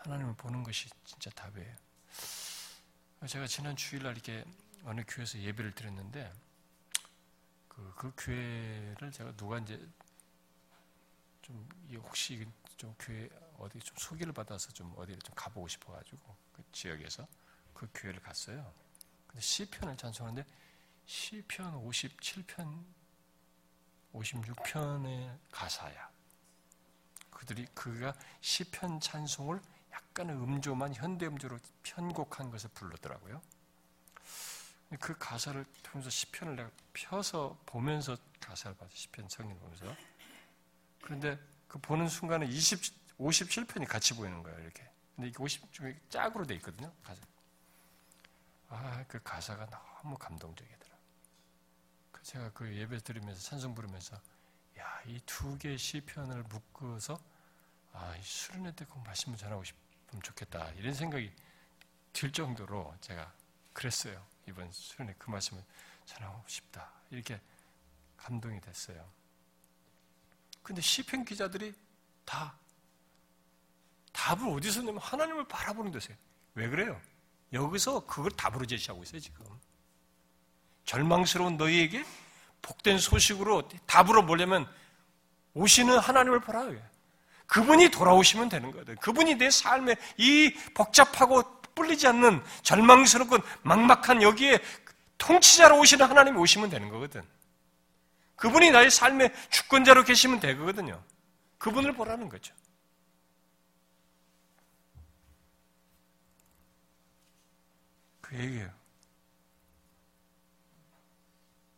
하나님을 0.00 0.34
보는 0.34 0.62
것이 0.62 0.88
진짜 1.04 1.30
답이에요. 1.30 1.76
제가 3.26 3.46
지난 3.46 3.76
주일날 3.76 4.12
이렇게 4.12 4.44
어느 4.84 5.02
교회에서 5.06 5.38
예배를 5.38 5.74
드렸는데 5.74 6.32
그, 7.68 7.94
그 7.96 8.12
교회를 8.16 9.12
제가 9.12 9.36
누가 9.36 9.58
이제 9.58 9.78
좀 11.42 11.68
혹시 11.96 12.46
좀 12.76 12.94
교회 12.98 13.28
어디 13.58 13.78
좀 13.80 13.94
소개를 13.98 14.32
받아서 14.32 14.72
좀 14.72 14.92
어디를 14.96 15.20
좀 15.20 15.34
가보고 15.34 15.68
싶어가지고 15.68 16.36
그 16.52 16.62
지역에서 16.72 17.26
그 17.74 17.88
교회를 17.92 18.20
갔어요. 18.20 18.72
근데 19.26 19.40
시편을 19.40 19.96
찬송하는데 19.98 20.48
시편 21.04 21.84
57편 21.84 22.84
56편의 24.14 25.38
가사야. 25.50 26.10
그들이 27.30 27.66
그가 27.74 28.14
시편 28.40 29.00
찬송을 29.00 29.60
약간의 29.92 30.36
음조만 30.36 30.94
현대 30.94 31.26
음조로 31.26 31.58
편곡한 31.82 32.50
것을 32.50 32.70
부르더라고요. 32.74 33.40
그 34.98 35.16
가사를 35.18 35.64
보면서 35.84 36.10
시편을 36.10 36.56
내가 36.56 36.70
펴서 36.92 37.56
보면서 37.66 38.16
가사를 38.40 38.76
봐서 38.76 38.90
시편 38.92 39.28
성인 39.28 39.58
보면서 39.58 39.94
그런데 41.02 41.38
그 41.68 41.78
보는 41.78 42.08
순간에 42.08 42.46
20 42.46 43.00
57편이 43.18 43.86
같이 43.86 44.14
보이는 44.14 44.42
거예요 44.42 44.58
이렇게. 44.60 44.88
근데 45.14 45.28
이게 45.28 45.42
50 45.42 45.72
중에 45.72 46.00
짝으로 46.08 46.46
돼 46.46 46.54
있거든요 46.56 46.92
가사. 47.04 47.22
아그 48.68 49.22
가사가 49.22 49.66
너무 49.66 50.16
감동적이더라. 50.16 50.96
그 52.12 52.22
제가 52.22 52.50
그 52.52 52.74
예배 52.74 52.98
드리면서 53.00 53.40
찬송 53.40 53.74
부르면서 53.74 54.16
야 54.78 55.00
이 55.06 55.20
두 55.26 55.56
개의 55.58 55.78
시편을 55.78 56.42
묶어서 56.44 57.18
아 57.92 58.14
수련회 58.22 58.72
때 58.72 58.84
꼭 58.84 59.02
말씀을 59.04 59.36
전하고 59.36 59.62
싶으면 59.64 60.22
좋겠다 60.22 60.70
이런 60.72 60.94
생각이 60.94 61.32
들 62.12 62.32
정도로 62.32 62.94
제가 63.00 63.32
그랬어요. 63.72 64.24
이번 64.48 64.70
수련회 64.72 65.14
그 65.18 65.30
말씀을 65.30 65.62
전하고 66.04 66.42
싶다. 66.46 66.90
이렇게 67.10 67.40
감동이 68.16 68.60
됐어요. 68.60 69.08
근데 70.62 70.80
시편 70.80 71.24
기자들이 71.24 71.74
다 72.24 72.54
답을 74.12 74.48
어디서 74.50 74.82
내면 74.82 74.98
하나님을 74.98 75.46
바라보는 75.48 75.92
데서요. 75.92 76.16
왜 76.54 76.68
그래요? 76.68 77.00
여기서 77.52 78.06
그걸 78.06 78.30
답으로 78.32 78.66
제시하고 78.66 79.02
있어요, 79.02 79.20
지금. 79.20 79.44
절망스러운 80.84 81.56
너희에게 81.56 82.04
복된 82.62 82.98
소식으로 82.98 83.68
답으로 83.86 84.26
보려면 84.26 84.68
오시는 85.54 85.98
하나님을 85.98 86.40
보라. 86.40 86.68
그분이 87.50 87.90
돌아오시면 87.90 88.48
되는 88.48 88.70
거거든. 88.70 88.94
그분이 88.96 89.34
내 89.34 89.50
삶에 89.50 89.96
이 90.16 90.54
복잡하고 90.72 91.42
뿔리지 91.74 92.06
않는 92.06 92.44
절망스럽고 92.62 93.38
막막한 93.62 94.22
여기에 94.22 94.60
통치자로 95.18 95.80
오시는 95.80 96.06
하나님이 96.08 96.38
오시면 96.38 96.70
되는 96.70 96.88
거거든. 96.88 97.22
그분이 98.36 98.70
나의 98.70 98.88
삶의 98.88 99.34
주권자로 99.50 100.04
계시면 100.04 100.38
되거든요. 100.38 101.02
그분을 101.58 101.92
보라는 101.92 102.28
거죠. 102.28 102.54
그 108.20 108.36
얘기예요. 108.36 108.70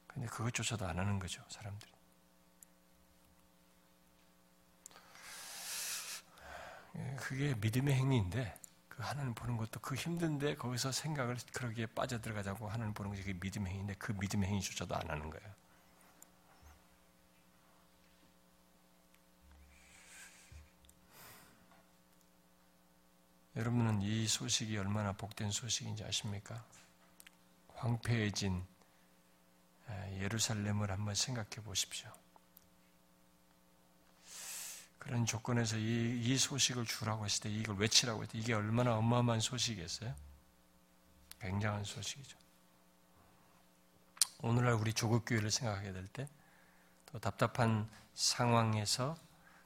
근데 0.07 0.29
그것조차도 0.29 0.87
안 0.87 0.99
하는 0.99 1.18
거죠, 1.18 1.43
사람들이. 1.49 1.91
그게 7.16 7.55
믿음의 7.55 7.95
행위인데, 7.95 8.59
그 8.88 9.03
하나님 9.03 9.32
보는 9.34 9.57
것도 9.57 9.80
그 9.80 9.95
힘든데 9.95 10.57
거기서 10.57 10.93
생각을 10.93 11.38
그러기에 11.55 11.86
빠져들어가자고 11.86 12.68
하나님 12.68 12.93
보는 12.93 13.11
것이 13.11 13.32
믿음의 13.32 13.72
행위인데 13.72 13.95
그 13.95 14.12
믿음의 14.12 14.49
행위조차도 14.49 14.95
안 14.95 15.09
하는 15.09 15.30
거예요. 15.30 15.55
여러분은 23.57 24.03
이 24.03 24.26
소식이 24.28 24.76
얼마나 24.76 25.12
복된 25.12 25.51
소식인지 25.51 26.05
아십니까? 26.05 26.64
황폐해진 27.74 28.64
예루살렘을 30.18 30.90
한번 30.90 31.14
생각해 31.14 31.62
보십시오. 31.64 32.12
그런 35.03 35.27
조건에서 35.27 35.79
이, 35.79 36.21
이 36.23 36.39
소식을 36.39 36.87
주라고 36.87 37.25
했을 37.25 37.43
때, 37.43 37.51
이걸 37.51 37.77
외치라고 37.77 38.23
했을 38.23 38.33
때, 38.35 38.39
이게 38.39 38.53
얼마나 38.55 38.97
어마어마한 38.99 39.41
소식이겠어요? 39.41 40.15
굉장한 41.41 41.83
소식이죠. 41.83 42.39
오늘날 44.43 44.75
우리 44.75 44.93
조국교회를 44.93 45.51
생각하게 45.51 45.93
될 45.93 46.07
때, 46.07 46.29
또 47.07 47.19
답답한 47.19 47.91
상황에서 48.15 49.17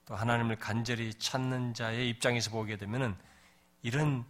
또 0.06 0.16
하나님을 0.16 0.56
간절히 0.56 1.12
찾는 1.12 1.74
자의 1.74 2.08
입장에서 2.08 2.50
보게 2.50 2.78
되면은 2.78 3.14
이런 3.82 4.24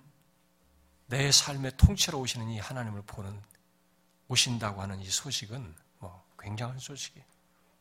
내 1.07 1.31
삶의 1.31 1.77
통치로 1.77 2.19
오시는 2.19 2.49
이 2.51 2.59
하나님을 2.59 3.03
보는 3.03 3.41
오신다고 4.27 4.83
하는 4.83 4.99
이 4.99 5.09
소식은 5.09 5.73
뭐 6.01 6.27
굉장한 6.41 6.81
소식이에요. 6.81 7.25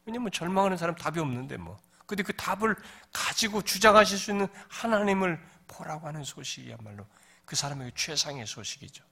왜냐면 0.05 0.31
절망하는 0.31 0.77
사람 0.77 0.93
답이 0.93 1.19
없는데 1.19 1.57
뭐 1.57 1.79
근데 2.05 2.23
그 2.23 2.35
답을 2.35 2.75
가지고 3.11 3.61
주장하실 3.61 4.17
수 4.17 4.31
있는 4.31 4.47
하나님을 4.69 5.39
보라고 5.67 6.07
하는 6.07 6.23
소식이야말로 6.23 7.05
그 7.45 7.55
사람에게 7.55 7.91
최상의 7.95 8.45
소식이죠. 8.45 9.03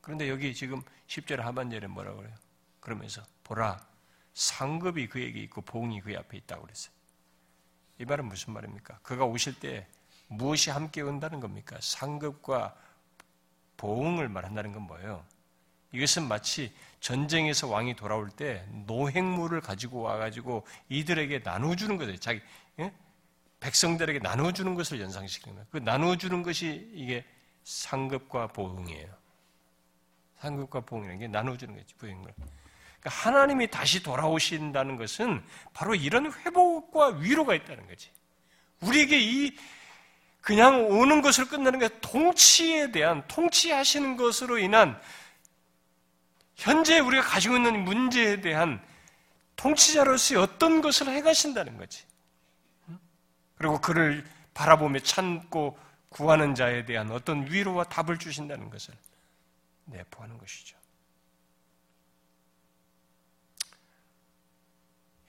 그런데 0.00 0.28
여기 0.28 0.54
지금 0.54 0.82
10절 1.08 1.38
하반절에 1.38 1.86
뭐라고 1.88 2.18
그래요? 2.18 2.34
그러면서 2.80 3.22
보라 3.44 3.84
상급이 4.34 5.08
그에게 5.08 5.40
있고 5.40 5.62
보응이 5.62 6.00
그 6.00 6.16
앞에 6.16 6.36
있다고 6.38 6.62
그랬어요. 6.62 6.94
이 7.98 8.04
말은 8.04 8.26
무슨 8.26 8.52
말입니까? 8.52 8.98
그가 9.02 9.24
오실 9.24 9.58
때 9.58 9.88
무엇이 10.28 10.70
함께 10.70 11.00
온다는 11.00 11.40
겁니까? 11.40 11.78
상급과 11.80 12.76
보응을 13.76 14.28
말한다는 14.28 14.72
건 14.72 14.82
뭐예요? 14.82 15.26
이것은 15.92 16.28
마치 16.28 16.72
전쟁에서 17.00 17.68
왕이 17.68 17.94
돌아올 17.94 18.30
때 18.30 18.64
노획물을 18.86 19.60
가지고 19.60 20.02
와가지고 20.02 20.66
이들에게 20.88 21.40
나눠주는 21.40 21.96
거죠. 21.96 22.16
자기 22.16 22.40
예? 22.80 22.92
백성들에게 23.60 24.18
나눠주는 24.20 24.74
것을 24.74 25.00
연상시키는 25.00 25.54
거예요. 25.54 25.66
그 25.70 25.78
나눠주는 25.78 26.42
것이 26.42 26.90
이게 26.94 27.24
상급과 27.64 28.48
보응이에요. 28.48 29.08
상급과 30.40 30.80
보응이라는 30.80 31.18
게 31.18 31.28
나눠주는 31.28 31.76
거지 31.76 31.94
보응을. 31.94 32.32
그러니까 33.00 33.10
하나님이 33.10 33.70
다시 33.70 34.02
돌아오신다는 34.02 34.96
것은 34.96 35.42
바로 35.72 35.94
이런 35.94 36.32
회복과 36.32 37.18
위로가 37.18 37.54
있다는 37.54 37.86
거지. 37.86 38.10
우리에게 38.80 39.18
이 39.20 39.56
그냥 40.40 40.86
오는 40.86 41.22
것을 41.22 41.48
끝내는 41.48 41.80
게 41.80 41.88
통치에 42.00 42.92
대한 42.92 43.26
통치하시는 43.26 44.16
것으로 44.16 44.58
인한 44.58 45.00
현재 46.56 46.98
우리가 46.98 47.22
가지고 47.22 47.56
있는 47.56 47.84
문제에 47.84 48.40
대한 48.40 48.84
통치자로서의 49.56 50.40
어떤 50.42 50.80
것을 50.80 51.08
해가신다는 51.08 51.76
거지. 51.76 52.04
그리고 53.56 53.80
그를 53.80 54.26
바라보며 54.54 55.00
참고 55.00 55.78
구하는 56.08 56.54
자에 56.54 56.84
대한 56.84 57.10
어떤 57.10 57.50
위로와 57.50 57.84
답을 57.84 58.18
주신다는 58.18 58.70
것을 58.70 58.94
내포하는 59.84 60.38
것이죠. 60.38 60.76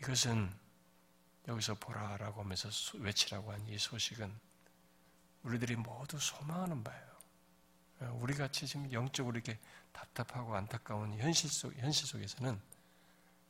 이것은 0.01 0.49
여기서 1.47 1.75
보라라고 1.75 2.41
하면서 2.41 2.69
외치라고 2.99 3.51
한 3.51 3.67
이 3.67 3.77
소식은 3.77 4.33
우리들이 5.43 5.75
모두 5.75 6.19
소망하는 6.19 6.83
바예요. 6.83 7.07
우리 8.19 8.33
같이 8.33 8.67
지금 8.67 8.91
영적으로 8.91 9.35
이렇게 9.35 9.57
답답하고 9.97 10.55
안타까운 10.55 11.17
현실 11.17 11.49
속 11.49 11.73
현실 11.75 12.05
속에서는 12.05 12.61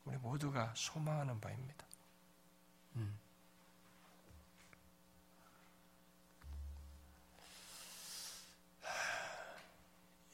우리 0.06 0.18
모두가 0.18 0.74
소망하는 0.76 1.42
바입니다. 1.42 1.86
음. 2.96 3.20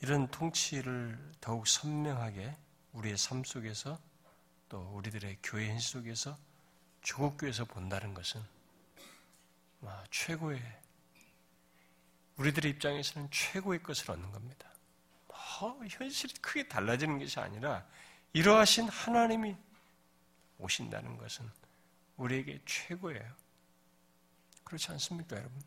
이런 0.02 0.28
통치를 0.28 1.34
더욱 1.42 1.68
선명하게 1.68 2.56
우리의 2.92 3.18
삶 3.18 3.44
속에서 3.44 4.00
또 4.70 4.82
우리들의 4.96 5.40
교회 5.42 5.70
현실 5.70 6.02
속에서 6.02 6.38
조국교에서 7.02 7.66
본다는 7.66 8.14
것은 8.14 8.44
최고의 10.12 10.62
우리들의 12.38 12.72
입장에서는 12.74 13.30
최고의 13.32 13.82
것을 13.82 14.12
얻는 14.12 14.32
겁니다. 14.32 14.73
어, 15.62 15.80
현실이 15.88 16.34
크게 16.36 16.68
달라지는 16.68 17.20
것이 17.20 17.40
아니라 17.40 17.86
이러하신 18.34 18.90
하나님이 18.90 19.56
오신다는 20.58 21.18
것은 21.18 21.50
우리에게 22.18 22.62
최고예요. 22.66 23.36
그렇지 24.64 24.92
않습니까, 24.92 25.38
여러분? 25.38 25.62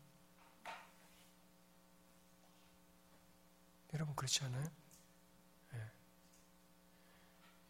여러분 3.93 4.15
그렇지 4.15 4.43
않아요? 4.43 4.69
네. 5.71 5.91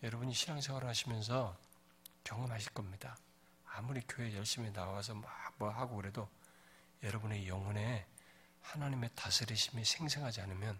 여러분이 0.04 0.34
신앙생활을 0.34 0.88
하시면서 0.88 1.58
경험하실 2.24 2.74
겁니다. 2.74 3.16
아무리 3.66 4.02
교회 4.08 4.36
열심히 4.36 4.72
나와서 4.72 5.14
막 5.14 5.48
뭐 5.58 5.70
하고 5.70 5.96
그래도 5.96 6.30
여러분의 7.04 7.48
영혼에 7.48 8.06
하나님의 8.62 9.10
다스리심이 9.16 9.84
생생하지 9.84 10.42
않으면 10.42 10.80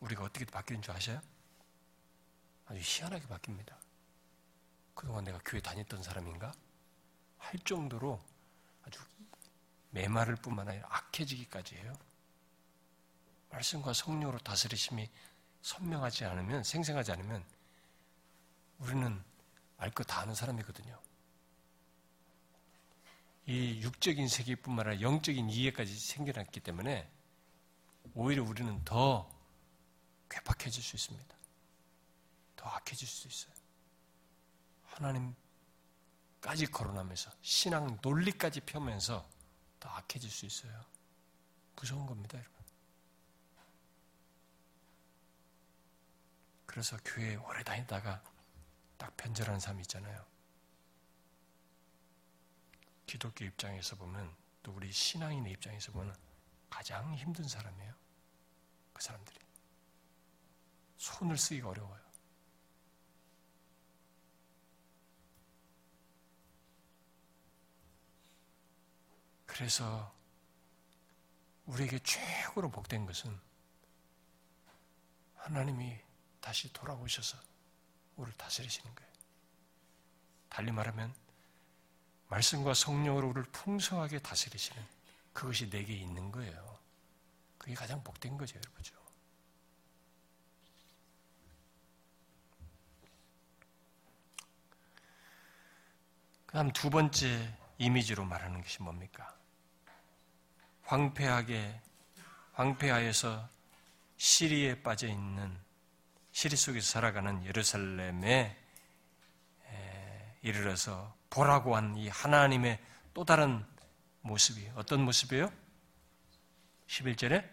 우리가 0.00 0.24
어떻게 0.24 0.44
바뀌는 0.44 0.82
줄 0.82 0.94
아셔요? 0.94 1.20
아주 2.66 2.80
희한하게 2.82 3.26
바뀝니다. 3.26 3.76
그동안 4.94 5.24
내가 5.24 5.40
교회 5.44 5.60
다녔던 5.60 6.02
사람인가? 6.02 6.52
할 7.38 7.58
정도로 7.60 8.20
아주 8.82 9.00
메마를 9.90 10.36
뿐만 10.36 10.68
아니라 10.68 10.88
악해지기까지 10.90 11.76
해요. 11.76 11.96
말씀과 13.50 13.92
성령으로 13.92 14.38
다스리심이 14.38 15.08
선명하지 15.62 16.24
않으면, 16.24 16.62
생생하지 16.62 17.12
않으면, 17.12 17.44
우리는 18.78 19.22
알것다 19.78 20.20
아는 20.20 20.34
사람이거든요. 20.34 21.00
이 23.46 23.80
육적인 23.80 24.28
세계뿐만 24.28 24.86
아니라 24.86 25.00
영적인 25.00 25.48
이해까지 25.48 25.98
생겨났기 25.98 26.60
때문에 26.60 27.10
오히려 28.14 28.42
우리는 28.44 28.84
더 28.84 29.30
괴팍해질 30.28 30.82
수 30.82 30.96
있습니다. 30.96 31.36
더 32.56 32.68
악해질 32.68 33.06
수 33.06 33.28
있어요. 33.28 33.54
하나님까지 34.84 36.66
거론하면서 36.72 37.30
신앙 37.42 37.98
논리까지 38.02 38.60
펴면서 38.62 39.28
더 39.80 39.88
악해질 39.90 40.30
수 40.30 40.46
있어요. 40.46 40.84
무서운 41.76 42.06
겁니다, 42.06 42.38
여러분. 42.38 42.58
그래서 46.66 46.96
교회에 47.04 47.36
오래 47.36 47.62
다니다가 47.62 48.22
딱 48.96 49.16
변절하는 49.16 49.60
사람이 49.60 49.82
있잖아요. 49.82 50.26
기독교 53.06 53.44
입장에서 53.44 53.96
보면 53.96 54.36
또 54.62 54.72
우리 54.72 54.92
신앙인의 54.92 55.52
입장에서 55.52 55.92
보면 55.92 56.14
가장 56.68 57.14
힘든 57.14 57.48
사람이에요. 57.48 57.94
그 58.92 59.02
사람들이. 59.02 59.47
손을 60.98 61.38
쓰기가 61.38 61.70
어려워요. 61.70 61.98
그래서 69.46 70.14
우리에게 71.66 71.98
최고로 72.00 72.70
복된 72.70 73.06
것은 73.06 73.36
하나님이 75.36 75.98
다시 76.40 76.72
돌아오셔서 76.72 77.38
우리를 78.16 78.36
다스리시는 78.36 78.94
거예요. 78.94 79.12
달리 80.48 80.72
말하면 80.72 81.14
말씀과 82.28 82.74
성령으로 82.74 83.28
우리를 83.28 83.50
풍성하게 83.52 84.18
다스리시는 84.20 84.84
그것이 85.32 85.70
내게 85.70 85.94
있는 85.94 86.30
거예요. 86.30 86.78
그게 87.58 87.74
가장 87.74 88.02
복된 88.02 88.36
거죠, 88.36 88.56
여러분죠. 88.56 88.97
그 96.48 96.54
다음 96.54 96.72
두 96.72 96.88
번째 96.88 97.54
이미지로 97.76 98.24
말하는 98.24 98.62
것이 98.62 98.82
뭡니까? 98.82 99.36
황폐하게, 100.84 101.78
황폐하여서 102.54 103.46
시리에 104.16 104.82
빠져 104.82 105.08
있는, 105.08 105.54
시리 106.32 106.56
속에서 106.56 106.86
살아가는 106.90 107.44
예루살렘에 107.44 108.56
이르러서 110.40 111.14
보라고 111.28 111.76
한 111.76 111.94
이 111.96 112.08
하나님의 112.08 112.82
또 113.12 113.26
다른 113.26 113.62
모습이 114.22 114.70
어떤 114.74 115.02
모습이에요? 115.02 115.52
11절에 116.86 117.46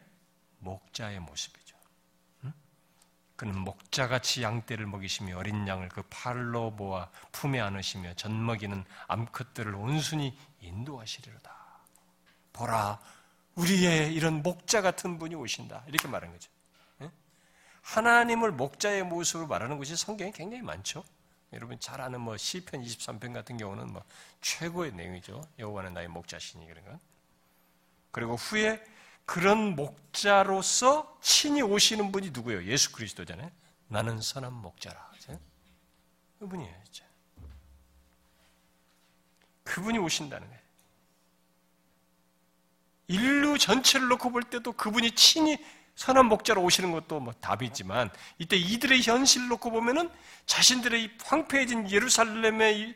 목자의 0.60 1.20
모습이죠. 1.20 1.65
그는 3.36 3.58
목자같이 3.60 4.44
양떼를 4.44 4.86
먹이시며 4.86 5.38
어린 5.38 5.68
양을 5.68 5.90
그 5.90 6.04
팔로 6.04 6.72
모아 6.72 7.10
품에 7.32 7.60
안으시며 7.60 8.14
젖먹이는 8.14 8.86
암컷들을 9.08 9.76
온순히 9.76 10.38
인도하시리로다. 10.62 11.54
보라, 12.54 13.00
우리의 13.56 14.14
이런 14.14 14.42
목자 14.42 14.82
같은 14.82 15.20
분이 15.20 15.36
오신다. 15.36 15.84
이렇게 15.88 16.08
말한 16.08 16.32
거죠. 16.32 16.50
하나님을 17.86 18.52
목자의 18.52 19.04
모습으로 19.04 19.48
말하는 19.48 19.78
것이 19.78 19.96
성경에 19.96 20.32
굉장히 20.32 20.64
많죠. 20.64 21.04
여러분 21.54 21.80
잘 21.80 22.02
아는 22.02 22.20
뭐 22.20 22.36
시편 22.36 22.82
23편 22.82 23.32
같은 23.34 23.58
경우는 23.58 23.94
뭐 23.94 24.04
최고의 24.42 24.94
내용이죠. 24.94 25.42
여호와는 25.60 25.94
나의 25.94 26.08
목자시니 26.08 26.66
그런 26.68 26.84
건. 26.84 27.00
그리고 28.12 28.36
후에 28.36 28.84
그런 29.26 29.76
목자로서 29.76 31.18
친히 31.22 31.62
오시는 31.62 32.12
분이 32.12 32.30
누구예요? 32.32 32.64
예수 32.66 32.92
그리스도잖아요. 32.92 33.52
나는 33.88 34.22
선한 34.22 34.54
목자라. 34.54 35.12
그분이에요, 36.40 36.76
진짜. 36.84 37.06
그분이 39.64 39.98
오신다는 39.98 40.48
거예요. 40.48 40.62
인류 43.08 43.58
전체를 43.58 44.08
놓고 44.08 44.32
볼 44.32 44.44
때도 44.44 44.72
그분이 44.74 45.12
친히 45.12 45.58
선한 45.96 46.26
목자로 46.28 46.62
오시는 46.62 46.92
것도 46.92 47.20
뭐 47.20 47.34
답이지만 47.34 48.10
이때 48.38 48.58
이들의 48.58 49.02
현실을 49.02 49.48
놓고 49.48 49.72
보면은 49.72 50.10
자신들의 50.46 51.18
황폐해진 51.24 51.90
예루살렘에서 51.90 52.96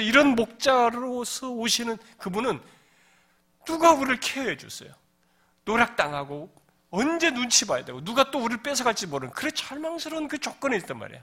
이런 0.00 0.34
목자로서 0.34 1.50
오시는 1.50 1.96
그분은 2.18 2.60
누가 3.64 3.92
우리를 3.92 4.20
케어해 4.20 4.56
줬어요? 4.56 4.92
노락당하고 5.64 6.54
언제 6.90 7.30
눈치 7.30 7.66
봐야 7.66 7.84
되고 7.84 8.02
누가 8.02 8.30
또 8.30 8.42
우리를 8.42 8.62
뺏어갈지 8.62 9.06
모르는 9.06 9.32
그래 9.32 9.50
절망스러운 9.50 10.28
그 10.28 10.38
조건에 10.38 10.76
있단 10.78 10.98
말이야. 10.98 11.22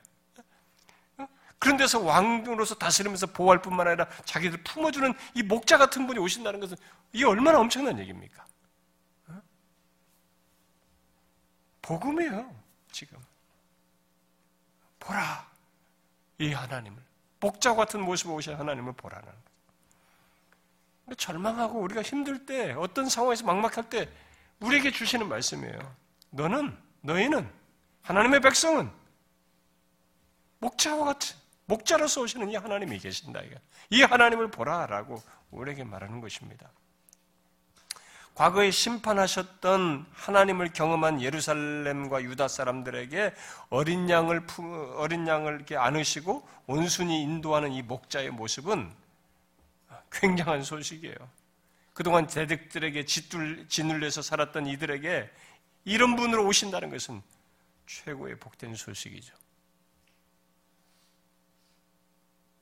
그런 1.60 1.78
데서 1.78 2.00
왕으로서 2.00 2.76
다스리면서 2.76 3.28
보호할 3.28 3.62
뿐만 3.62 3.88
아니라 3.88 4.08
자기들 4.26 4.64
품어주는 4.64 5.14
이 5.34 5.44
목자 5.44 5.78
같은 5.78 6.06
분이 6.06 6.20
오신다는 6.20 6.60
것은 6.60 6.78
이게 7.14 7.26
얼마나 7.26 7.60
엄청난 7.60 7.98
얘기입니까? 8.00 8.46
복음이에요, 11.82 12.54
지금. 12.92 13.18
보라. 15.00 15.50
이 16.40 16.52
하나님을. 16.52 17.02
목자 17.40 17.76
같은 17.76 18.02
모습으로 18.02 18.36
오신 18.36 18.56
하나님을 18.56 18.94
보라는 18.94 19.26
거예요. 19.26 19.48
절망하고 21.16 21.80
우리가 21.80 22.02
힘들 22.02 22.46
때, 22.46 22.74
어떤 22.74 23.08
상황에서 23.08 23.46
막막할 23.46 23.90
때, 23.90 24.12
우리에게 24.60 24.92
주시는 24.92 25.28
말씀이에요. 25.28 25.80
너는, 26.32 26.78
너희는, 27.02 27.50
하나님의 28.02 28.42
백성은, 28.42 28.90
목자와 30.60 31.06
같은, 31.06 31.36
목자로서 31.66 32.22
오시는 32.22 32.50
이 32.50 32.56
하나님이 32.56 33.00
계신다. 33.00 33.42
이 33.90 34.02
하나님을 34.02 34.50
보라라고 34.50 35.22
우리에게 35.52 35.84
말하는 35.84 36.22
것입니다. 36.22 36.70
과거에 38.38 38.70
심판하셨던 38.70 40.06
하나님을 40.14 40.72
경험한 40.72 41.22
예루살렘과 41.24 42.22
유다 42.22 42.48
사람들에게 42.48 43.34
어린 43.72 44.08
양을 44.10 44.46
어린 44.98 45.28
양을 45.28 45.56
이렇게 45.56 45.76
안으시고 45.76 46.48
온순히 46.68 47.24
인도하는 47.24 47.72
이 47.72 47.82
목자의 47.82 48.30
모습은 48.30 48.94
굉장한 50.12 50.62
소식이에요. 50.62 51.16
그동안 51.98 52.28
대적들에게 52.28 53.06
짓둘, 53.06 53.68
짓눌려서 53.70 54.22
살았던 54.22 54.68
이들에게 54.68 55.32
이런 55.84 56.16
분으로 56.16 56.46
오신다는 56.46 56.92
것은 56.92 57.24
최고의 57.88 58.38
복된 58.38 58.76
소식이죠. 58.76 59.36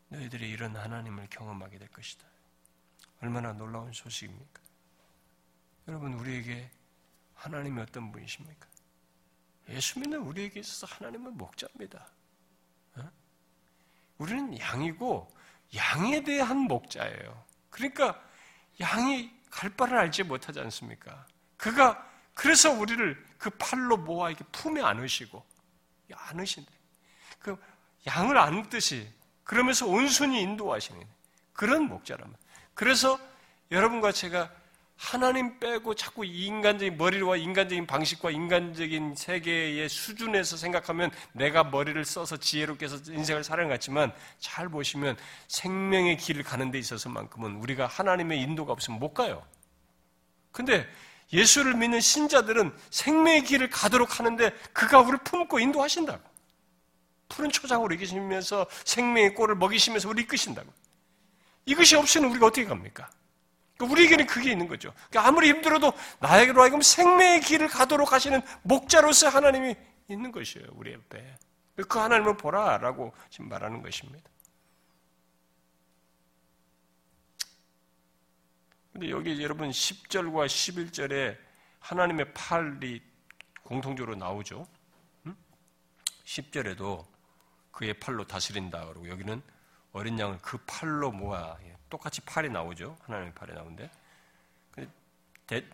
너희들이 0.07 0.49
이런 0.49 0.73
하나님을 0.77 1.27
경험하게 1.29 1.79
될 1.79 1.89
것이다. 1.89 2.25
얼마나 3.21 3.51
놀라운 3.51 3.91
소식입니까? 3.91 4.61
여러분, 5.89 6.13
우리에게 6.13 6.71
하나님이 7.33 7.81
어떤 7.81 8.13
분이십니까? 8.13 8.69
예수 9.67 9.99
믿는 9.99 10.21
우리에게 10.21 10.61
있어서 10.61 10.87
하나님은 10.95 11.35
목자입니다. 11.35 12.07
어? 12.99 13.11
우리는 14.17 14.57
양이고 14.57 15.29
양에 15.75 16.23
대한 16.23 16.57
목자예요. 16.59 17.45
그러니까 17.69 18.25
양이 18.79 19.31
갈 19.49 19.69
바를 19.69 19.97
알지 19.97 20.23
못하지 20.23 20.59
않습니까? 20.59 21.25
그가 21.57 22.05
그래서 22.33 22.71
우리를 22.71 23.25
그 23.37 23.49
팔로 23.51 23.97
모아 23.97 24.29
이렇게 24.29 24.43
품에 24.51 24.81
안으시고 24.81 25.43
안으신데 26.13 26.71
그 27.39 27.57
양을 28.07 28.37
안듯이 28.37 29.09
그러면서 29.43 29.87
온순히 29.87 30.41
인도하시는 30.41 31.01
그런 31.53 31.87
목자라면 31.87 32.35
그래서 32.73 33.19
여러분과 33.71 34.11
제가 34.11 34.51
하나님 34.97 35.59
빼고 35.59 35.93
자꾸 35.95 36.25
인간적인 36.25 36.97
머리와 36.97 37.35
인간적인 37.35 37.85
방식과 37.85 38.31
인간적인 38.31 39.15
세계의 39.15 39.89
수준에서 39.89 40.57
생각하면 40.57 41.11
내가 41.33 41.63
머리를 41.65 42.03
써서 42.05 42.37
지혜롭게 42.37 42.85
해서 42.85 42.97
인생을 43.07 43.43
살아는 43.43 43.69
같지만 43.69 44.13
잘 44.39 44.69
보시면 44.69 45.17
생명의 45.47 46.17
길을 46.17 46.43
가는 46.43 46.71
데 46.71 46.79
있어서만큼은 46.79 47.57
우리가 47.57 47.87
하나님의 47.87 48.41
인도가 48.41 48.71
없으면 48.71 48.99
못 48.99 49.13
가요. 49.13 49.45
근데 50.51 50.87
예수를 51.33 51.75
믿는 51.75 51.99
신자들은 51.99 52.73
생명의 52.89 53.43
길을 53.43 53.69
가도록 53.69 54.19
하는데 54.19 54.51
그가 54.71 55.01
우리를 55.01 55.19
품고 55.19 55.59
인도하신다고. 55.59 56.23
푸른 57.27 57.49
초장으로 57.49 57.93
이기시면서 57.95 58.67
생명의 58.85 59.33
꼴을 59.33 59.55
먹이시면서 59.55 60.07
우리 60.07 60.21
이끄신다고. 60.21 60.71
이것이 61.65 61.95
없이는 61.95 62.29
우리가 62.29 62.45
어떻게 62.45 62.65
갑니까? 62.65 63.09
그러니까 63.77 63.93
우리에게는 63.93 64.25
그게 64.25 64.51
있는 64.51 64.67
거죠. 64.67 64.93
그러니까 65.09 65.27
아무리 65.27 65.49
힘들어도 65.49 65.93
나에게로 66.19 66.61
하여금 66.61 66.81
생명의 66.81 67.41
길을 67.41 67.67
가도록 67.67 68.13
하시는 68.13 68.41
목자로서 68.63 69.29
하나님이 69.29 69.75
있는 70.07 70.31
것이에요. 70.31 70.67
우리 70.73 70.93
옆에. 70.93 71.37
그 71.89 71.99
하나님을 71.99 72.37
보라라고 72.37 73.13
지금 73.29 73.49
말하는 73.49 73.81
것입니다. 73.81 74.29
근데 78.93 79.09
여기 79.09 79.43
여러분 79.43 79.69
10절과 79.69 80.45
11절에 80.45 81.37
하나님의 81.79 82.33
팔이 82.33 83.01
공통적으로 83.63 84.15
나오죠. 84.15 84.65
10절에도 86.23 87.05
그의 87.71 87.93
팔로 87.95 88.25
다스린다. 88.25 88.85
그러고 88.85 89.09
여기는 89.09 89.41
어린 89.95 90.19
양을 90.19 90.39
그 90.41 90.57
팔로 90.67 91.09
모아 91.09 91.57
똑같이 91.89 92.19
팔이 92.19 92.49
나오죠. 92.49 92.97
하나님의 93.03 93.33
팔이 93.33 93.53
나오는데. 93.53 93.89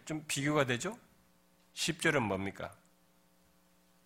좀 0.06 0.24
비교가 0.28 0.66
되죠? 0.66 0.96
10절은 1.74 2.20
뭡니까? 2.20 2.72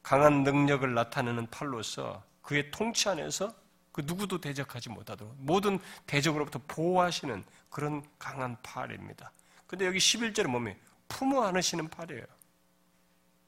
강한 0.02 0.44
능력을 0.44 0.94
나타내는 0.94 1.48
팔로서 1.48 2.24
그의 2.44 2.72
통치 2.72 3.10
안에서 3.10 3.54
그 3.92 4.04
누구도 4.06 4.40
대적하지 4.40 4.90
못하도록 4.90 5.36
모든 5.38 5.80
대적으로부터 6.08 6.62
보호하시는 6.66 7.44
그런 7.70 8.02
강한 8.18 8.56
팔입니다. 8.64 9.34
근데 9.68 9.86
여기 9.86 9.98
11절은 9.98 10.48
뭡니까? 10.48 10.80
품어 11.10 11.44
안으시는 11.44 11.90
팔이에요. 11.90 12.26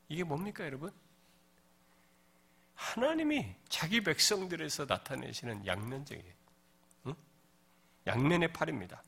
이게 0.09 0.23
뭡니까, 0.25 0.65
여러분? 0.65 0.91
하나님이 2.75 3.55
자기 3.69 4.01
백성들에서 4.01 4.85
나타내시는 4.85 5.65
양면적이에요. 5.65 6.36
양면의 8.07 8.53
팔입니다. 8.53 9.03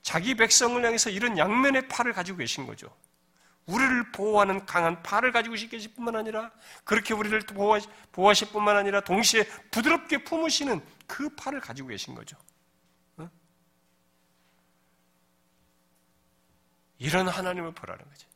자기 0.00 0.34
백성을 0.34 0.82
향해서 0.82 1.10
이런 1.10 1.36
양면의 1.36 1.88
팔을 1.88 2.12
가지고 2.12 2.38
계신 2.38 2.66
거죠. 2.66 2.94
우리를 3.66 4.12
보호하는 4.12 4.66
강한 4.66 5.02
팔을 5.02 5.32
가지고 5.32 5.54
계실 5.54 5.94
뿐만 5.94 6.16
아니라 6.16 6.50
그렇게 6.84 7.14
우리를 7.14 7.40
보호하실 8.12 8.48
뿐만 8.50 8.76
아니라 8.76 9.00
동시에 9.00 9.44
부드럽게 9.70 10.24
품으시는 10.24 10.82
그 11.06 11.28
팔을 11.30 11.60
가지고 11.60 11.88
계신 11.88 12.14
거죠. 12.14 12.36
이런 16.98 17.28
하나님을 17.28 17.72
보라는 17.72 18.04
거죠. 18.04 18.28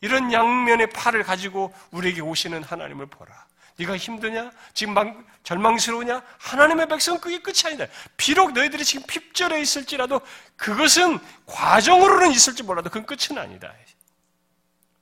이런 0.00 0.32
양면의 0.32 0.90
팔을 0.90 1.22
가지고 1.22 1.72
우리에게 1.90 2.20
오시는 2.22 2.62
하나님을 2.62 3.06
보라. 3.06 3.46
네가 3.76 3.96
힘드냐? 3.96 4.50
지금 4.74 4.94
막 4.94 5.24
절망스러우냐? 5.42 6.22
하나님의 6.38 6.88
백성 6.88 7.18
그게 7.18 7.40
끝이 7.40 7.62
아니다. 7.66 7.86
비록 8.16 8.52
너희들이 8.52 8.84
지금 8.84 9.06
핍절해 9.06 9.60
있을지라도 9.60 10.20
그것은 10.56 11.18
과정으로는 11.46 12.30
있을지 12.32 12.62
몰라도 12.62 12.90
그건 12.90 13.06
끝은 13.06 13.38
아니다. 13.38 13.74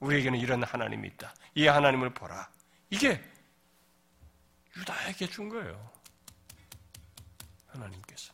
우리에게는 0.01 0.39
이런 0.39 0.63
하나님이 0.63 1.09
있다. 1.09 1.35
이 1.55 1.67
하나님을 1.67 2.11
보라. 2.15 2.49
이게 2.91 3.23
유다에게 4.77 5.27
준 5.29 5.49
거예요. 5.49 5.91
하나님께서. 7.67 8.33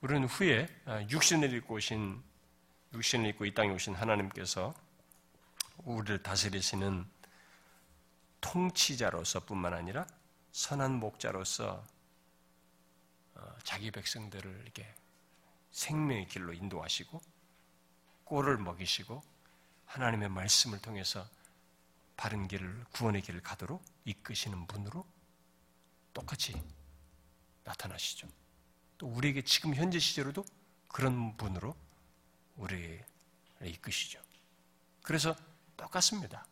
우리는 0.00 0.26
후에 0.26 0.66
아, 0.86 1.02
육신을 1.10 1.52
입고 1.54 1.74
오신 1.74 2.22
육신을 2.94 3.30
입고 3.30 3.44
이 3.44 3.52
땅에 3.52 3.70
오신 3.70 3.94
하나님께서 3.94 4.74
우리를 5.84 6.22
다스리시는 6.22 7.06
통치자로서뿐만 8.40 9.74
아니라 9.74 10.06
선한 10.52 10.98
목자로서 10.98 11.84
어, 13.34 13.58
자기 13.62 13.90
백성들을 13.90 14.62
이렇게 14.62 14.92
생명의 15.70 16.26
길로 16.26 16.52
인도하시고 16.52 17.20
꼴을 18.24 18.58
먹이시고 18.58 19.22
하나님의 19.86 20.28
말씀을 20.28 20.80
통해서 20.80 21.26
바른 22.16 22.48
길을 22.48 22.84
구원의 22.92 23.22
길을 23.22 23.42
가도록 23.42 23.82
이끄시는 24.04 24.66
분으로 24.66 25.06
똑같이 26.12 26.60
나타나시죠. 27.64 28.28
또 28.98 29.06
우리에게 29.06 29.42
지금 29.42 29.74
현재 29.74 29.98
시제로도 29.98 30.44
그런 30.88 31.36
분으로 31.36 31.74
우리를 32.56 33.04
이끄시죠. 33.62 34.20
그래서 35.02 35.34
똑같습니다. 35.80 36.46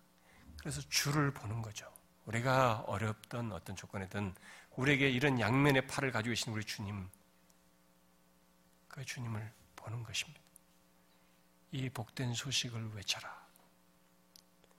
그래서 0.58 0.80
주를 0.88 1.32
보는 1.32 1.62
거죠. 1.62 1.92
우리가 2.26 2.84
어렵던 2.86 3.52
어떤 3.52 3.76
조건이든 3.76 4.34
우리에게 4.76 5.08
이런 5.10 5.40
양면의 5.40 5.86
팔을 5.86 6.12
가지고 6.12 6.32
계신 6.32 6.52
우리 6.52 6.64
주님, 6.64 7.08
그 8.88 9.04
주님을 9.04 9.52
보는 9.76 10.02
것입니다. 10.02 10.40
이 11.72 11.88
복된 11.88 12.34
소식을 12.34 12.94
외쳐라. 12.94 13.46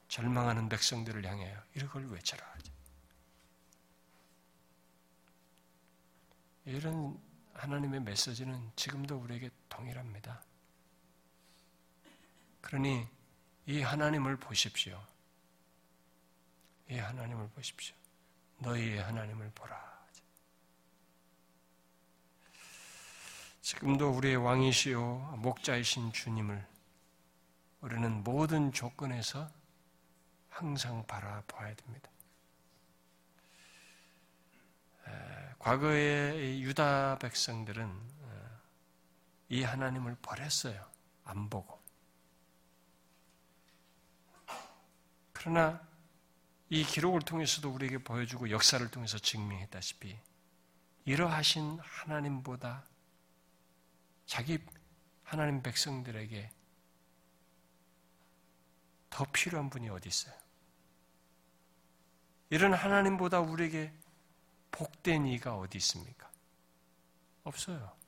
절망하는 0.08 0.70
백성들을 0.70 1.26
향하여 1.26 1.64
이걸 1.76 2.08
외쳐라. 2.08 2.46
이런 6.66 7.20
하나님의 7.54 8.02
메시지는 8.02 8.72
지금도 8.76 9.18
우리에게 9.18 9.50
동일합니다. 9.70 10.44
그러니 12.62 13.08
이 13.70 13.84
하나님을 13.84 14.36
보십시오. 14.38 15.00
이 16.90 16.98
하나님을 16.98 17.50
보십시오. 17.50 17.96
너희의 18.58 18.98
하나님을 19.04 19.52
보라. 19.54 20.08
지금도 23.62 24.10
우리의 24.10 24.38
왕이시요 24.38 25.36
목자이신 25.38 26.14
주님을 26.14 26.68
우리는 27.82 28.24
모든 28.24 28.72
조건에서 28.72 29.52
항상 30.50 31.06
바라봐야 31.06 31.76
됩니다. 31.76 32.10
과거의 35.60 36.64
유다 36.64 37.20
백성들은 37.20 37.86
어, 37.86 38.60
이 39.50 39.62
하나님을 39.62 40.16
버렸어요. 40.24 40.84
안 41.24 41.52
보고. 41.52 41.79
그러나 45.40 45.82
이 46.70 46.84
기록을 46.84 47.22
통해서도 47.22 47.72
우리에게 47.72 48.00
보여주고 48.00 48.50
역사를 48.50 48.86
통해서 48.92 49.18
증명했다시피 49.18 50.20
이러하신 51.06 51.80
하나님보다 51.82 52.84
자기 54.26 54.60
하나님 55.24 55.64
백성들에게 55.64 56.52
더 59.10 59.26
필요한 59.32 59.70
분이 59.70 59.88
어디 59.90 60.10
있어요? 60.10 60.36
이런 62.50 62.74
하나님보다 62.74 63.40
우리에게 63.40 63.94
복된 64.72 65.26
이가 65.26 65.56
어디 65.56 65.78
있습니까? 65.78 66.30
없어요. 67.46 67.99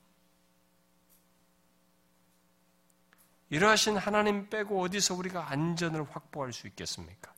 이러하신 3.52 3.98
하나님 3.98 4.48
빼고 4.48 4.80
어디서 4.80 5.14
우리가 5.14 5.50
안전을 5.50 6.10
확보할 6.10 6.54
수 6.54 6.66
있겠습니까? 6.68 7.34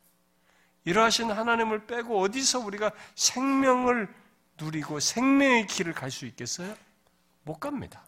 이러하신 0.85 1.33
하나님을 1.33 1.89
빼고 1.89 2.21
어디서 2.21 2.61
우리가 2.61 2.93
생명을 3.17 4.15
누리고 4.57 5.01
생명의 5.01 5.67
길을 5.67 5.93
갈 5.93 6.13
수 6.13 6.25
있겠어요? 6.27 6.77
못 7.43 7.59
갑니다. 7.59 8.07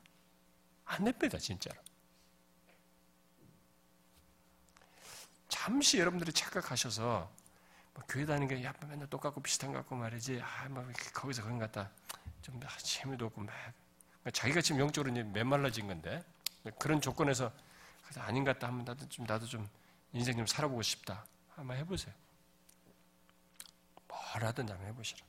안 0.84 1.02
됩니다, 1.02 1.36
진짜로. 1.36 1.76
잠시 5.48 5.98
여러분들이 5.98 6.32
착각하셔서 6.32 7.28
뭐 7.92 8.04
교회 8.08 8.24
다니는 8.24 8.46
게 8.46 8.62
야, 8.62 8.72
맨날 8.88 9.08
똑같고 9.08 9.42
비슷한 9.42 9.72
것 9.72 9.78
같고 9.78 9.96
말이지. 9.96 10.40
아, 10.40 10.68
막 10.68 10.86
거기서 11.12 11.42
그런 11.42 11.58
것 11.58 11.72
같다. 11.72 11.90
좀 12.40 12.60
재미도 12.78 13.26
없고 13.26 13.40
막 13.40 13.52
자기가 14.32 14.60
지금 14.60 14.80
영적으로 14.80 15.10
이제 15.10 15.24
메말라진 15.24 15.88
건데 15.88 16.22
그런 16.78 17.00
조건에서 17.00 17.50
아닌 18.18 18.44
것 18.44 18.52
같다 18.54 18.68
하면 18.68 18.84
나도 18.84 19.08
좀 19.08 19.24
나도 19.26 19.46
좀 19.46 19.68
인생 20.12 20.36
좀 20.36 20.46
살아보고 20.46 20.82
싶다. 20.82 21.26
한번 21.50 21.76
해보세요. 21.76 22.14
뭐라든 24.08 24.68
한번 24.68 24.86
해보시라. 24.88 25.24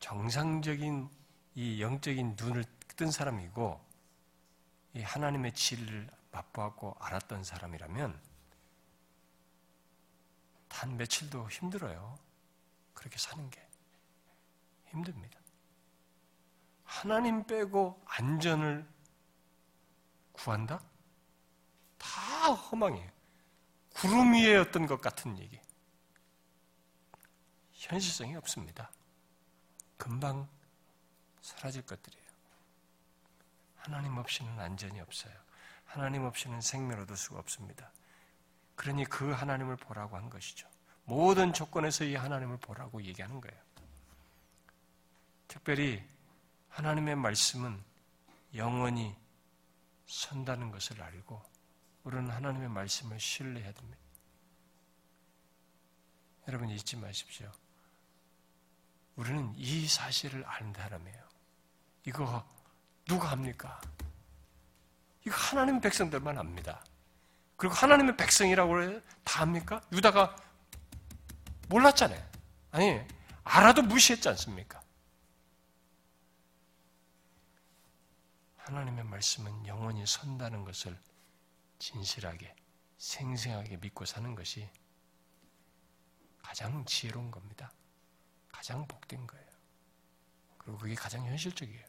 정상적인 0.00 1.10
이 1.54 1.82
영적인 1.82 2.36
눈을 2.38 2.64
뜬 2.96 3.10
사람이고 3.10 3.84
이 4.94 5.02
하나님의 5.02 5.52
진리를 5.52 6.08
맛보았고 6.30 6.96
알았던 7.00 7.44
사람이라면 7.44 8.20
단 10.68 10.96
며칠도 10.96 11.50
힘들어요. 11.50 12.18
그렇게 12.94 13.18
사는 13.18 13.48
게 13.50 13.66
힘듭니다. 14.86 15.38
하나님 16.84 17.44
빼고 17.44 18.02
안전을 18.06 18.86
구한다? 20.36 20.80
다 21.98 22.52
허망해요. 22.52 23.10
구름 23.94 24.34
위에였던 24.34 24.86
것 24.86 25.00
같은 25.00 25.38
얘기. 25.38 25.58
현실성이 27.72 28.36
없습니다. 28.36 28.90
금방 29.96 30.48
사라질 31.40 31.82
것들이에요. 31.82 32.26
하나님 33.76 34.18
없이는 34.18 34.58
안전이 34.58 35.00
없어요. 35.00 35.32
하나님 35.84 36.24
없이는 36.24 36.60
생명 36.60 37.00
얻을 37.00 37.16
수가 37.16 37.38
없습니다. 37.38 37.90
그러니 38.74 39.04
그 39.06 39.30
하나님을 39.30 39.76
보라고 39.76 40.16
한 40.16 40.28
것이죠. 40.28 40.68
모든 41.04 41.52
조건에서 41.52 42.04
이 42.04 42.14
하나님을 42.16 42.58
보라고 42.58 43.02
얘기하는 43.02 43.40
거예요. 43.40 43.58
특별히 45.48 46.04
하나님의 46.68 47.16
말씀은 47.16 47.82
영원히 48.54 49.16
선다는 50.06 50.70
것을 50.70 51.02
알고 51.02 51.42
우리는 52.04 52.30
하나님의 52.30 52.68
말씀을 52.68 53.18
신뢰해야 53.18 53.72
됩니다. 53.72 53.98
여러분 56.48 56.70
잊지 56.70 56.96
마십시오. 56.96 57.50
우리는 59.16 59.52
이 59.56 59.88
사실을 59.88 60.44
아는 60.46 60.72
사람이에요. 60.72 61.28
이거 62.04 62.46
누가 63.06 63.30
합니까? 63.30 63.80
이거 65.26 65.34
하나님 65.34 65.80
백성들만 65.80 66.38
압니다. 66.38 66.84
그리고 67.56 67.74
하나님의 67.74 68.16
백성이라고? 68.16 69.00
다 69.24 69.40
합니까? 69.40 69.80
유다가 69.92 70.36
몰랐잖아요. 71.68 72.22
아니, 72.70 73.00
알아도 73.42 73.82
무시했지 73.82 74.28
않습니까? 74.28 74.80
하나님의 78.66 79.04
말씀은 79.04 79.64
영원히 79.68 80.04
선다는 80.04 80.64
것을 80.64 81.00
진실하게, 81.78 82.52
생생하게 82.98 83.76
믿고 83.76 84.04
사는 84.04 84.34
것이 84.34 84.68
가장 86.38 86.84
지혜로운 86.84 87.30
겁니다. 87.30 87.72
가장 88.48 88.84
복된 88.88 89.24
거예요. 89.24 89.46
그리고 90.58 90.78
그게 90.78 90.96
가장 90.96 91.24
현실적이에요. 91.26 91.86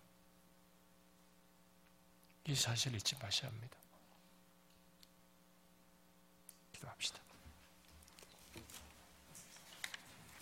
이 2.45 2.53
사실을 2.53 2.97
잊지 2.97 3.15
마셔야 3.15 3.49
합니다. 3.49 3.75
기도합시다. 6.73 7.26